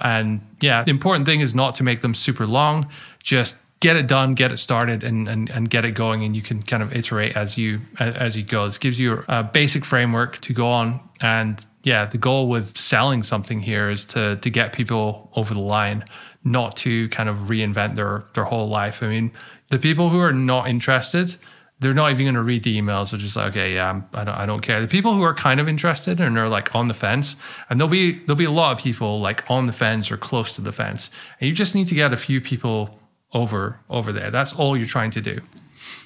And 0.00 0.40
yeah, 0.60 0.82
the 0.82 0.90
important 0.90 1.26
thing 1.26 1.40
is 1.40 1.54
not 1.54 1.74
to 1.74 1.82
make 1.82 2.00
them 2.00 2.14
super 2.14 2.46
long. 2.46 2.88
Just 3.20 3.56
get 3.80 3.96
it 3.96 4.06
done, 4.06 4.34
get 4.34 4.50
it 4.50 4.58
started, 4.58 5.04
and, 5.04 5.28
and, 5.28 5.50
and 5.50 5.68
get 5.68 5.84
it 5.84 5.92
going. 5.92 6.24
And 6.24 6.34
you 6.34 6.42
can 6.42 6.62
kind 6.62 6.82
of 6.82 6.94
iterate 6.94 7.36
as 7.36 7.58
you 7.58 7.80
as 7.98 8.36
you 8.36 8.42
go. 8.42 8.64
This 8.66 8.78
gives 8.78 8.98
you 8.98 9.24
a 9.28 9.42
basic 9.42 9.84
framework 9.84 10.38
to 10.40 10.52
go 10.54 10.68
on. 10.68 11.00
And 11.20 11.64
yeah, 11.82 12.06
the 12.06 12.18
goal 12.18 12.48
with 12.48 12.78
selling 12.78 13.22
something 13.22 13.60
here 13.60 13.90
is 13.90 14.04
to 14.06 14.36
to 14.36 14.50
get 14.50 14.72
people 14.72 15.30
over 15.36 15.54
the 15.54 15.60
line, 15.60 16.04
not 16.42 16.76
to 16.78 17.08
kind 17.10 17.28
of 17.28 17.36
reinvent 17.48 17.94
their 17.94 18.24
their 18.34 18.44
whole 18.44 18.68
life. 18.68 19.02
I 19.02 19.08
mean, 19.08 19.32
the 19.70 19.78
people 19.78 20.08
who 20.08 20.18
are 20.18 20.32
not 20.32 20.68
interested, 20.68 21.36
they're 21.84 21.92
not 21.92 22.10
even 22.10 22.24
going 22.24 22.34
to 22.34 22.42
read 22.42 22.64
the 22.64 22.80
emails. 22.80 23.10
They're 23.10 23.20
just 23.20 23.36
like, 23.36 23.48
okay, 23.50 23.74
yeah, 23.74 23.90
I'm, 23.90 24.08
I 24.14 24.24
don't, 24.24 24.34
I 24.34 24.46
don't 24.46 24.60
care. 24.60 24.80
The 24.80 24.88
people 24.88 25.12
who 25.12 25.22
are 25.22 25.34
kind 25.34 25.60
of 25.60 25.68
interested 25.68 26.18
and 26.18 26.38
are 26.38 26.48
like 26.48 26.74
on 26.74 26.88
the 26.88 26.94
fence, 26.94 27.36
and 27.68 27.78
there'll 27.78 27.90
be 27.90 28.12
there'll 28.12 28.38
be 28.38 28.46
a 28.46 28.50
lot 28.50 28.72
of 28.72 28.78
people 28.78 29.20
like 29.20 29.48
on 29.50 29.66
the 29.66 29.72
fence 29.72 30.10
or 30.10 30.16
close 30.16 30.54
to 30.56 30.62
the 30.62 30.72
fence, 30.72 31.10
and 31.38 31.48
you 31.48 31.54
just 31.54 31.74
need 31.74 31.86
to 31.88 31.94
get 31.94 32.12
a 32.12 32.16
few 32.16 32.40
people 32.40 32.98
over 33.34 33.78
over 33.90 34.12
there. 34.12 34.30
That's 34.30 34.54
all 34.54 34.76
you're 34.76 34.86
trying 34.86 35.10
to 35.10 35.20
do. 35.20 35.40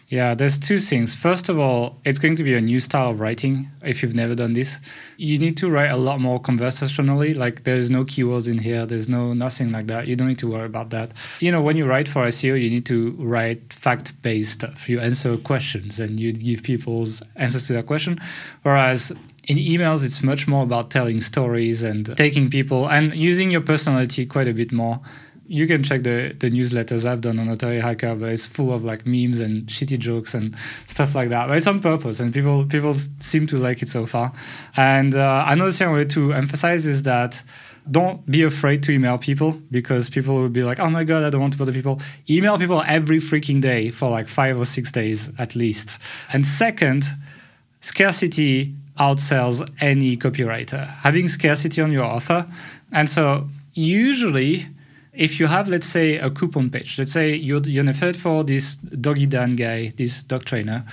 Yeah, 0.08 0.34
there's 0.34 0.56
two 0.56 0.78
things. 0.78 1.14
First 1.14 1.50
of 1.50 1.58
all, 1.58 1.98
it's 2.02 2.18
going 2.18 2.34
to 2.36 2.42
be 2.42 2.54
a 2.54 2.62
new 2.62 2.80
style 2.80 3.10
of 3.10 3.20
writing 3.20 3.70
if 3.82 4.02
you've 4.02 4.14
never 4.14 4.34
done 4.34 4.54
this. 4.54 4.78
You 5.18 5.38
need 5.38 5.58
to 5.58 5.68
write 5.68 5.90
a 5.90 5.98
lot 5.98 6.18
more 6.18 6.40
conversationally. 6.40 7.34
Like 7.34 7.64
there's 7.64 7.90
no 7.90 8.04
keywords 8.04 8.50
in 8.50 8.58
here, 8.58 8.86
there's 8.86 9.06
no 9.06 9.34
nothing 9.34 9.68
like 9.68 9.86
that. 9.88 10.06
You 10.06 10.16
don't 10.16 10.28
need 10.28 10.38
to 10.38 10.50
worry 10.50 10.64
about 10.64 10.88
that. 10.90 11.12
You 11.40 11.52
know, 11.52 11.60
when 11.60 11.76
you 11.76 11.84
write 11.84 12.08
for 12.08 12.26
SEO, 12.26 12.58
you 12.60 12.70
need 12.70 12.86
to 12.86 13.10
write 13.18 13.70
fact-based 13.70 14.52
stuff. 14.52 14.88
You 14.88 14.98
answer 14.98 15.36
questions 15.36 16.00
and 16.00 16.18
you 16.18 16.32
give 16.32 16.62
people's 16.62 17.22
answers 17.36 17.66
to 17.66 17.74
that 17.74 17.84
question. 17.84 18.18
Whereas 18.62 19.12
in 19.46 19.58
emails, 19.58 20.06
it's 20.06 20.22
much 20.22 20.48
more 20.48 20.62
about 20.62 20.90
telling 20.90 21.20
stories 21.20 21.82
and 21.82 22.16
taking 22.16 22.48
people 22.48 22.88
and 22.88 23.14
using 23.14 23.50
your 23.50 23.62
personality 23.62 24.24
quite 24.24 24.48
a 24.48 24.54
bit 24.54 24.72
more 24.72 25.00
you 25.48 25.66
can 25.66 25.82
check 25.82 26.02
the, 26.02 26.36
the 26.38 26.50
newsletters 26.50 27.08
I've 27.08 27.22
done 27.22 27.38
on 27.38 27.48
Authority 27.48 27.80
Hacker, 27.80 28.14
but 28.14 28.28
it's 28.28 28.46
full 28.46 28.72
of 28.72 28.84
like 28.84 29.06
memes 29.06 29.40
and 29.40 29.66
shitty 29.66 29.98
jokes 29.98 30.34
and 30.34 30.54
stuff 30.86 31.14
like 31.14 31.30
that. 31.30 31.48
But 31.48 31.56
it's 31.56 31.66
on 31.66 31.80
purpose, 31.80 32.20
and 32.20 32.32
people 32.32 32.66
people 32.66 32.92
seem 32.94 33.46
to 33.48 33.56
like 33.56 33.82
it 33.82 33.88
so 33.88 34.04
far. 34.04 34.32
And 34.76 35.14
uh, 35.14 35.44
another 35.48 35.72
thing 35.72 35.88
I 35.88 35.90
wanted 35.90 36.10
to 36.10 36.34
emphasize 36.34 36.86
is 36.86 37.02
that 37.04 37.42
don't 37.90 38.30
be 38.30 38.42
afraid 38.42 38.82
to 38.82 38.92
email 38.92 39.16
people 39.16 39.52
because 39.70 40.10
people 40.10 40.34
will 40.34 40.50
be 40.50 40.62
like, 40.62 40.78
oh 40.78 40.90
my 40.90 41.04
god, 41.04 41.24
I 41.24 41.30
don't 41.30 41.40
want 41.40 41.54
to 41.54 41.58
bother 41.58 41.72
people. 41.72 41.98
Email 42.28 42.58
people 42.58 42.82
every 42.86 43.18
freaking 43.18 43.62
day 43.62 43.90
for 43.90 44.10
like 44.10 44.28
five 44.28 44.58
or 44.58 44.66
six 44.66 44.92
days 44.92 45.32
at 45.38 45.56
least. 45.56 45.98
And 46.30 46.46
second, 46.46 47.04
scarcity 47.80 48.74
outsells 49.00 49.66
any 49.80 50.18
copywriter. 50.18 50.88
Having 50.88 51.28
scarcity 51.28 51.80
on 51.80 51.90
your 51.90 52.04
offer. 52.04 52.46
And 52.92 53.08
so 53.08 53.48
usually 53.72 54.66
if 55.18 55.40
you 55.40 55.48
have, 55.48 55.68
let's 55.68 55.88
say, 55.88 56.16
a 56.16 56.30
coupon 56.30 56.70
page, 56.70 56.96
let's 56.96 57.12
say 57.12 57.34
you're, 57.34 57.60
you're 57.62 57.88
affiliate 57.90 58.16
for 58.16 58.44
this 58.44 58.76
Doggy 58.76 59.26
Dan 59.26 59.56
guy, 59.56 59.92
this 59.96 60.22
dog 60.22 60.44
trainer, 60.44 60.84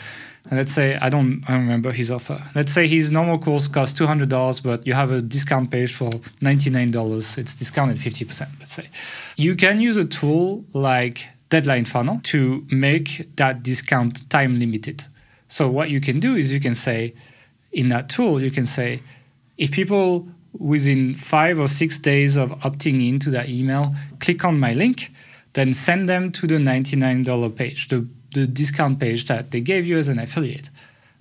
and 0.50 0.58
let's 0.58 0.72
say 0.72 0.98
I 0.98 1.10
don't, 1.10 1.44
I 1.48 1.52
don't 1.52 1.62
remember 1.62 1.92
his 1.92 2.10
offer. 2.10 2.44
Let's 2.56 2.74
say 2.74 2.88
his 2.88 3.12
normal 3.12 3.38
course 3.38 3.68
costs 3.68 3.98
two 3.98 4.08
hundred 4.08 4.30
dollars, 4.30 4.60
but 4.60 4.86
you 4.86 4.94
have 4.94 5.12
a 5.12 5.22
discount 5.22 5.70
page 5.70 5.94
for 5.94 6.10
ninety 6.42 6.70
nine 6.72 6.92
dollars. 6.92 7.38
It's 7.38 7.56
discounted 7.56 8.00
fifty 8.00 8.26
percent. 8.26 8.50
Let's 8.60 8.74
say 8.74 8.90
you 9.38 9.56
can 9.56 9.80
use 9.80 9.98
a 9.98 10.06
tool 10.06 10.66
like 10.74 11.28
Deadline 11.50 11.86
Funnel 11.86 12.20
to 12.24 12.66
make 12.72 13.36
that 13.36 13.64
discount 13.64 14.28
time 14.30 14.60
limited. 14.60 15.06
So 15.48 15.70
what 15.70 15.90
you 15.92 16.02
can 16.02 16.20
do 16.20 16.36
is 16.36 16.52
you 16.52 16.60
can 16.60 16.76
say 16.76 17.14
in 17.72 17.90
that 17.90 18.10
tool 18.10 18.42
you 18.42 18.50
can 18.50 18.66
say 18.66 19.02
if 19.58 19.72
people 19.72 20.28
within 20.58 21.14
five 21.16 21.60
or 21.60 21.68
six 21.68 21.98
days 21.98 22.38
of 22.38 22.52
opting 22.62 23.06
into 23.08 23.30
that 23.30 23.50
email 23.50 23.94
click 24.26 24.44
on 24.44 24.60
my 24.60 24.74
link, 24.74 25.12
then 25.54 25.74
send 25.74 26.10
them 26.10 26.32
to 26.34 26.48
the 26.48 26.60
ninety 26.60 26.96
nine 26.96 27.24
dollar 27.24 27.50
page. 27.50 27.88
The 27.88 28.08
the 28.36 28.46
discount 28.46 29.00
page 29.00 29.26
that 29.26 29.52
they 29.52 29.62
gave 29.62 29.88
you 29.88 29.98
as 29.98 30.08
an 30.10 30.20
affiliate. 30.20 30.70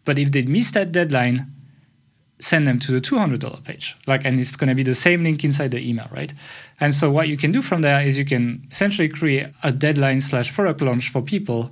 But 0.04 0.18
if 0.18 0.32
they 0.32 0.42
miss 0.42 0.70
that 0.72 0.92
deadline, 0.92 1.46
send 2.38 2.66
them 2.66 2.78
to 2.80 2.92
the 2.92 3.00
$200 3.00 3.64
page. 3.64 3.96
Like, 4.06 4.24
and 4.24 4.38
it's 4.38 4.56
going 4.56 4.68
to 4.68 4.74
be 4.74 4.82
the 4.82 4.94
same 4.94 5.22
link 5.22 5.44
inside 5.44 5.70
the 5.70 5.88
email, 5.88 6.08
right? 6.10 6.34
And 6.80 6.92
so 6.92 7.10
what 7.10 7.28
you 7.28 7.36
can 7.36 7.52
do 7.52 7.62
from 7.62 7.82
there 7.82 8.04
is 8.04 8.18
you 8.18 8.24
can 8.24 8.66
essentially 8.70 9.08
create 9.08 9.46
a 9.62 9.72
deadline 9.72 10.20
slash 10.20 10.52
product 10.52 10.82
launch 10.82 11.08
for 11.10 11.22
people, 11.22 11.70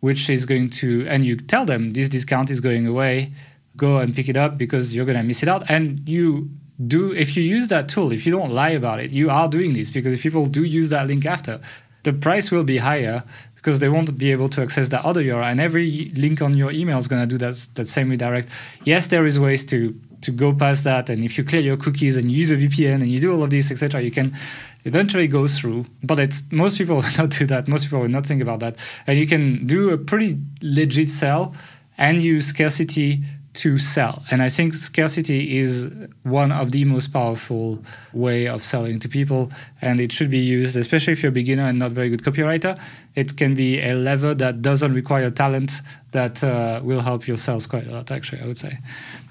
which 0.00 0.28
is 0.28 0.44
going 0.44 0.70
to, 0.70 1.06
and 1.08 1.24
you 1.24 1.36
tell 1.36 1.64
them 1.64 1.92
this 1.92 2.08
discount 2.08 2.50
is 2.50 2.60
going 2.60 2.86
away, 2.86 3.32
go 3.76 3.98
and 3.98 4.14
pick 4.14 4.28
it 4.28 4.36
up 4.36 4.58
because 4.58 4.94
you're 4.94 5.06
going 5.06 5.18
to 5.18 5.24
miss 5.24 5.42
it 5.42 5.48
out. 5.48 5.64
And 5.68 6.06
you 6.06 6.50
do, 6.86 7.12
if 7.12 7.36
you 7.36 7.42
use 7.42 7.68
that 7.68 7.88
tool, 7.88 8.12
if 8.12 8.26
you 8.26 8.32
don't 8.32 8.50
lie 8.50 8.70
about 8.70 9.00
it, 9.00 9.10
you 9.12 9.30
are 9.30 9.48
doing 9.48 9.72
this 9.72 9.90
because 9.90 10.14
if 10.14 10.22
people 10.22 10.46
do 10.46 10.64
use 10.64 10.88
that 10.88 11.06
link 11.06 11.26
after, 11.26 11.60
the 12.02 12.12
price 12.12 12.50
will 12.50 12.64
be 12.64 12.78
higher 12.78 13.22
because 13.54 13.78
they 13.78 13.88
won't 13.88 14.18
be 14.18 14.32
able 14.32 14.48
to 14.48 14.60
access 14.60 14.88
that 14.88 15.04
other 15.04 15.22
URL. 15.22 15.44
And 15.44 15.60
every 15.60 16.10
link 16.16 16.42
on 16.42 16.56
your 16.56 16.72
email 16.72 16.98
is 16.98 17.06
going 17.06 17.22
to 17.22 17.26
do 17.26 17.38
that, 17.38 17.54
that 17.74 17.86
same 17.86 18.10
redirect. 18.10 18.48
Yes, 18.84 19.06
there 19.06 19.24
is 19.24 19.38
ways 19.38 19.64
to 19.66 19.94
to 20.22 20.30
go 20.30 20.54
past 20.54 20.84
that. 20.84 21.10
And 21.10 21.24
if 21.24 21.36
you 21.36 21.44
clear 21.44 21.60
your 21.60 21.76
cookies 21.76 22.16
and 22.16 22.30
you 22.30 22.38
use 22.38 22.52
a 22.52 22.56
VPN 22.56 23.02
and 23.02 23.10
you 23.10 23.20
do 23.20 23.32
all 23.32 23.42
of 23.42 23.50
this, 23.50 23.70
etc., 23.70 24.00
you 24.00 24.10
can 24.10 24.36
eventually 24.84 25.26
go 25.26 25.46
through. 25.48 25.86
But 26.02 26.18
it's 26.18 26.44
most 26.50 26.78
people 26.78 26.96
will 27.02 27.16
not 27.18 27.30
do 27.30 27.44
that. 27.46 27.68
Most 27.68 27.84
people 27.84 28.00
will 28.00 28.08
not 28.08 28.26
think 28.26 28.40
about 28.40 28.60
that. 28.60 28.76
And 29.06 29.18
you 29.18 29.26
can 29.26 29.66
do 29.66 29.90
a 29.90 29.98
pretty 29.98 30.38
legit 30.62 31.10
sell 31.10 31.54
and 31.98 32.20
use 32.20 32.46
scarcity 32.46 33.22
to 33.54 33.76
sell. 33.76 34.24
And 34.30 34.42
I 34.42 34.48
think 34.48 34.72
scarcity 34.72 35.58
is 35.58 35.90
one 36.22 36.52
of 36.52 36.72
the 36.72 36.84
most 36.84 37.08
powerful 37.08 37.82
way 38.12 38.48
of 38.48 38.64
selling 38.64 38.98
to 39.00 39.08
people. 39.08 39.52
And 39.82 40.00
it 40.00 40.10
should 40.10 40.30
be 40.30 40.38
used, 40.38 40.74
especially 40.76 41.12
if 41.12 41.22
you're 41.22 41.30
a 41.30 41.32
beginner 41.32 41.64
and 41.64 41.78
not 41.78 41.92
very 41.92 42.08
good 42.08 42.22
copywriter. 42.22 42.80
It 43.14 43.36
can 43.36 43.54
be 43.54 43.80
a 43.80 43.94
lever 43.94 44.34
that 44.34 44.62
doesn't 44.62 44.94
require 44.94 45.28
talent 45.28 45.82
that 46.12 46.42
uh, 46.42 46.80
will 46.82 47.02
help 47.02 47.26
your 47.26 47.36
sales 47.36 47.66
quite 47.66 47.86
a 47.86 47.90
lot, 47.90 48.10
actually, 48.10 48.40
I 48.40 48.46
would 48.46 48.56
say. 48.56 48.78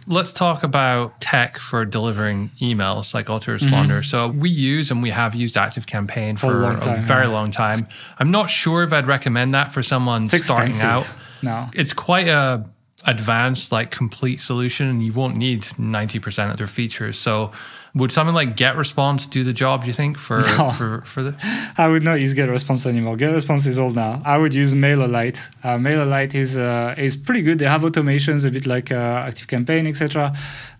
Let's 0.05 0.33
talk 0.33 0.63
about 0.63 1.19
tech 1.19 1.57
for 1.57 1.83
delivering 1.85 2.51
emails 2.59 3.13
like 3.13 3.27
autoresponder. 3.27 4.01
Mm-hmm. 4.01 4.03
So 4.03 4.27
we 4.29 4.49
use 4.49 4.91
and 4.91 5.01
we 5.01 5.09
have 5.09 5.33
used 5.33 5.55
ActiveCampaign 5.55 6.39
for, 6.39 6.47
for 6.47 6.71
a, 6.71 6.79
time, 6.79 7.03
a, 7.03 7.07
very 7.07 7.25
yeah. 7.25 7.33
long 7.33 7.49
time. 7.49 7.87
I'm 8.19 8.29
not 8.29 8.51
sure 8.51 8.83
if 8.83 8.93
I'd 8.93 9.07
recommend 9.07 9.55
that 9.55 9.73
for 9.73 9.81
someone 9.81 10.23
it's 10.23 10.43
starting 10.43 10.69
expensive. 10.69 11.09
out. 11.09 11.15
No. 11.43 11.69
It's 11.73 11.93
quite 11.93 12.27
a 12.27 12.67
advanced, 13.05 13.71
like 13.71 13.91
complete 13.91 14.39
solution, 14.39 14.87
and 14.87 15.03
you 15.03 15.13
won't 15.13 15.35
need 15.35 15.61
90% 15.63 16.51
of 16.51 16.57
their 16.57 16.67
features. 16.67 17.17
So 17.17 17.51
would 17.93 18.11
something 18.11 18.33
like 18.33 18.55
GetResponse 18.55 19.29
do 19.29 19.43
the 19.43 19.53
job, 19.53 19.81
do 19.81 19.87
you 19.87 19.93
think, 19.93 20.17
for, 20.17 20.41
no. 20.41 20.71
for, 20.71 21.01
for 21.01 21.23
the? 21.23 21.73
I 21.77 21.87
would 21.89 22.03
not 22.03 22.15
use 22.15 22.33
GetResponse 22.33 22.85
anymore. 22.85 23.17
GetResponse 23.17 23.67
is 23.67 23.79
old 23.79 23.95
now. 23.95 24.21
I 24.23 24.37
would 24.37 24.53
use 24.53 24.73
MailerLite. 24.73 25.49
Uh, 25.63 25.77
MailerLite 25.77 26.35
is 26.35 26.57
uh, 26.57 26.95
is 26.97 27.17
pretty 27.17 27.41
good. 27.41 27.59
They 27.59 27.65
have 27.65 27.81
automations 27.81 28.45
a 28.45 28.51
bit 28.51 28.65
like 28.65 28.91
uh, 28.91 29.27
ActiveCampaign, 29.27 29.87
etc. 29.87 30.33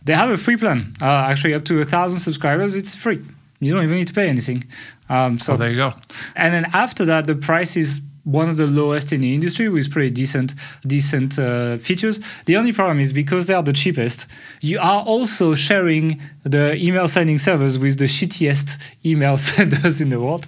They 0.05 0.13
have 0.13 0.30
a 0.30 0.38
free 0.38 0.57
plan. 0.57 0.93
Uh, 1.01 1.05
actually, 1.05 1.53
up 1.53 1.65
to 1.65 1.82
a 1.82 1.86
thousand 1.86 2.19
subscribers, 2.19 2.76
it's 2.76 2.95
free. 2.95 3.22
You 3.59 3.74
don't 3.74 3.84
even 3.84 3.97
need 3.97 4.07
to 4.07 4.13
pay 4.13 4.28
anything. 4.28 4.63
Um, 5.09 5.38
so 5.38 5.53
oh, 5.53 5.57
there 5.57 5.69
you 5.69 5.78
go. 5.78 5.93
And 6.36 6.53
then 6.53 6.65
after 6.74 7.05
that, 7.05 7.28
the 7.28 7.36
price 7.36 7.76
is 7.76 8.01
one 8.24 8.49
of 8.49 8.57
the 8.57 8.67
lowest 8.67 9.11
in 9.11 9.22
the 9.22 9.34
industry 9.34 9.67
with 9.69 9.91
pretty 9.91 10.11
decent 10.11 10.53
decent 10.86 11.39
uh, 11.39 11.78
features. 11.78 12.19
The 12.45 12.57
only 12.57 12.72
problem 12.72 12.99
is 12.99 13.13
because 13.13 13.47
they 13.47 13.53
are 13.53 13.63
the 13.63 13.74
cheapest, 13.74 14.28
you 14.61 14.80
are 14.80 15.01
also 15.03 15.55
sharing 15.55 16.22
the 16.43 16.76
email 16.76 17.07
sending 17.07 17.39
servers 17.39 17.80
with 17.80 17.97
the 17.97 18.05
shittiest 18.05 18.80
email 19.05 19.38
senders 19.49 20.01
in 20.01 20.09
the 20.09 20.19
world. 20.19 20.47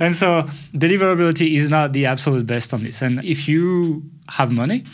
And 0.00 0.14
so 0.14 0.42
deliverability 0.74 1.54
is 1.54 1.70
not 1.70 1.92
the 1.92 2.06
absolute 2.06 2.46
best 2.46 2.74
on 2.74 2.82
this. 2.82 3.00
And 3.02 3.24
if 3.24 3.48
you 3.48 4.02
have 4.30 4.50
money, 4.52 4.84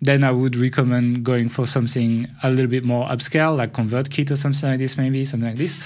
then 0.00 0.24
I 0.24 0.32
would 0.32 0.56
recommend 0.56 1.24
going 1.24 1.48
for 1.48 1.64
something 1.66 2.28
a 2.42 2.50
little 2.50 2.70
bit 2.70 2.84
more 2.84 3.06
upscale, 3.06 3.56
like 3.56 3.72
ConvertKit 3.72 4.30
or 4.30 4.36
something 4.36 4.68
like 4.68 4.78
this, 4.78 4.98
maybe 4.98 5.24
something 5.24 5.48
like 5.48 5.58
this. 5.58 5.76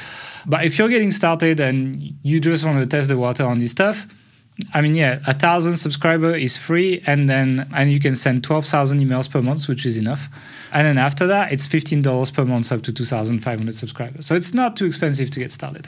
But 0.47 0.65
if 0.65 0.79
you're 0.79 0.89
getting 0.89 1.13
started 1.13 1.61
and 1.61 2.17
you 2.23 2.41
just 2.41 2.65
want 2.65 2.79
to 2.79 2.87
test 2.87 3.09
the 3.09 3.19
water 3.19 3.45
on 3.47 3.59
this 3.59 3.73
stuff, 3.73 4.07
I 4.73 4.81
mean, 4.81 4.95
yeah, 4.95 5.19
a 5.27 5.35
thousand 5.35 5.77
subscriber 5.77 6.35
is 6.35 6.57
free, 6.57 7.03
and 7.07 7.29
then 7.29 7.69
and 7.75 7.93
you 7.93 8.01
can 8.01 8.15
send 8.15 8.43
twelve 8.43 8.65
thousand 8.65 9.01
emails 9.01 9.31
per 9.31 9.43
month, 9.43 9.69
which 9.69 9.85
is 9.85 9.99
enough. 9.99 10.29
And 10.73 10.87
then 10.87 10.97
after 10.97 11.27
that, 11.27 11.53
it's 11.53 11.67
fifteen 11.67 12.01
dollars 12.01 12.31
per 12.31 12.45
month 12.45 12.73
up 12.73 12.83
to 12.85 12.93
two 12.93 13.05
thousand 13.05 13.41
five 13.41 13.59
hundred 13.59 13.75
subscribers. 13.75 14.25
So 14.25 14.35
it's 14.35 14.55
not 14.55 14.75
too 14.75 14.87
expensive 14.87 15.31
to 15.33 15.41
get 15.41 15.53
started. 15.53 15.87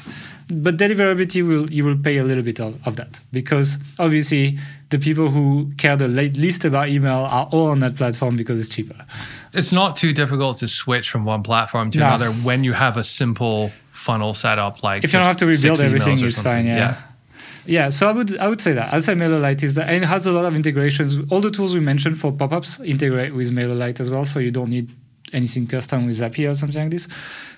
But 0.50 0.76
deliverability 0.76 1.46
will 1.46 1.70
you 1.70 1.82
will 1.82 1.96
pay 1.96 2.18
a 2.18 2.24
little 2.24 2.42
bit 2.42 2.60
of, 2.60 2.78
of 2.86 2.96
that 2.96 3.20
because 3.32 3.78
obviously 3.98 4.58
the 4.90 4.98
people 4.98 5.28
who 5.30 5.70
care 5.78 5.96
the 5.96 6.08
least 6.08 6.66
about 6.66 6.90
email 6.90 7.20
are 7.20 7.48
all 7.50 7.68
on 7.68 7.78
that 7.78 7.96
platform 7.96 8.36
because 8.36 8.58
it's 8.58 8.68
cheaper. 8.68 9.06
It's 9.54 9.72
not 9.72 9.96
too 9.96 10.12
difficult 10.12 10.58
to 10.58 10.68
switch 10.68 11.10
from 11.10 11.24
one 11.24 11.42
platform 11.42 11.90
to 11.92 11.98
no. 12.00 12.06
another 12.06 12.32
when 12.32 12.64
you 12.64 12.74
have 12.74 12.98
a 12.98 13.04
simple 13.04 13.72
funnel 13.90 14.32
set 14.32 14.58
up. 14.58 14.82
like 14.82 15.04
if 15.04 15.12
you 15.12 15.18
don't 15.18 15.26
have 15.26 15.36
to 15.36 15.46
rebuild 15.46 15.80
everything 15.80 16.24
it's 16.24 16.40
fine 16.40 16.64
yeah. 16.64 16.76
yeah 16.76 17.02
yeah, 17.68 17.90
so 17.90 18.08
I 18.08 18.12
would 18.12 18.38
I 18.38 18.48
would 18.48 18.60
say 18.60 18.72
that. 18.72 18.92
I'd 18.94 19.02
say 19.02 19.14
MailerLite 19.14 19.62
is 19.62 19.74
that, 19.74 19.88
and 19.88 20.02
it 20.02 20.06
has 20.06 20.26
a 20.26 20.32
lot 20.32 20.46
of 20.46 20.56
integrations. 20.56 21.18
All 21.30 21.42
the 21.42 21.50
tools 21.50 21.74
we 21.74 21.80
mentioned 21.80 22.18
for 22.18 22.32
pop-ups 22.32 22.80
integrate 22.80 23.34
with 23.34 23.50
MailerLite 23.50 24.00
as 24.00 24.10
well, 24.10 24.24
so 24.24 24.38
you 24.38 24.50
don't 24.50 24.70
need 24.70 24.90
anything 25.34 25.66
custom 25.66 26.06
with 26.06 26.16
Zapier 26.16 26.52
or 26.52 26.54
something 26.54 26.82
like 26.82 26.90
this. 26.90 27.08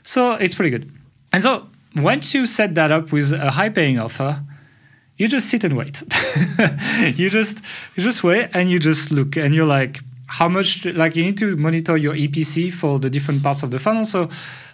So 0.03 0.33
it's 0.33 0.57
pretty 0.57 0.71
good. 0.71 0.91
And 1.33 1.45
so 1.45 1.69
once 1.95 2.35
you 2.35 2.45
set 2.47 2.75
that 2.75 2.91
up 2.91 3.13
with 3.13 3.33
a 3.33 3.53
high-paying 3.53 4.01
offer, 4.01 4.43
you 5.17 5.29
just 5.29 5.49
sit 5.49 5.63
and 5.63 5.77
wait. 5.77 6.03
you 7.15 7.31
just 7.31 7.63
you 7.95 8.03
just 8.03 8.25
wait 8.25 8.51
and 8.53 8.69
you 8.69 8.81
just 8.81 9.13
look 9.13 9.37
and 9.37 9.55
you're 9.55 9.67
like, 9.67 10.01
how 10.31 10.49
much 10.49 10.85
like 10.85 11.17
you 11.17 11.25
need 11.25 11.37
to 11.37 11.57
monitor 11.57 11.97
your 11.97 12.15
EPC 12.15 12.73
for 12.73 13.01
the 13.01 13.11
different 13.11 13.43
parts 13.43 13.65
of 13.65 13.73
the 13.73 13.81
funnel. 13.81 14.05
So 14.05 14.29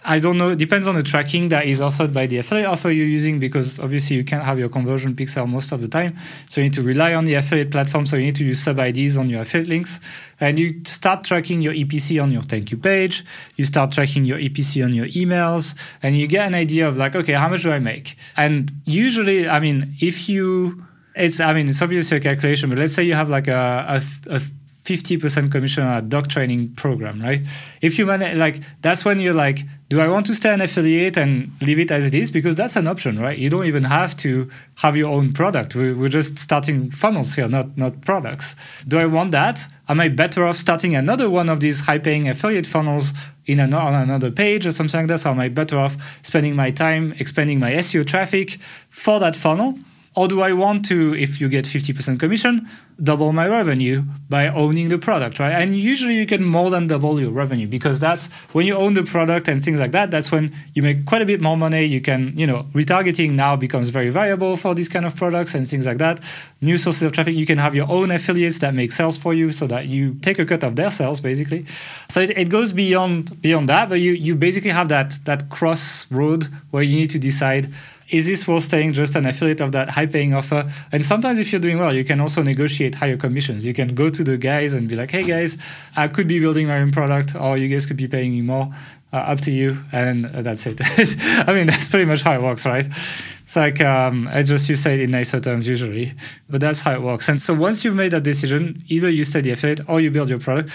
I 0.05 0.19
don't 0.19 0.37
know. 0.37 0.51
It 0.51 0.59
depends 0.59 0.87
on 0.87 0.93
the 0.93 1.01
tracking 1.01 1.49
that 1.49 1.65
is 1.65 1.81
offered 1.81 2.13
by 2.13 2.27
the 2.27 2.37
affiliate 2.37 2.67
offer 2.67 2.91
you're 2.91 3.07
using 3.07 3.39
because 3.39 3.79
obviously 3.79 4.17
you 4.17 4.23
can't 4.23 4.43
have 4.43 4.59
your 4.59 4.69
conversion 4.69 5.15
pixel 5.15 5.49
most 5.49 5.71
of 5.71 5.81
the 5.81 5.87
time. 5.87 6.15
So 6.47 6.61
you 6.61 6.65
need 6.65 6.75
to 6.75 6.83
rely 6.83 7.15
on 7.15 7.25
the 7.25 7.33
affiliate 7.33 7.71
platform. 7.71 8.05
So 8.05 8.17
you 8.17 8.25
need 8.25 8.35
to 8.35 8.45
use 8.45 8.61
sub 8.61 8.77
IDs 8.77 9.17
on 9.17 9.29
your 9.29 9.41
affiliate 9.41 9.67
links. 9.67 9.99
And 10.39 10.59
you 10.59 10.83
start 10.85 11.23
tracking 11.23 11.63
your 11.63 11.73
EPC 11.73 12.21
on 12.21 12.31
your 12.31 12.43
thank 12.43 12.69
you 12.69 12.77
page. 12.77 13.25
You 13.55 13.65
start 13.65 13.91
tracking 13.91 14.25
your 14.25 14.37
EPC 14.37 14.85
on 14.85 14.93
your 14.93 15.07
emails. 15.07 15.73
And 16.03 16.15
you 16.15 16.27
get 16.27 16.45
an 16.45 16.53
idea 16.53 16.87
of 16.87 16.97
like, 16.97 17.15
okay, 17.15 17.33
how 17.33 17.49
much 17.49 17.63
do 17.63 17.71
I 17.71 17.79
make? 17.79 18.15
And 18.37 18.71
usually, 18.85 19.49
I 19.49 19.59
mean, 19.59 19.95
if 19.99 20.29
you, 20.29 20.85
it's, 21.15 21.39
I 21.39 21.53
mean, 21.53 21.67
it's 21.67 21.81
obviously 21.81 22.17
a 22.17 22.19
calculation, 22.19 22.69
but 22.69 22.77
let's 22.77 22.93
say 22.93 23.03
you 23.03 23.15
have 23.15 23.29
like 23.29 23.47
a, 23.47 24.03
a, 24.29 24.35
a 24.35 24.41
50% 24.87 25.51
commission 25.51 25.83
on 25.83 25.97
a 25.97 26.01
dog 26.01 26.29
training 26.29 26.73
program, 26.75 27.21
right? 27.21 27.41
If 27.81 27.99
you 27.99 28.05
manage, 28.05 28.37
like, 28.37 28.61
that's 28.81 29.03
when 29.03 29.19
you're 29.19 29.33
like, 29.33 29.59
do 29.89 29.99
I 29.99 30.07
want 30.07 30.25
to 30.27 30.33
stay 30.33 30.53
an 30.53 30.61
affiliate 30.61 31.17
and 31.17 31.51
leave 31.61 31.77
it 31.77 31.91
as 31.91 32.05
it 32.05 32.13
is? 32.13 32.31
Because 32.31 32.55
that's 32.55 32.77
an 32.77 32.87
option, 32.87 33.19
right? 33.19 33.37
You 33.37 33.49
don't 33.49 33.65
even 33.65 33.83
have 33.83 34.15
to 34.17 34.49
have 34.75 34.95
your 34.95 35.09
own 35.09 35.33
product. 35.33 35.75
We're 35.75 36.07
just 36.07 36.39
starting 36.39 36.89
funnels 36.89 37.35
here, 37.35 37.49
not, 37.49 37.77
not 37.77 38.01
products. 38.01 38.55
Do 38.87 38.97
I 38.97 39.05
want 39.05 39.31
that? 39.31 39.67
Am 39.89 39.99
I 39.99 40.07
better 40.07 40.45
off 40.45 40.57
starting 40.57 40.95
another 40.95 41.29
one 41.29 41.49
of 41.49 41.59
these 41.59 41.81
high 41.81 41.99
paying 41.99 42.29
affiliate 42.29 42.67
funnels 42.67 43.11
in 43.45 43.59
an, 43.59 43.73
on 43.73 43.93
another 43.93 44.31
page 44.31 44.65
or 44.65 44.71
something 44.71 45.01
like 45.01 45.07
that? 45.09 45.25
Or 45.25 45.29
am 45.29 45.39
I 45.39 45.49
better 45.49 45.77
off 45.77 45.97
spending 46.21 46.55
my 46.55 46.71
time 46.71 47.13
expanding 47.19 47.59
my 47.59 47.71
SEO 47.73 48.05
traffic 48.07 48.59
for 48.89 49.19
that 49.19 49.35
funnel? 49.35 49.77
Or 50.17 50.27
do 50.27 50.41
I 50.41 50.51
want 50.51 50.83
to, 50.85 51.13
if 51.13 51.39
you 51.39 51.47
get 51.47 51.65
50% 51.65 52.19
commission, 52.19 52.67
double 53.03 53.31
my 53.33 53.47
revenue 53.47 54.01
by 54.27 54.47
owning 54.47 54.89
the 54.89 54.97
product, 54.97 55.37
right? 55.37 55.51
And 55.51 55.77
usually 55.77 56.15
you 56.15 56.25
can 56.25 56.43
more 56.43 56.71
than 56.71 56.87
double 56.87 57.19
your 57.19 57.29
revenue 57.29 57.67
because 57.67 57.99
that's 57.99 58.25
when 58.51 58.65
you 58.65 58.73
own 58.73 58.95
the 58.95 59.03
product 59.03 59.47
and 59.47 59.63
things 59.63 59.79
like 59.79 59.91
that, 59.91 60.09
that's 60.09 60.31
when 60.31 60.55
you 60.73 60.81
make 60.81 61.05
quite 61.05 61.21
a 61.21 61.25
bit 61.27 61.39
more 61.39 61.55
money. 61.55 61.83
You 61.83 62.01
can, 62.01 62.33
you 62.35 62.47
know, 62.47 62.65
retargeting 62.73 63.33
now 63.33 63.55
becomes 63.55 63.89
very 63.89 64.09
valuable 64.09 64.57
for 64.57 64.73
these 64.73 64.89
kind 64.89 65.05
of 65.05 65.15
products 65.15 65.53
and 65.53 65.67
things 65.67 65.85
like 65.85 65.99
that. 65.99 66.19
New 66.61 66.79
sources 66.79 67.03
of 67.03 67.11
traffic, 67.11 67.35
you 67.35 67.45
can 67.45 67.59
have 67.59 67.75
your 67.75 67.87
own 67.87 68.09
affiliates 68.09 68.57
that 68.57 68.73
make 68.73 68.91
sales 68.93 69.19
for 69.19 69.35
you 69.35 69.51
so 69.51 69.67
that 69.67 69.85
you 69.85 70.15
take 70.15 70.39
a 70.39 70.45
cut 70.47 70.63
of 70.63 70.75
their 70.75 70.89
sales 70.89 71.21
basically. 71.21 71.63
So 72.09 72.21
it, 72.21 72.31
it 72.31 72.49
goes 72.49 72.73
beyond 72.73 73.39
beyond 73.39 73.69
that, 73.69 73.87
but 73.87 73.99
you 73.99 74.13
you 74.13 74.33
basically 74.33 74.71
have 74.71 74.87
that 74.87 75.19
that 75.25 75.51
crossroad 75.51 76.47
where 76.71 76.81
you 76.81 76.95
need 76.95 77.11
to 77.11 77.19
decide 77.19 77.71
is 78.09 78.27
this 78.27 78.47
worth 78.47 78.63
staying 78.63 78.93
just 78.93 79.15
an 79.15 79.25
affiliate 79.25 79.61
of 79.61 79.71
that 79.73 79.89
high 79.89 80.05
paying 80.05 80.33
offer? 80.33 80.71
And 80.91 81.03
sometimes, 81.03 81.39
if 81.39 81.51
you're 81.51 81.61
doing 81.61 81.79
well, 81.79 81.93
you 81.93 82.03
can 82.03 82.21
also 82.21 82.41
negotiate 82.41 82.95
higher 82.95 83.17
commissions. 83.17 83.65
You 83.65 83.73
can 83.73 83.95
go 83.95 84.09
to 84.09 84.23
the 84.23 84.37
guys 84.37 84.73
and 84.73 84.87
be 84.87 84.95
like, 84.95 85.11
hey 85.11 85.23
guys, 85.23 85.57
I 85.95 86.07
could 86.07 86.27
be 86.27 86.39
building 86.39 86.67
my 86.67 86.79
own 86.79 86.91
product, 86.91 87.35
or 87.35 87.57
you 87.57 87.67
guys 87.67 87.85
could 87.85 87.97
be 87.97 88.07
paying 88.07 88.31
me 88.31 88.41
more. 88.41 88.73
Uh, 89.13 89.19
up 89.19 89.39
to 89.39 89.51
you. 89.51 89.81
And 89.93 90.25
uh, 90.25 90.41
that's 90.41 90.67
it. 90.67 90.81
I 91.47 91.53
mean, 91.53 91.67
that's 91.67 91.87
pretty 91.87 92.03
much 92.03 92.23
how 92.23 92.33
it 92.33 92.41
works, 92.41 92.65
right? 92.65 92.85
It's 92.85 93.55
like, 93.55 93.79
um, 93.79 94.27
I 94.27 94.43
just 94.43 94.67
you 94.67 94.75
say 94.75 94.95
it 94.95 94.99
in 94.99 95.11
nicer 95.11 95.39
terms 95.39 95.65
usually, 95.65 96.13
but 96.49 96.59
that's 96.59 96.81
how 96.81 96.93
it 96.93 97.01
works. 97.01 97.29
And 97.29 97.41
so 97.41 97.53
once 97.53 97.85
you've 97.85 97.95
made 97.95 98.11
that 98.11 98.23
decision, 98.23 98.83
either 98.89 99.09
you 99.09 99.23
stay 99.23 99.39
the 99.39 99.51
affiliate 99.51 99.87
or 99.87 100.01
you 100.01 100.11
build 100.11 100.27
your 100.27 100.39
product. 100.39 100.71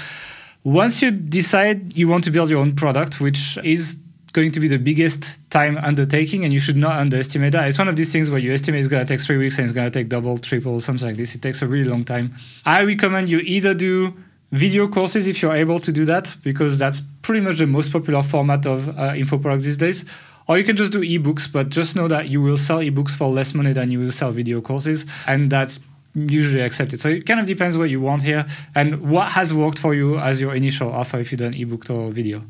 Once 0.65 1.03
you 1.03 1.11
decide 1.11 1.95
you 1.95 2.09
want 2.09 2.25
to 2.25 2.31
build 2.31 2.49
your 2.49 2.61
own 2.61 2.75
product, 2.75 3.21
which 3.21 3.59
is 3.63 3.99
going 4.33 4.51
to 4.53 4.61
be 4.61 4.69
the 4.69 4.79
biggest 4.79 5.39
time 5.51 5.77
undertaking, 5.79 6.45
and 6.45 6.53
you 6.53 6.61
should 6.61 6.77
not 6.77 6.93
underestimate 6.93 7.53
that. 7.53 7.69
It's 7.69 7.79
one 7.79 7.89
of 7.89 7.97
these 7.97 8.11
things 8.11 8.31
where 8.31 8.41
you 8.41 8.53
estimate 8.53 8.81
it's 8.81 8.89
going 8.89 9.05
to 9.05 9.09
take 9.09 9.21
three 9.21 9.37
weeks 9.37 9.59
and 9.59 9.67
it's 9.67 9.75
going 9.75 9.91
to 9.91 9.91
take 9.91 10.09
double, 10.09 10.39
triple, 10.39 10.81
something 10.81 11.09
like 11.09 11.17
this. 11.17 11.35
It 11.35 11.43
takes 11.43 11.61
a 11.63 11.67
really 11.67 11.89
long 11.89 12.05
time. 12.05 12.35
I 12.65 12.83
recommend 12.83 13.29
you 13.29 13.41
either 13.41 13.75
do 13.75 14.15
video 14.51 14.89
courses 14.89 15.27
if 15.27 15.43
you're 15.43 15.55
able 15.55 15.81
to 15.81 15.93
do 15.93 16.05
that, 16.07 16.37
because 16.43 16.79
that's 16.79 17.01
pretty 17.23 17.41
much 17.41 17.59
the 17.59 17.67
most 17.67 17.93
popular 17.93 18.23
format 18.23 18.67
of 18.67 18.99
uh, 18.99 19.15
info 19.15 19.39
products 19.39 19.65
these 19.65 19.77
days. 19.77 20.05
Or 20.49 20.59
you 20.59 20.65
can 20.65 20.77
just 20.77 20.93
do 20.93 21.01
ebooks, 21.01 21.51
but 21.51 21.69
just 21.69 21.95
know 21.95 22.09
that 22.09 22.29
you 22.29 22.43
will 22.43 22.57
sell 22.57 22.79
ebooks 22.79 23.15
for 23.15 23.29
less 23.29 23.55
money 23.55 23.73
than 23.73 23.91
you 23.91 24.01
will 24.01 24.11
sell 24.11 24.33
video 24.33 24.61
courses, 24.61 25.07
and 25.27 25.51
that's 25.51 25.81
usually 26.15 26.61
accepted. 26.61 27.01
So 27.01 27.09
it 27.09 27.25
kind 27.25 27.41
of 27.41 27.47
depends 27.47 27.79
what 27.79 27.89
you 27.89 28.01
want 28.01 28.23
here 28.23 28.45
and 28.75 29.11
what 29.11 29.31
has 29.31 29.55
worked 29.55 29.79
for 29.79 29.95
you 29.95 30.19
as 30.19 30.41
your 30.41 30.55
initial 30.55 30.93
offer 30.93 31.19
if 31.19 31.33
you've 31.33 31.41
done 31.41 31.55
ebook 31.55 31.89
or 31.89 32.11
video. 32.11 32.43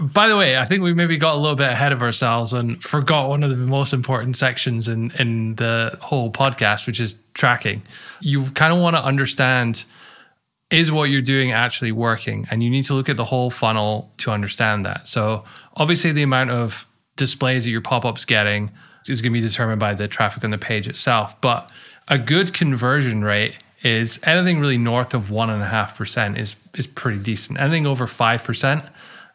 By 0.00 0.28
the 0.28 0.36
way, 0.36 0.56
I 0.56 0.64
think 0.64 0.82
we 0.82 0.94
maybe 0.94 1.16
got 1.16 1.34
a 1.34 1.38
little 1.38 1.56
bit 1.56 1.70
ahead 1.70 1.92
of 1.92 2.02
ourselves 2.02 2.52
and 2.52 2.82
forgot 2.82 3.28
one 3.28 3.42
of 3.42 3.50
the 3.50 3.56
most 3.56 3.92
important 3.92 4.36
sections 4.36 4.86
in, 4.86 5.10
in 5.18 5.56
the 5.56 5.98
whole 6.00 6.30
podcast, 6.30 6.86
which 6.86 7.00
is 7.00 7.16
tracking. 7.34 7.82
You 8.20 8.44
kind 8.52 8.72
of 8.72 8.78
want 8.78 8.96
to 8.96 9.04
understand 9.04 9.84
is 10.70 10.92
what 10.92 11.04
you're 11.04 11.22
doing 11.22 11.50
actually 11.50 11.92
working? 11.92 12.46
And 12.50 12.62
you 12.62 12.70
need 12.70 12.84
to 12.84 12.94
look 12.94 13.08
at 13.08 13.16
the 13.16 13.24
whole 13.24 13.50
funnel 13.50 14.12
to 14.18 14.30
understand 14.30 14.84
that. 14.84 15.08
So, 15.08 15.44
obviously, 15.76 16.12
the 16.12 16.22
amount 16.22 16.50
of 16.50 16.86
displays 17.16 17.64
that 17.64 17.70
your 17.70 17.80
pop 17.80 18.04
up's 18.04 18.24
getting 18.24 18.70
is 19.08 19.22
going 19.22 19.32
to 19.32 19.40
be 19.40 19.46
determined 19.46 19.80
by 19.80 19.94
the 19.94 20.06
traffic 20.06 20.44
on 20.44 20.50
the 20.50 20.58
page 20.58 20.86
itself. 20.86 21.40
But 21.40 21.70
a 22.06 22.18
good 22.18 22.52
conversion 22.52 23.24
rate 23.24 23.58
is 23.82 24.20
anything 24.24 24.60
really 24.60 24.78
north 24.78 25.14
of 25.14 25.30
one 25.30 25.50
and 25.50 25.62
a 25.62 25.66
half 25.66 25.96
percent 25.96 26.36
is 26.36 26.56
is 26.74 26.86
pretty 26.86 27.18
decent. 27.18 27.58
Anything 27.58 27.86
over 27.86 28.06
five 28.06 28.44
percent 28.44 28.84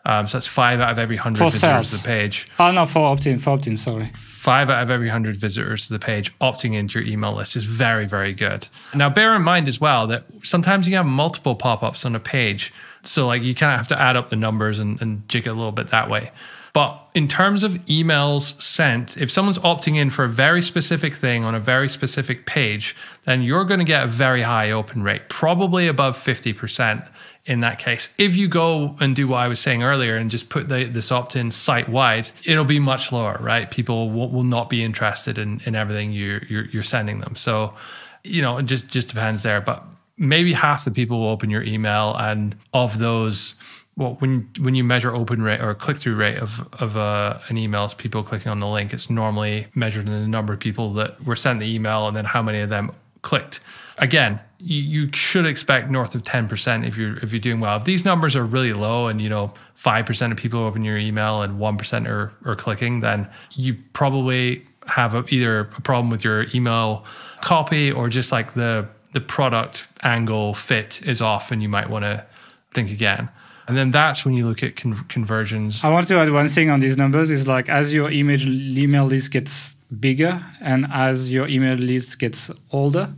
um, 0.05 0.27
so 0.27 0.37
that's 0.37 0.47
five 0.47 0.79
out 0.79 0.91
of 0.91 0.99
every 0.99 1.15
hundred 1.17 1.39
For 1.39 1.45
visitors 1.45 1.87
sales. 1.89 1.91
to 1.91 1.97
the 1.97 2.07
page. 2.07 2.47
Oh, 2.59 2.71
no, 2.71 2.85
for 2.85 2.99
opt-in, 2.99 3.39
for 3.39 3.51
opt-in, 3.51 3.75
sorry. 3.75 4.11
Five 4.13 4.69
out 4.69 4.83
of 4.83 4.89
every 4.89 5.07
hundred 5.07 5.37
visitors 5.37 5.87
to 5.87 5.93
the 5.93 5.99
page 5.99 6.37
opting 6.39 6.73
into 6.73 6.99
your 6.99 7.07
email 7.07 7.33
list 7.33 7.55
is 7.55 7.63
very, 7.63 8.05
very 8.05 8.33
good. 8.33 8.67
Now, 8.93 9.09
bear 9.09 9.33
in 9.35 9.41
mind 9.41 9.69
as 9.69 9.79
well 9.79 10.05
that 10.07 10.25
sometimes 10.43 10.87
you 10.89 10.95
have 10.97 11.05
multiple 11.05 11.55
pop-ups 11.55 12.03
on 12.05 12.13
a 12.15 12.19
page. 12.19 12.73
So 13.03 13.25
like 13.25 13.41
you 13.41 13.55
kind 13.55 13.71
of 13.73 13.77
have 13.77 13.87
to 13.89 14.01
add 14.01 14.17
up 14.17 14.29
the 14.29 14.35
numbers 14.35 14.79
and, 14.79 15.01
and 15.01 15.27
jig 15.29 15.45
it 15.47 15.49
a 15.49 15.53
little 15.53 15.71
bit 15.71 15.87
that 15.89 16.09
way. 16.09 16.31
But 16.73 17.07
in 17.13 17.27
terms 17.27 17.61
of 17.61 17.73
emails 17.85 18.59
sent, 18.59 19.15
if 19.17 19.31
someone's 19.31 19.59
opting 19.59 19.95
in 19.95 20.09
for 20.09 20.25
a 20.25 20.29
very 20.29 20.61
specific 20.61 21.13
thing 21.13 21.43
on 21.43 21.53
a 21.53 21.59
very 21.59 21.87
specific 21.87 22.47
page, 22.47 22.95
then 23.25 23.43
you're 23.43 23.63
going 23.63 23.79
to 23.79 23.85
get 23.85 24.03
a 24.03 24.07
very 24.07 24.41
high 24.41 24.71
open 24.71 25.03
rate, 25.03 25.29
probably 25.29 25.87
above 25.87 26.17
50% 26.17 27.07
in 27.45 27.59
that 27.59 27.77
case. 27.77 28.11
If 28.17 28.35
you 28.35 28.47
go 28.47 28.95
and 28.99 29.15
do 29.15 29.27
what 29.27 29.37
I 29.37 29.47
was 29.47 29.59
saying 29.59 29.83
earlier 29.83 30.17
and 30.17 30.31
just 30.31 30.49
put 30.49 30.67
the, 30.67 30.85
this 30.85 31.11
opt 31.11 31.35
in 31.35 31.51
site 31.51 31.89
wide, 31.89 32.29
it'll 32.43 32.65
be 32.65 32.79
much 32.79 33.11
lower, 33.11 33.37
right? 33.39 33.69
People 33.69 34.09
will, 34.09 34.29
will 34.29 34.43
not 34.43 34.67
be 34.67 34.83
interested 34.83 35.37
in, 35.37 35.61
in 35.65 35.75
everything 35.75 36.11
you're, 36.11 36.43
you're, 36.45 36.65
you're 36.65 36.83
sending 36.83 37.19
them. 37.19 37.35
So, 37.35 37.75
you 38.23 38.41
know, 38.41 38.57
it 38.57 38.63
just, 38.63 38.87
just 38.87 39.09
depends 39.09 39.43
there. 39.43 39.61
But 39.61 39.83
maybe 40.17 40.53
half 40.53 40.85
the 40.85 40.91
people 40.91 41.19
will 41.19 41.29
open 41.29 41.49
your 41.49 41.63
email, 41.63 42.15
and 42.15 42.55
of 42.73 42.97
those, 42.97 43.55
well, 43.95 44.15
when 44.19 44.49
when 44.59 44.73
you 44.73 44.83
measure 44.83 45.13
open 45.13 45.41
rate 45.43 45.61
or 45.61 45.75
click 45.75 45.97
through 45.97 46.15
rate 46.15 46.37
of 46.37 46.67
of 46.81 46.97
uh, 46.97 47.39
an 47.49 47.57
email, 47.57 47.85
it's 47.85 47.93
people 47.93 48.23
clicking 48.23 48.51
on 48.51 48.59
the 48.59 48.67
link. 48.67 48.93
It's 48.93 49.09
normally 49.09 49.67
measured 49.75 50.07
in 50.07 50.21
the 50.21 50.27
number 50.27 50.53
of 50.53 50.59
people 50.59 50.93
that 50.93 51.23
were 51.23 51.35
sent 51.35 51.59
the 51.59 51.73
email, 51.73 52.07
and 52.07 52.17
then 52.17 52.25
how 52.25 52.41
many 52.41 52.59
of 52.59 52.69
them 52.69 52.91
clicked. 53.21 53.59
Again, 53.99 54.39
you, 54.57 54.81
you 54.81 55.13
should 55.13 55.45
expect 55.45 55.91
north 55.91 56.15
of 56.15 56.23
ten 56.23 56.47
percent 56.47 56.85
if 56.85 56.97
you're 56.97 57.17
if 57.19 57.31
you're 57.31 57.39
doing 57.39 57.59
well. 57.59 57.77
If 57.77 57.85
these 57.85 58.03
numbers 58.03 58.35
are 58.35 58.43
really 58.43 58.73
low, 58.73 59.07
and 59.07 59.21
you 59.21 59.29
know 59.29 59.53
five 59.75 60.07
percent 60.07 60.33
of 60.33 60.39
people 60.39 60.61
open 60.61 60.83
your 60.83 60.97
email 60.97 61.43
and 61.43 61.59
one 61.59 61.77
percent 61.77 62.07
are 62.07 62.33
are 62.45 62.55
clicking, 62.55 63.01
then 63.01 63.29
you 63.51 63.75
probably 63.93 64.65
have 64.87 65.13
a, 65.13 65.23
either 65.29 65.59
a 65.59 65.65
problem 65.65 66.09
with 66.09 66.23
your 66.23 66.45
email 66.53 67.05
copy 67.41 67.91
or 67.91 68.09
just 68.09 68.31
like 68.31 68.55
the 68.55 68.87
the 69.13 69.21
product 69.21 69.87
angle 70.01 70.55
fit 70.55 71.01
is 71.03 71.21
off, 71.21 71.51
and 71.51 71.61
you 71.61 71.69
might 71.69 71.91
want 71.91 72.03
to 72.03 72.25
think 72.71 72.89
again. 72.89 73.29
And 73.67 73.77
then 73.77 73.91
that's 73.91 74.25
when 74.25 74.35
you 74.35 74.47
look 74.47 74.61
at 74.61 74.75
con- 74.75 75.05
conversions. 75.07 75.83
I 75.83 75.89
want 75.89 76.07
to 76.07 76.15
add 76.15 76.31
one 76.31 76.47
thing 76.47 76.69
on 76.69 76.79
these 76.79 76.97
numbers 76.97 77.29
is 77.29 77.47
like 77.47 77.69
as 77.69 77.93
your 77.93 78.11
image 78.11 78.45
email 78.45 79.05
list 79.05 79.31
gets 79.31 79.75
bigger 79.99 80.43
and 80.59 80.85
as 80.91 81.31
your 81.31 81.47
email 81.47 81.75
list 81.75 82.19
gets 82.19 82.51
older, 82.71 83.13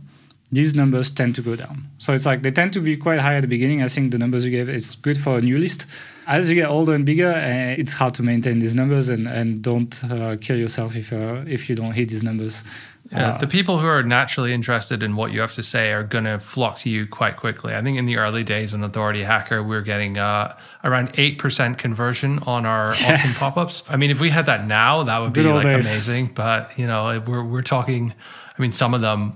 these 0.52 0.74
numbers 0.74 1.10
tend 1.10 1.34
to 1.34 1.42
go 1.42 1.56
down. 1.56 1.88
So 1.98 2.14
it's 2.14 2.26
like 2.26 2.42
they 2.42 2.52
tend 2.52 2.72
to 2.74 2.80
be 2.80 2.96
quite 2.96 3.18
high 3.18 3.36
at 3.36 3.40
the 3.40 3.48
beginning. 3.48 3.82
I 3.82 3.88
think 3.88 4.12
the 4.12 4.18
numbers 4.18 4.44
you 4.44 4.50
gave 4.50 4.68
is 4.68 4.96
good 4.96 5.18
for 5.18 5.38
a 5.38 5.40
new 5.40 5.58
list. 5.58 5.86
As 6.26 6.48
you 6.48 6.54
get 6.56 6.68
older 6.68 6.94
and 6.94 7.04
bigger, 7.06 7.30
uh, 7.32 7.80
it's 7.80 7.92
hard 7.94 8.14
to 8.14 8.22
maintain 8.22 8.58
these 8.58 8.74
numbers 8.74 9.08
and, 9.08 9.28
and 9.28 9.62
don't 9.62 10.02
uh, 10.04 10.36
kill 10.40 10.56
yourself 10.56 10.96
if 10.96 11.12
uh, 11.12 11.42
if 11.46 11.68
you 11.68 11.76
don't 11.76 11.92
hit 11.92 12.08
these 12.08 12.22
numbers. 12.22 12.64
Yeah, 13.12 13.34
Uh, 13.34 13.38
the 13.38 13.46
people 13.46 13.78
who 13.78 13.86
are 13.86 14.02
naturally 14.02 14.52
interested 14.52 15.02
in 15.04 15.14
what 15.14 15.30
you 15.30 15.40
have 15.40 15.54
to 15.54 15.62
say 15.62 15.92
are 15.92 16.02
going 16.02 16.24
to 16.24 16.40
flock 16.40 16.78
to 16.80 16.90
you 16.90 17.06
quite 17.06 17.36
quickly. 17.36 17.72
I 17.72 17.80
think 17.80 17.96
in 17.98 18.06
the 18.06 18.16
early 18.16 18.42
days 18.42 18.74
on 18.74 18.82
Authority 18.82 19.22
Hacker, 19.22 19.62
we 19.62 19.76
were 19.76 19.82
getting 19.82 20.18
uh, 20.18 20.56
around 20.82 21.12
8% 21.12 21.78
conversion 21.78 22.40
on 22.46 22.66
our 22.66 22.86
Yes. 23.00 23.40
opt-in 23.40 23.54
pop-ups. 23.54 23.84
I 23.88 23.96
mean, 23.96 24.10
if 24.10 24.20
we 24.20 24.30
had 24.30 24.46
that 24.46 24.66
now, 24.66 25.04
that 25.04 25.18
would 25.20 25.32
be 25.32 25.42
like 25.42 25.62
days. 25.62 25.86
amazing. 25.92 26.32
But, 26.34 26.76
you 26.76 26.88
know, 26.88 27.22
we're, 27.24 27.44
we're 27.44 27.62
talking, 27.62 28.12
I 28.58 28.60
mean, 28.60 28.72
some 28.72 28.92
of 28.92 29.02
them 29.02 29.34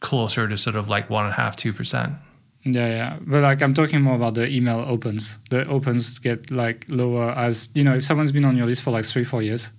closer 0.00 0.48
to 0.48 0.56
sort 0.56 0.76
of 0.76 0.88
like 0.88 1.10
one 1.10 1.24
and 1.26 1.32
a 1.34 1.36
half, 1.36 1.56
2%. 1.58 2.16
Yeah, 2.64 2.86
yeah. 2.86 3.18
But 3.20 3.42
like 3.42 3.62
I'm 3.62 3.74
talking 3.74 4.02
more 4.02 4.16
about 4.16 4.34
the 4.34 4.46
email 4.48 4.80
opens. 4.80 5.38
The 5.50 5.66
opens 5.66 6.18
get 6.18 6.50
like 6.50 6.86
lower 6.88 7.30
as 7.30 7.68
you 7.74 7.84
know, 7.84 7.96
if 7.96 8.04
someone's 8.04 8.32
been 8.32 8.44
on 8.44 8.56
your 8.56 8.66
list 8.66 8.82
for 8.82 8.90
like 8.90 9.04
three, 9.04 9.24
four 9.24 9.42
years. 9.42 9.70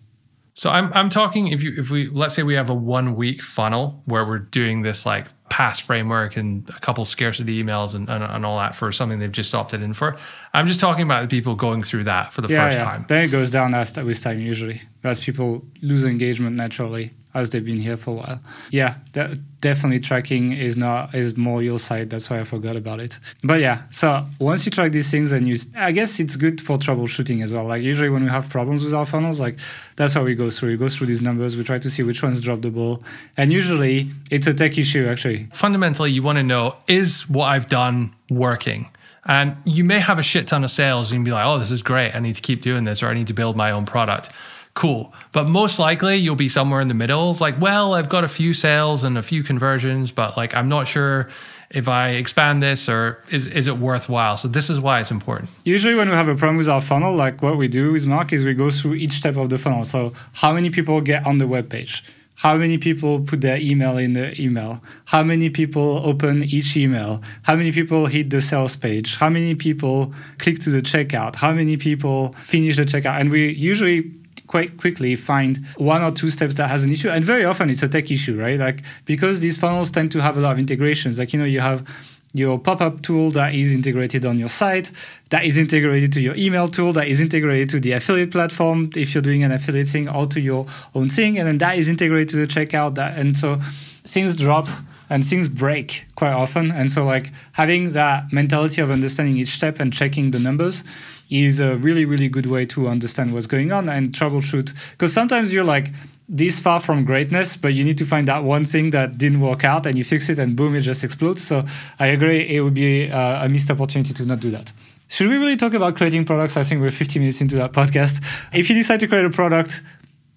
So 0.54 0.70
I'm 0.70 0.92
I'm 0.94 1.10
talking 1.10 1.48
if 1.48 1.64
you 1.64 1.74
if 1.78 1.92
we 1.92 2.08
let's 2.08 2.36
say 2.36 2.44
we 2.44 2.56
have 2.56 2.70
a 2.70 2.74
one 2.74 3.16
week 3.16 3.42
funnel 3.42 4.02
where 4.06 4.26
we're 4.26 4.40
doing 4.40 4.82
this 4.82 5.06
like 5.06 5.28
PAS 5.50 5.80
framework 5.80 6.38
and 6.38 6.68
a 6.70 6.80
couple 6.80 7.04
scarcity 7.04 7.62
emails 7.62 7.94
and, 7.94 8.10
and, 8.10 8.24
and 8.24 8.46
all 8.46 8.58
that 8.58 8.74
for 8.74 8.92
something 8.92 9.20
they've 9.20 9.32
just 9.32 9.54
opted 9.54 9.82
in 9.82 9.94
for. 9.94 10.16
I'm 10.54 10.66
just 10.66 10.80
talking 10.80 11.04
about 11.04 11.22
the 11.24 11.28
people 11.28 11.56
going 11.56 11.84
through 11.84 12.06
that 12.06 12.32
for 12.32 12.42
the 12.42 12.48
yeah, 12.48 12.66
first 12.66 12.80
yeah. 12.80 12.86
time. 12.86 13.06
Then 13.08 13.26
it 13.26 13.28
goes 13.32 13.52
down 13.52 13.74
as 13.74 13.96
with 13.98 14.22
time 14.22 14.40
usually, 14.40 14.82
as 15.04 15.20
people 15.20 15.66
lose 15.82 16.06
engagement 16.06 16.56
naturally 16.56 17.14
as 17.34 17.50
they've 17.50 17.66
been 17.66 17.80
here 17.80 17.98
for 17.98 18.12
a 18.12 18.14
while. 18.14 18.40
Yeah, 18.70 18.96
de- 19.14 19.36
definitely 19.62 20.00
tracking 20.00 20.54
is 20.54 20.76
not 20.76 21.14
is 21.16 21.38
more 21.38 21.62
your 21.62 21.80
side. 21.80 22.10
That's 22.10 22.30
why 22.30 22.40
I 22.40 22.44
forgot 22.44 22.76
about 22.76 23.00
it. 23.00 23.20
But 23.44 23.60
yeah, 23.60 23.84
so 23.90 24.26
once 24.40 24.66
you 24.66 24.72
track 24.72 24.92
these 24.92 25.10
things, 25.10 25.32
and 25.32 25.48
you, 25.48 25.56
I 25.76 25.92
guess 25.92 26.20
it's 26.20 26.36
good 26.36 26.62
for 26.62 26.78
troubleshooting 26.78 27.44
as 27.44 27.54
well. 27.54 27.66
Like 27.66 27.82
usually 27.82 28.10
when 28.10 28.24
we 28.24 28.30
have 28.30 28.50
problems 28.50 28.84
with 28.84 28.94
our 28.94 29.06
funnels, 29.06 29.40
like 29.40 29.58
that's 29.96 30.14
how 30.14 30.24
we 30.24 30.36
go 30.36 30.50
through. 30.50 30.72
We 30.72 30.78
go 30.78 30.90
through 30.90 31.08
these 31.08 31.22
numbers. 31.22 31.56
We 31.56 31.64
try 31.64 31.80
to 31.80 31.90
see 31.90 32.04
which 32.04 32.24
ones 32.24 32.42
drop 32.42 32.62
the 32.62 32.70
ball, 32.70 33.04
and 33.38 33.52
usually 33.52 34.10
it's 34.30 34.48
a 34.48 34.54
tech 34.54 34.78
issue 34.78 35.08
actually. 35.08 35.48
Fundamentally, 35.54 36.12
you 36.12 36.22
want 36.22 36.38
to 36.38 36.44
know 36.44 36.76
is 36.88 37.30
what 37.30 37.46
I've 37.46 37.68
done 37.68 38.14
working? 38.30 38.90
And 39.26 39.56
you 39.66 39.84
may 39.84 40.00
have 40.00 40.18
a 40.18 40.24
shit 40.24 40.48
ton 40.48 40.64
of 40.64 40.72
sales 40.72 41.12
and 41.12 41.24
be 41.24 41.32
like, 41.32 41.46
oh, 41.46 41.60
this 41.60 41.72
is 41.72 41.82
great. 41.82 42.16
I 42.16 42.20
need 42.20 42.36
to 42.36 42.42
keep 42.42 42.64
doing 42.64 42.86
this 42.86 43.04
or 43.04 43.08
I 43.08 43.14
need 43.14 43.28
to 43.28 43.34
build 43.34 43.56
my 43.56 43.72
own 43.72 43.86
product. 43.86 44.30
Cool. 44.74 45.13
But 45.34 45.49
most 45.49 45.80
likely 45.80 46.15
you'll 46.15 46.36
be 46.36 46.47
somewhere 46.47 46.80
in 46.80 46.88
the 46.88 46.93
middle. 46.93 47.34
Like, 47.36 47.59
well, 47.59 47.93
I've 47.93 48.09
got 48.09 48.24
a 48.24 48.30
few 48.30 48.53
sales 48.53 49.03
and 49.03 49.17
a 49.17 49.24
few 49.24 49.43
conversions, 49.43 50.11
but 50.11 50.38
like, 50.38 50.55
I'm 50.55 50.69
not 50.69 50.88
sure 50.88 51.30
if 51.69 51.88
I 51.88 52.11
expand 52.11 52.63
this 52.63 52.88
or 52.88 53.22
is, 53.32 53.47
is 53.47 53.67
it 53.67 53.78
worthwhile? 53.78 54.38
So 54.38 54.47
this 54.47 54.69
is 54.69 54.80
why 54.80 54.99
it's 54.99 55.11
important. 55.11 55.49
Usually, 55.65 55.95
when 55.95 56.09
we 56.09 56.15
have 56.15 56.30
a 56.30 56.36
problem 56.36 56.57
with 56.57 56.69
our 56.69 56.82
funnel, 56.82 57.13
like 57.15 57.41
what 57.41 57.57
we 57.57 57.67
do 57.67 57.91
with 57.91 58.05
Mark 58.05 58.32
is 58.32 58.45
we 58.45 58.53
go 58.53 58.72
through 58.72 58.95
each 58.95 59.13
step 59.13 59.36
of 59.36 59.49
the 59.49 59.57
funnel. 59.57 59.84
So, 59.86 60.13
how 60.34 60.53
many 60.53 60.69
people 60.69 61.01
get 61.01 61.26
on 61.26 61.38
the 61.38 61.47
web 61.47 61.69
page? 61.69 62.03
how 62.41 62.57
many 62.57 62.76
people 62.76 63.19
put 63.19 63.41
their 63.41 63.57
email 63.57 63.99
in 63.99 64.13
the 64.13 64.41
email, 64.41 64.82
how 65.05 65.22
many 65.22 65.47
people 65.47 66.01
open 66.03 66.41
each 66.41 66.76
email, 66.76 67.22
how 67.43 67.55
many 67.55 67.72
people 67.72 68.07
hit 68.07 68.32
the 68.32 68.41
sales 68.41 68.76
page, 68.76 69.17
how 69.17 69.30
many 69.30 69.53
people 69.53 70.11
click 70.39 70.57
to 70.57 70.72
the 70.72 70.82
checkout, 70.82 71.36
how 71.36 71.53
many 71.53 71.78
people 71.78 72.34
finish 72.34 72.78
the 72.78 72.84
checkout. 72.84 73.19
And 73.19 73.30
we 73.30 73.51
usually 73.51 74.11
quite 74.52 74.78
quickly 74.78 75.16
find 75.16 75.66
one 75.78 76.04
or 76.04 76.12
two 76.12 76.30
steps 76.30 76.56
that 76.56 76.68
has 76.68 76.84
an 76.84 76.91
issue. 76.91 77.10
And 77.10 77.24
very 77.24 77.45
often 77.45 77.70
it's 77.70 77.84
a 77.84 77.88
tech 77.88 78.12
issue, 78.12 78.38
right? 78.38 78.60
Like 78.60 78.84
because 79.06 79.39
these 79.39 79.58
funnels 79.58 79.89
tend 79.91 80.12
to 80.12 80.22
have 80.22 80.38
a 80.38 80.41
lot 80.41 80.52
of 80.52 80.60
integrations. 80.60 81.18
Like, 81.18 81.32
you 81.32 81.39
know, 81.39 81.45
you 81.45 81.62
have 81.62 81.88
your 82.34 82.60
pop-up 82.60 83.02
tool 83.02 83.30
that 83.32 83.54
is 83.56 83.74
integrated 83.74 84.26
on 84.26 84.39
your 84.39 84.47
site 84.47 84.89
that 85.30 85.43
is 85.43 85.58
integrated 85.58 86.14
to 86.14 86.22
your 86.22 86.36
email 86.36 86.66
tool 86.66 86.93
that 86.93 87.08
is 87.10 87.20
integrated 87.20 87.70
to 87.70 87.78
the 87.78 87.91
affiliate 87.91 88.32
platform 88.32 88.89
if 88.95 89.14
you're 89.14 89.22
doing 89.22 89.43
an 89.43 89.52
affiliate 89.52 89.88
thing 89.88 90.08
or 90.10 90.26
to 90.26 90.39
your 90.39 90.66
own 90.95 91.10
thing 91.10 91.38
and 91.38 91.45
then 91.45 91.58
that 91.58 91.78
is 91.78 91.89
integrated 91.89 92.30
to 92.30 92.38
the 92.38 92.47
checkout 92.47 92.95
that 92.95 93.18
and 93.18 93.36
so 93.36 93.60
things 94.06 94.38
drop 94.38 94.66
and 95.10 95.26
things 95.26 95.49
break 95.49 96.06
quite 96.16 96.32
often 96.32 96.72
and 96.72 96.89
so 96.89 97.06
like 97.06 97.32
having 97.54 97.91
that 97.91 98.32
mentality 98.32 98.80
of 98.80 98.89
understanding 98.89 99.36
each 99.36 99.49
step 99.49 99.78
and 99.82 99.91
checking 99.91 100.32
the 100.32 100.39
numbers 100.39 100.86
is 101.32 101.60
a 101.60 101.76
really 101.78 102.06
really 102.06 102.30
good 102.30 102.46
way 102.46 102.66
to 102.66 102.88
understand 102.88 103.34
what's 103.34 103.48
going 103.48 103.72
on 103.72 103.90
and 103.90 104.10
troubleshoot 104.10 104.74
because 104.92 105.12
sometimes 105.12 105.52
you're 105.52 105.64
like 105.64 105.88
this 106.34 106.62
far 106.62 106.80
from 106.80 107.04
greatness, 107.04 107.58
but 107.58 107.74
you 107.74 107.84
need 107.84 107.98
to 107.98 108.06
find 108.06 108.26
that 108.30 108.46
one 108.46 108.64
thing 108.64 108.92
that 108.92 109.18
didn't 109.18 109.42
work 109.42 109.66
out 109.66 109.86
and 109.86 109.98
you 109.98 110.04
fix 110.06 110.30
it 110.30 110.40
and 110.40 110.56
boom, 110.56 110.74
it 110.76 110.82
just 110.82 111.04
explodes. 111.04 111.46
So 111.46 111.66
I 112.00 112.08
agree, 112.08 112.56
it 112.56 112.62
would 112.62 112.74
be 112.74 113.12
uh, 113.12 113.46
a 113.46 113.50
missed 113.50 113.70
opportunity 113.70 114.14
to 114.14 114.26
not 114.26 114.40
do 114.40 114.50
that. 114.52 114.72
Should 115.10 115.28
we 115.28 115.36
really 115.36 115.58
talk 115.58 115.74
about 115.74 115.98
creating 115.98 116.24
products? 116.24 116.56
I 116.56 116.64
think 116.64 116.80
we're 116.80 116.90
50 116.90 117.20
minutes 117.20 117.42
into 117.42 117.58
that 117.58 117.74
podcast. 117.80 118.24
If 118.54 118.70
you 118.70 118.76
decide 118.76 119.02
to 119.02 119.08
create 119.08 119.26
a 119.26 119.30
product, 119.30 119.82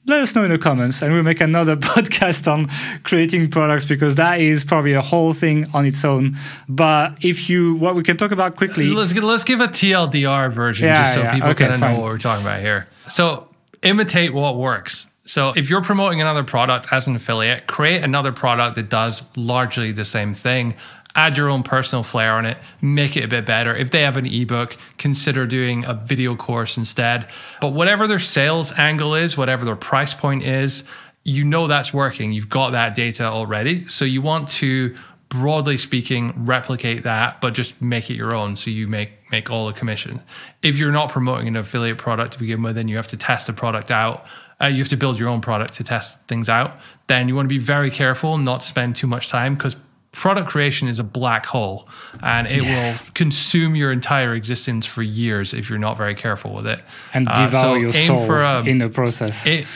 let 0.06 0.22
us 0.22 0.34
know 0.34 0.44
in 0.44 0.50
the 0.50 0.58
comments 0.58 1.02
and 1.02 1.12
we'll 1.12 1.22
make 1.22 1.40
another 1.40 1.76
podcast 1.76 2.50
on 2.50 2.66
creating 3.04 3.50
products 3.50 3.84
because 3.84 4.16
that 4.16 4.40
is 4.40 4.64
probably 4.64 4.92
a 4.92 5.00
whole 5.00 5.32
thing 5.32 5.66
on 5.72 5.86
its 5.86 6.04
own. 6.04 6.36
But 6.68 7.16
if 7.24 7.48
you 7.48 7.74
what 7.76 7.94
we 7.94 8.02
can 8.02 8.16
talk 8.16 8.30
about 8.30 8.56
quickly 8.56 8.88
let's, 8.90 9.14
let's 9.14 9.44
give 9.44 9.60
a 9.60 9.68
tldr 9.68 10.52
version 10.52 10.86
Yeah, 10.86 11.02
just 11.02 11.14
so 11.14 11.22
yeah, 11.22 11.34
people 11.34 11.50
okay, 11.50 11.64
kind 11.68 11.74
of 11.74 11.80
know 11.80 12.00
what 12.00 12.02
we're 12.02 12.18
talking 12.18 12.44
about 12.44 12.60
here. 12.60 12.86
So 13.08 13.48
imitate 13.82 14.34
what 14.34 14.56
works. 14.56 15.08
So 15.26 15.54
if 15.56 15.70
you're 15.70 15.82
promoting 15.82 16.20
another 16.20 16.44
product 16.44 16.92
as 16.92 17.06
an 17.06 17.16
affiliate 17.16 17.66
create 17.66 18.02
another 18.02 18.32
product 18.32 18.76
that 18.76 18.90
does 18.90 19.22
largely 19.36 19.92
the 19.92 20.04
same 20.04 20.34
thing 20.34 20.74
add 21.14 21.36
your 21.36 21.48
own 21.48 21.62
personal 21.62 22.02
flair 22.02 22.32
on 22.32 22.44
it 22.44 22.58
make 22.80 23.16
it 23.16 23.24
a 23.24 23.28
bit 23.28 23.46
better. 23.46 23.74
If 23.74 23.90
they 23.90 24.02
have 24.02 24.16
an 24.16 24.26
ebook 24.26 24.76
consider 24.98 25.46
doing 25.46 25.84
a 25.84 25.94
video 25.94 26.36
course 26.36 26.76
instead. 26.76 27.28
But 27.60 27.72
whatever 27.72 28.06
their 28.06 28.18
sales 28.18 28.72
angle 28.78 29.14
is 29.14 29.36
whatever 29.36 29.64
their 29.64 29.76
price 29.76 30.14
point 30.14 30.42
is 30.44 30.84
you 31.24 31.44
know 31.44 31.66
that's 31.66 31.94
working. 31.94 32.32
You've 32.32 32.50
got 32.50 32.72
that 32.72 32.94
data 32.94 33.24
already. 33.24 33.88
So 33.88 34.04
you 34.04 34.20
want 34.20 34.48
to 34.50 34.94
broadly 35.30 35.76
speaking 35.76 36.32
replicate 36.44 37.02
that 37.02 37.40
but 37.40 37.54
just 37.54 37.80
make 37.80 38.10
it 38.10 38.14
your 38.14 38.34
own. 38.34 38.56
So 38.56 38.70
you 38.70 38.86
make 38.86 39.10
make 39.30 39.50
all 39.50 39.66
the 39.66 39.72
commission. 39.72 40.20
If 40.62 40.76
you're 40.76 40.92
not 40.92 41.10
promoting 41.10 41.48
an 41.48 41.56
affiliate 41.56 41.98
product 41.98 42.34
to 42.34 42.38
begin 42.38 42.62
with 42.62 42.76
then 42.76 42.88
you 42.88 42.96
have 42.96 43.08
to 43.08 43.16
test 43.16 43.46
the 43.46 43.52
product 43.52 43.90
out. 43.90 44.24
Uh, 44.60 44.66
you 44.66 44.78
have 44.78 44.88
to 44.88 44.96
build 44.96 45.18
your 45.18 45.28
own 45.28 45.40
product 45.40 45.74
to 45.74 45.84
test 45.84 46.18
things 46.28 46.48
out. 46.48 46.78
Then 47.08 47.28
you 47.28 47.34
want 47.34 47.46
to 47.46 47.54
be 47.54 47.58
very 47.58 47.90
careful 47.90 48.38
not 48.38 48.60
to 48.60 48.66
spend 48.66 48.94
too 48.94 49.08
much 49.08 49.28
time 49.28 49.54
because 49.54 49.76
product 50.14 50.48
creation 50.48 50.88
is 50.88 50.98
a 51.00 51.04
black 51.04 51.44
hole 51.46 51.88
and 52.22 52.46
it 52.46 52.62
Yes. 52.62 53.04
will 53.04 53.12
consume 53.14 53.74
your 53.74 53.90
entire 53.92 54.34
existence 54.34 54.86
for 54.86 55.02
years 55.02 55.52
if 55.52 55.68
you're 55.68 55.78
not 55.78 55.96
very 55.96 56.14
careful 56.14 56.54
with 56.54 56.66
it 56.66 56.80
and 57.12 57.26
Uh, 57.28 57.44
devour 57.46 57.62
so 57.62 57.74
your 57.74 57.92
soul 57.92 58.30
a, 58.30 58.62
in 58.64 58.78
the 58.78 58.88
process 58.88 59.44
it, 59.46 59.66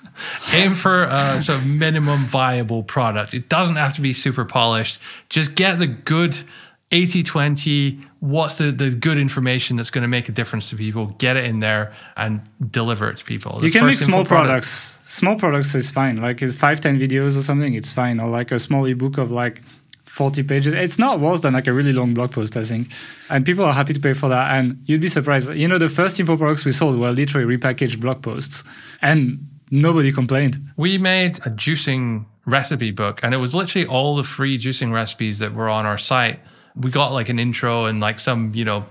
aim 0.52 0.74
for 0.74 1.04
a 1.04 1.40
sort 1.42 1.58
of 1.58 1.66
minimum 1.66 2.20
viable 2.26 2.82
product. 2.82 3.34
It 3.34 3.48
doesn't 3.48 3.76
have 3.76 3.94
to 3.94 4.00
be 4.00 4.12
super 4.12 4.44
polished. 4.44 5.00
Just 5.28 5.54
get 5.54 5.78
the 5.78 5.86
good 5.86 6.38
80 6.90 7.22
20. 7.22 7.98
What's 8.20 8.56
the, 8.56 8.72
the 8.72 8.90
good 8.90 9.18
information 9.18 9.76
that's 9.76 9.90
going 9.90 10.02
to 10.02 10.08
make 10.08 10.28
a 10.28 10.32
difference 10.32 10.70
to 10.70 10.76
people? 10.76 11.06
Get 11.18 11.36
it 11.36 11.44
in 11.44 11.60
there 11.60 11.92
and 12.16 12.40
deliver 12.70 13.10
it 13.10 13.18
to 13.18 13.24
people. 13.24 13.60
you 13.62 13.70
can 13.70 13.86
make 13.86 13.98
small 13.98 14.20
info 14.20 14.28
product- 14.28 14.48
products 14.48 14.94
small 15.04 15.36
products 15.36 15.74
is 15.74 15.90
fine 15.90 16.16
like 16.20 16.42
it's 16.42 16.52
five 16.54 16.80
ten 16.82 16.98
videos 17.00 17.34
or 17.34 17.40
something 17.40 17.72
it's 17.72 17.92
fine 17.94 18.20
or 18.20 18.28
like 18.28 18.50
a 18.52 18.58
small 18.58 18.84
ebook 18.84 19.16
of 19.16 19.30
like 19.30 19.62
40 20.18 20.42
pages. 20.42 20.74
It's 20.74 20.98
not 20.98 21.20
worse 21.20 21.42
than 21.42 21.54
like 21.54 21.68
a 21.68 21.72
really 21.72 21.92
long 21.92 22.12
blog 22.12 22.32
post 22.32 22.56
i 22.56 22.64
think. 22.64 22.88
And 23.30 23.46
people 23.46 23.64
are 23.64 23.72
happy 23.72 23.92
to 23.92 24.00
pay 24.00 24.14
for 24.14 24.28
that. 24.28 24.50
And 24.58 24.82
you'd 24.86 25.00
be 25.00 25.08
surprised 25.08 25.54
you 25.54 25.68
know 25.68 25.78
the 25.78 25.88
first 25.88 26.18
info 26.18 26.36
products 26.36 26.64
we 26.64 26.72
sold 26.72 26.98
were 26.98 27.12
literally 27.12 27.46
repackaged 27.56 28.00
blog 28.00 28.20
posts. 28.20 28.64
And 29.00 29.46
nobody 29.70 30.10
complained. 30.10 30.58
We 30.76 30.98
made 30.98 31.38
a 31.46 31.50
juicing 31.50 32.26
recipe 32.46 32.90
book, 32.90 33.20
and 33.22 33.32
it 33.32 33.36
was 33.36 33.54
literally 33.54 33.86
all 33.86 34.16
the 34.16 34.24
free 34.24 34.58
juicing 34.58 34.92
recipes 34.92 35.38
that 35.38 35.54
were 35.54 35.68
on 35.68 35.86
our 35.86 35.98
site. 35.98 36.40
We 36.74 36.90
got 36.90 37.12
like 37.12 37.28
an 37.28 37.38
intro 37.38 37.84
and 37.84 38.00
like 38.00 38.18
some, 38.18 38.52
you 38.56 38.64
know, 38.64 38.84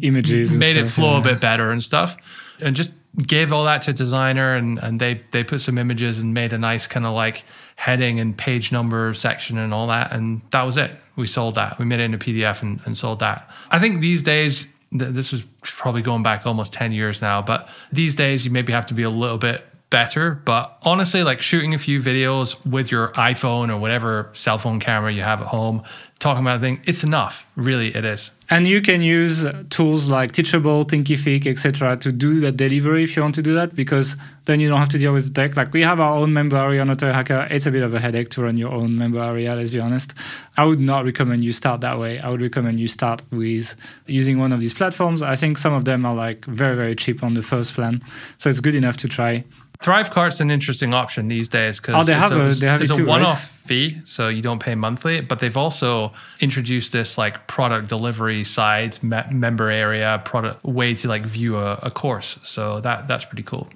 images 0.00 0.52
and 0.52 0.60
made 0.60 0.76
it 0.76 0.88
flow 0.88 1.12
yeah. 1.12 1.20
a 1.20 1.22
bit 1.22 1.40
better 1.40 1.70
and 1.70 1.82
stuff. 1.84 2.16
And 2.60 2.74
just 2.74 2.92
gave 3.26 3.52
all 3.52 3.64
that 3.64 3.82
to 3.82 3.92
designer 3.92 4.54
and, 4.54 4.78
and 4.78 5.00
they 5.00 5.22
they 5.32 5.44
put 5.44 5.60
some 5.60 5.76
images 5.76 6.18
and 6.20 6.32
made 6.32 6.52
a 6.52 6.58
nice 6.58 6.86
kind 6.86 7.04
of 7.04 7.12
like 7.12 7.44
heading 7.76 8.18
and 8.18 8.36
page 8.36 8.72
number 8.72 9.14
section 9.14 9.58
and 9.58 9.72
all 9.72 9.86
that 9.86 10.12
and 10.12 10.42
that 10.50 10.62
was 10.62 10.76
it. 10.76 10.90
We 11.14 11.26
sold 11.26 11.54
that. 11.54 11.78
We 11.78 11.84
made 11.84 12.00
it 12.00 12.04
in 12.04 12.14
a 12.14 12.18
pdf 12.18 12.62
and, 12.62 12.80
and 12.84 12.96
sold 12.96 13.20
that. 13.20 13.48
I 13.70 13.78
think 13.78 14.00
these 14.00 14.22
days 14.22 14.66
th- 14.98 15.12
this 15.12 15.30
was 15.30 15.42
probably 15.62 16.02
going 16.02 16.22
back 16.22 16.46
almost 16.46 16.72
10 16.72 16.92
years 16.92 17.22
now 17.22 17.42
but 17.42 17.68
these 17.92 18.14
days 18.14 18.44
you 18.44 18.50
maybe 18.50 18.72
have 18.72 18.86
to 18.86 18.94
be 18.94 19.02
a 19.02 19.10
little 19.10 19.38
bit 19.38 19.64
better. 19.90 20.30
But 20.44 20.76
honestly 20.82 21.22
like 21.22 21.40
shooting 21.40 21.74
a 21.74 21.78
few 21.78 22.00
videos 22.00 22.64
with 22.66 22.90
your 22.90 23.08
iphone 23.12 23.70
or 23.70 23.78
whatever 23.78 24.30
cell 24.32 24.58
phone 24.58 24.80
camera 24.80 25.12
you 25.12 25.22
have 25.22 25.40
at 25.40 25.46
home 25.46 25.84
talking 26.18 26.42
about 26.42 26.58
a 26.58 26.60
thing 26.60 26.80
it's 26.84 27.04
enough 27.04 27.46
really 27.56 27.94
it 27.94 28.04
is 28.04 28.30
And 28.48 28.64
you 28.64 28.80
can 28.80 29.02
use 29.02 29.44
tools 29.70 30.08
like 30.08 30.30
Teachable, 30.30 30.84
Thinkific, 30.84 31.46
etc., 31.48 31.96
to 31.96 32.12
do 32.12 32.38
that 32.40 32.56
delivery 32.56 33.02
if 33.02 33.16
you 33.16 33.22
want 33.22 33.34
to 33.34 33.42
do 33.42 33.54
that, 33.54 33.74
because 33.74 34.14
then 34.44 34.60
you 34.60 34.68
don't 34.68 34.78
have 34.78 34.88
to 34.90 34.98
deal 34.98 35.12
with 35.12 35.26
the 35.26 35.34
tech. 35.34 35.56
Like 35.56 35.72
we 35.72 35.82
have 35.82 35.98
our 35.98 36.16
own 36.18 36.32
member 36.32 36.56
area 36.56 36.80
on 36.80 36.88
Authority 36.88 37.16
Hacker. 37.16 37.48
It's 37.50 37.66
a 37.66 37.72
bit 37.72 37.82
of 37.82 37.92
a 37.92 37.98
headache 37.98 38.28
to 38.30 38.42
run 38.42 38.56
your 38.56 38.72
own 38.72 38.96
member 38.96 39.18
area. 39.18 39.56
Let's 39.56 39.72
be 39.72 39.80
honest. 39.80 40.14
I 40.56 40.64
would 40.64 40.78
not 40.78 41.04
recommend 41.04 41.44
you 41.44 41.50
start 41.50 41.80
that 41.80 41.98
way. 41.98 42.20
I 42.20 42.28
would 42.28 42.40
recommend 42.40 42.78
you 42.78 42.86
start 42.86 43.22
with 43.32 43.74
using 44.06 44.38
one 44.38 44.52
of 44.52 44.60
these 44.60 44.74
platforms. 44.74 45.22
I 45.22 45.34
think 45.34 45.58
some 45.58 45.72
of 45.72 45.84
them 45.84 46.06
are 46.06 46.14
like 46.14 46.44
very 46.44 46.76
very 46.76 46.94
cheap 46.94 47.24
on 47.24 47.34
the 47.34 47.42
first 47.42 47.74
plan, 47.74 48.00
so 48.38 48.48
it's 48.48 48.60
good 48.60 48.76
enough 48.76 48.96
to 48.98 49.08
try. 49.08 49.44
Thrivecart's 49.78 50.40
an 50.40 50.50
interesting 50.50 50.94
option 50.94 51.28
these 51.28 51.48
days 51.48 51.78
because 51.80 51.94
Oh, 51.94 52.04
they 52.04 52.14
have 52.14 52.32
a- 52.32 52.54
they 52.54 52.66
have 52.66 52.82
it's 52.82 52.90
it 52.90 52.94
too, 52.94 53.04
right? 53.04 53.20
one-off 53.20 53.42
fee, 53.66 53.98
so 54.04 54.28
you 54.28 54.42
don't 54.42 54.58
pay 54.60 54.74
monthly. 54.74 55.20
But 55.20 55.38
they've 55.40 55.56
also 55.56 56.12
introduced 56.40 56.92
this 56.92 57.18
like 57.18 57.46
product 57.46 57.88
delivery 57.88 58.44
side, 58.44 59.02
me- 59.02 59.22
member 59.30 59.70
area, 59.70 60.20
product 60.24 60.64
way 60.64 60.94
to 60.94 61.08
like 61.08 61.24
view 61.26 61.56
a, 61.58 61.74
a 61.82 61.90
course. 61.90 62.38
So 62.42 62.80
that 62.80 63.08
that's 63.08 63.24
pretty 63.24 63.42
cool. 63.42 63.68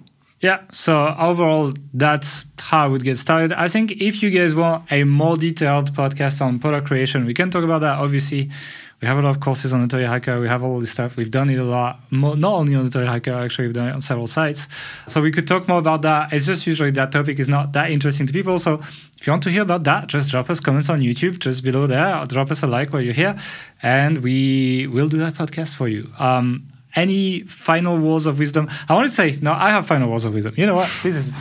Yeah, 0.42 0.61
so 0.72 1.14
overall, 1.18 1.70
that's 1.92 2.46
how 2.59 2.84
I 2.86 2.88
would 2.88 3.05
get 3.05 3.18
started. 3.18 3.53
I 3.53 3.68
think 3.68 3.92
if 4.01 4.22
you 4.22 4.30
guys 4.30 4.55
want 4.55 4.90
a 4.90 5.05
more 5.05 5.36
detailed 5.36 5.92
podcast 5.92 6.40
on 6.40 6.59
product 6.59 6.86
creation, 6.86 7.26
we 7.26 7.34
can 7.34 7.51
talk 7.51 7.62
about 7.62 7.82
that. 7.82 7.98
Obviously, 7.98 8.48
we 9.01 9.09
have 9.09 9.16
a 9.16 9.22
lot 9.22 9.30
of 9.30 9.40
courses 9.40 9.72
on 9.72 9.82
Authority 9.82 10.07
Hacker. 10.07 10.40
We 10.40 10.48
have 10.48 10.62
all 10.62 10.78
this 10.78 10.90
stuff. 10.90 11.16
We've 11.16 11.30
done 11.30 11.48
it 11.48 11.59
a 11.59 11.64
lot, 11.64 12.01
not 12.11 12.44
only 12.44 12.74
on 12.74 12.84
Authority 12.84 13.11
Hacker, 13.11 13.32
actually, 13.32 13.68
we've 13.68 13.74
done 13.74 13.88
it 13.88 13.92
on 13.92 14.03
several 14.03 14.26
sites. 14.26 14.68
So 15.07 15.22
we 15.22 15.32
could 15.32 15.46
talk 15.46 15.66
more 15.68 15.78
about 15.78 16.03
that. 16.03 16.32
It's 16.34 16.44
just 16.44 16.66
usually 16.66 16.90
that 16.92 17.11
topic 17.11 17.38
is 17.38 17.48
not 17.48 17.72
that 17.72 17.90
interesting 17.90 18.26
to 18.26 18.32
people. 18.32 18.59
So 18.59 18.74
if 18.74 19.26
you 19.26 19.32
want 19.32 19.42
to 19.44 19.51
hear 19.51 19.62
about 19.62 19.84
that, 19.84 20.09
just 20.09 20.30
drop 20.30 20.51
us 20.51 20.61
comments 20.61 20.90
on 20.90 21.01
YouTube, 21.01 21.38
just 21.38 21.64
below 21.64 21.86
there. 21.86 22.26
Drop 22.26 22.51
us 22.51 22.62
a 22.62 22.66
like 22.66 22.92
while 22.92 23.01
you're 23.01 23.14
here, 23.14 23.38
and 23.82 24.18
we 24.18 24.86
will 24.86 25.09
do 25.09 25.16
that 25.18 25.32
podcast 25.32 25.76
for 25.76 25.88
you. 25.88 26.11
Um, 26.18 26.66
any 26.97 27.41
final 27.43 27.99
words 27.99 28.26
of 28.26 28.38
wisdom? 28.38 28.68
I 28.88 28.95
want 28.95 29.09
to 29.09 29.14
say, 29.14 29.36
no, 29.41 29.53
I 29.53 29.70
have 29.70 29.86
final 29.86 30.11
words 30.11 30.24
of 30.24 30.34
wisdom. 30.34 30.55
You 30.57 30.66
know 30.66 30.74
what? 30.74 30.91
This 31.03 31.16
is 31.16 31.32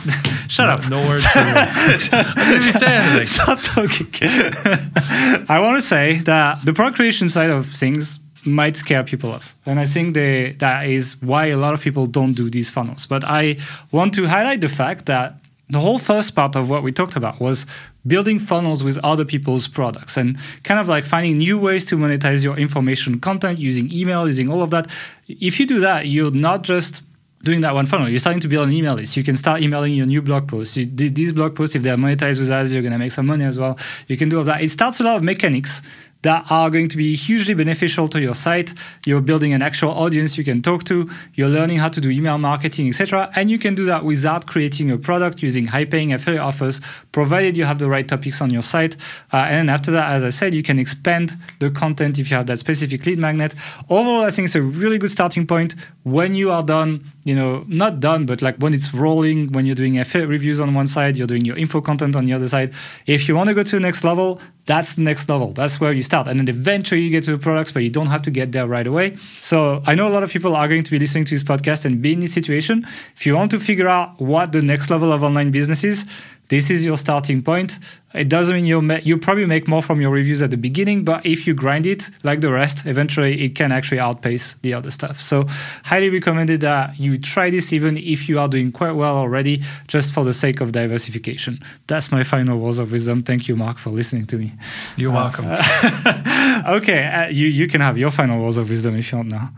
shut 0.48 0.68
up. 0.68 0.88
No 0.88 0.98
words. 1.08 1.24
to- 1.24 1.30
I 1.34 2.32
didn't 2.36 2.68
even 2.68 2.80
say 2.80 2.96
anything. 2.96 3.24
Stop 3.24 3.60
talking. 3.62 4.06
I 5.48 5.58
want 5.60 5.76
to 5.76 5.82
say 5.82 6.18
that 6.20 6.64
the 6.64 6.72
product 6.72 6.96
creation 6.96 7.28
side 7.28 7.50
of 7.50 7.66
things 7.66 8.18
might 8.46 8.76
scare 8.76 9.04
people 9.04 9.32
off. 9.32 9.54
And 9.66 9.78
I 9.78 9.86
think 9.86 10.14
they, 10.14 10.52
that 10.60 10.86
is 10.86 11.20
why 11.20 11.46
a 11.46 11.56
lot 11.56 11.74
of 11.74 11.80
people 11.80 12.06
don't 12.06 12.32
do 12.32 12.48
these 12.48 12.70
funnels. 12.70 13.06
But 13.06 13.22
I 13.24 13.56
want 13.92 14.14
to 14.14 14.26
highlight 14.26 14.60
the 14.62 14.68
fact 14.68 15.06
that 15.06 15.34
the 15.68 15.78
whole 15.78 15.98
first 15.98 16.34
part 16.34 16.56
of 16.56 16.68
what 16.70 16.82
we 16.82 16.90
talked 16.90 17.16
about 17.16 17.38
was 17.40 17.66
building 18.06 18.38
funnels 18.38 18.82
with 18.82 18.98
other 19.04 19.24
people's 19.24 19.68
products 19.68 20.16
and 20.16 20.38
kind 20.64 20.80
of 20.80 20.88
like 20.88 21.04
finding 21.04 21.36
new 21.36 21.58
ways 21.58 21.84
to 21.86 21.96
monetize 21.96 22.42
your 22.42 22.56
information 22.58 23.20
content 23.20 23.58
using 23.58 23.92
email, 23.92 24.26
using 24.26 24.50
all 24.50 24.62
of 24.62 24.70
that. 24.70 24.86
If 25.28 25.60
you 25.60 25.66
do 25.66 25.80
that, 25.80 26.06
you're 26.06 26.30
not 26.30 26.62
just 26.62 27.02
doing 27.42 27.62
that 27.62 27.74
one 27.74 27.86
funnel. 27.86 28.08
You're 28.08 28.18
starting 28.18 28.40
to 28.40 28.48
build 28.48 28.68
an 28.68 28.74
email 28.74 28.94
list. 28.94 29.16
You 29.16 29.24
can 29.24 29.36
start 29.36 29.62
emailing 29.62 29.94
your 29.94 30.06
new 30.06 30.20
blog 30.20 30.48
posts. 30.48 30.76
You, 30.76 30.86
these 30.86 31.32
blog 31.32 31.56
posts, 31.56 31.74
if 31.74 31.82
they're 31.82 31.96
monetized 31.96 32.38
with 32.38 32.50
ads, 32.50 32.72
you're 32.74 32.82
going 32.82 32.92
to 32.92 32.98
make 32.98 33.12
some 33.12 33.26
money 33.26 33.44
as 33.44 33.58
well. 33.58 33.78
You 34.08 34.16
can 34.16 34.28
do 34.28 34.38
all 34.38 34.44
that. 34.44 34.60
It 34.60 34.70
starts 34.70 35.00
a 35.00 35.04
lot 35.04 35.16
of 35.16 35.22
mechanics 35.22 35.82
that 36.22 36.44
are 36.50 36.70
going 36.70 36.88
to 36.88 36.96
be 36.96 37.16
hugely 37.16 37.54
beneficial 37.54 38.08
to 38.08 38.20
your 38.20 38.34
site. 38.34 38.74
You're 39.06 39.20
building 39.20 39.52
an 39.52 39.62
actual 39.62 39.90
audience 39.90 40.36
you 40.36 40.44
can 40.44 40.62
talk 40.62 40.84
to. 40.84 41.08
You're 41.34 41.48
learning 41.48 41.78
how 41.78 41.88
to 41.88 42.00
do 42.00 42.10
email 42.10 42.38
marketing, 42.38 42.88
etc. 42.88 43.30
And 43.34 43.50
you 43.50 43.58
can 43.58 43.74
do 43.74 43.84
that 43.86 44.04
without 44.04 44.46
creating 44.46 44.90
a 44.90 44.98
product 44.98 45.42
using 45.42 45.66
high-paying 45.68 46.12
affiliate 46.12 46.42
offers, 46.42 46.80
provided 47.12 47.56
you 47.56 47.64
have 47.64 47.78
the 47.78 47.88
right 47.88 48.06
topics 48.06 48.40
on 48.40 48.50
your 48.50 48.62
site. 48.62 48.96
Uh, 49.32 49.38
and 49.38 49.70
after 49.70 49.90
that, 49.90 50.12
as 50.12 50.22
I 50.22 50.30
said, 50.30 50.54
you 50.54 50.62
can 50.62 50.78
expand 50.78 51.36
the 51.58 51.70
content 51.70 52.18
if 52.18 52.30
you 52.30 52.36
have 52.36 52.46
that 52.46 52.58
specific 52.58 53.06
lead 53.06 53.18
magnet. 53.18 53.54
Overall, 53.88 54.22
I 54.22 54.30
think 54.30 54.46
it's 54.46 54.54
a 54.54 54.62
really 54.62 54.98
good 54.98 55.10
starting 55.10 55.46
point 55.46 55.74
when 56.02 56.34
you 56.34 56.50
are 56.50 56.62
done 56.62 57.04
you 57.24 57.34
know, 57.34 57.64
not 57.68 58.00
done, 58.00 58.24
but 58.24 58.40
like 58.40 58.56
when 58.56 58.72
it's 58.72 58.94
rolling, 58.94 59.52
when 59.52 59.66
you're 59.66 59.74
doing 59.74 59.98
affiliate 59.98 60.30
reviews 60.30 60.58
on 60.58 60.72
one 60.72 60.86
side, 60.86 61.16
you're 61.16 61.26
doing 61.26 61.44
your 61.44 61.56
info 61.56 61.80
content 61.80 62.16
on 62.16 62.24
the 62.24 62.32
other 62.32 62.48
side. 62.48 62.72
If 63.06 63.28
you 63.28 63.36
want 63.36 63.48
to 63.48 63.54
go 63.54 63.62
to 63.62 63.76
the 63.76 63.80
next 63.80 64.04
level, 64.04 64.40
that's 64.64 64.96
the 64.96 65.02
next 65.02 65.28
level. 65.28 65.52
That's 65.52 65.80
where 65.80 65.92
you 65.92 66.02
start. 66.02 66.28
And 66.28 66.40
then 66.40 66.48
eventually 66.48 67.02
you 67.02 67.10
get 67.10 67.24
to 67.24 67.32
the 67.32 67.38
products, 67.38 67.72
but 67.72 67.82
you 67.82 67.90
don't 67.90 68.06
have 68.06 68.22
to 68.22 68.30
get 68.30 68.52
there 68.52 68.66
right 68.66 68.86
away. 68.86 69.16
So 69.38 69.82
I 69.86 69.94
know 69.94 70.08
a 70.08 70.12
lot 70.12 70.22
of 70.22 70.30
people 70.30 70.56
are 70.56 70.66
going 70.66 70.82
to 70.82 70.90
be 70.90 70.98
listening 70.98 71.24
to 71.26 71.34
this 71.34 71.42
podcast 71.42 71.84
and 71.84 72.00
be 72.00 72.14
in 72.14 72.20
this 72.20 72.32
situation. 72.32 72.86
If 73.14 73.26
you 73.26 73.34
want 73.34 73.50
to 73.50 73.60
figure 73.60 73.88
out 73.88 74.18
what 74.20 74.52
the 74.52 74.62
next 74.62 74.88
level 74.90 75.12
of 75.12 75.22
online 75.22 75.50
business 75.50 75.84
is, 75.84 76.06
this 76.50 76.68
is 76.68 76.84
your 76.84 76.98
starting 76.98 77.42
point. 77.42 77.78
It 78.12 78.28
doesn't 78.28 78.56
mean 78.56 78.66
you 78.66 78.82
you 79.04 79.16
probably 79.18 79.46
make 79.46 79.68
more 79.68 79.82
from 79.82 80.00
your 80.00 80.10
reviews 80.10 80.42
at 80.42 80.50
the 80.50 80.56
beginning, 80.56 81.04
but 81.04 81.24
if 81.24 81.46
you 81.46 81.54
grind 81.54 81.86
it 81.86 82.10
like 82.24 82.40
the 82.40 82.50
rest, 82.50 82.86
eventually 82.86 83.40
it 83.44 83.54
can 83.54 83.70
actually 83.70 84.00
outpace 84.00 84.54
the 84.54 84.74
other 84.74 84.90
stuff. 84.90 85.20
So, 85.20 85.46
highly 85.84 86.10
recommended 86.10 86.60
that 86.62 86.98
you 86.98 87.18
try 87.18 87.50
this 87.50 87.72
even 87.72 87.96
if 87.96 88.28
you 88.28 88.40
are 88.40 88.48
doing 88.48 88.72
quite 88.72 88.96
well 88.96 89.16
already, 89.16 89.62
just 89.86 90.12
for 90.12 90.24
the 90.24 90.32
sake 90.32 90.60
of 90.60 90.72
diversification. 90.72 91.60
That's 91.86 92.10
my 92.10 92.24
final 92.24 92.58
words 92.58 92.80
of 92.80 92.90
wisdom. 92.90 93.22
Thank 93.22 93.46
you, 93.46 93.54
Mark, 93.54 93.78
for 93.78 93.90
listening 93.90 94.26
to 94.26 94.36
me. 94.36 94.54
You're 94.96 95.12
welcome. 95.12 95.46
okay, 96.66 97.04
uh, 97.06 97.28
you 97.28 97.46
you 97.46 97.68
can 97.68 97.80
have 97.80 97.96
your 97.96 98.10
final 98.10 98.42
words 98.42 98.56
of 98.56 98.68
wisdom 98.68 98.96
if 98.96 99.12
you 99.12 99.18
want 99.18 99.30
now. 99.30 99.50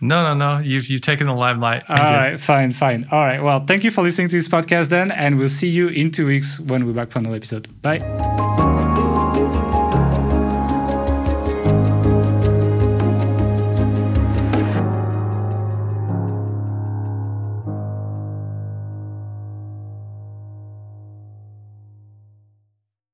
No, 0.00 0.22
no, 0.22 0.34
no. 0.34 0.58
You've 0.60 0.88
you've 0.88 1.02
taken 1.02 1.26
the 1.26 1.34
limelight. 1.34 1.84
All 1.88 1.96
right, 1.96 2.40
fine, 2.40 2.72
fine. 2.72 3.06
All 3.10 3.20
right. 3.20 3.42
Well, 3.42 3.64
thank 3.66 3.84
you 3.84 3.90
for 3.90 4.02
listening 4.02 4.28
to 4.28 4.36
this 4.36 4.48
podcast 4.48 4.88
then, 4.88 5.10
and 5.10 5.38
we'll 5.38 5.48
see 5.48 5.68
you 5.68 5.88
in 5.88 6.10
two 6.10 6.26
weeks 6.26 6.58
when 6.58 6.86
we're 6.86 6.92
back 6.92 7.10
for 7.10 7.18
another 7.18 7.36
episode. 7.36 7.68
Bye. 7.82 8.89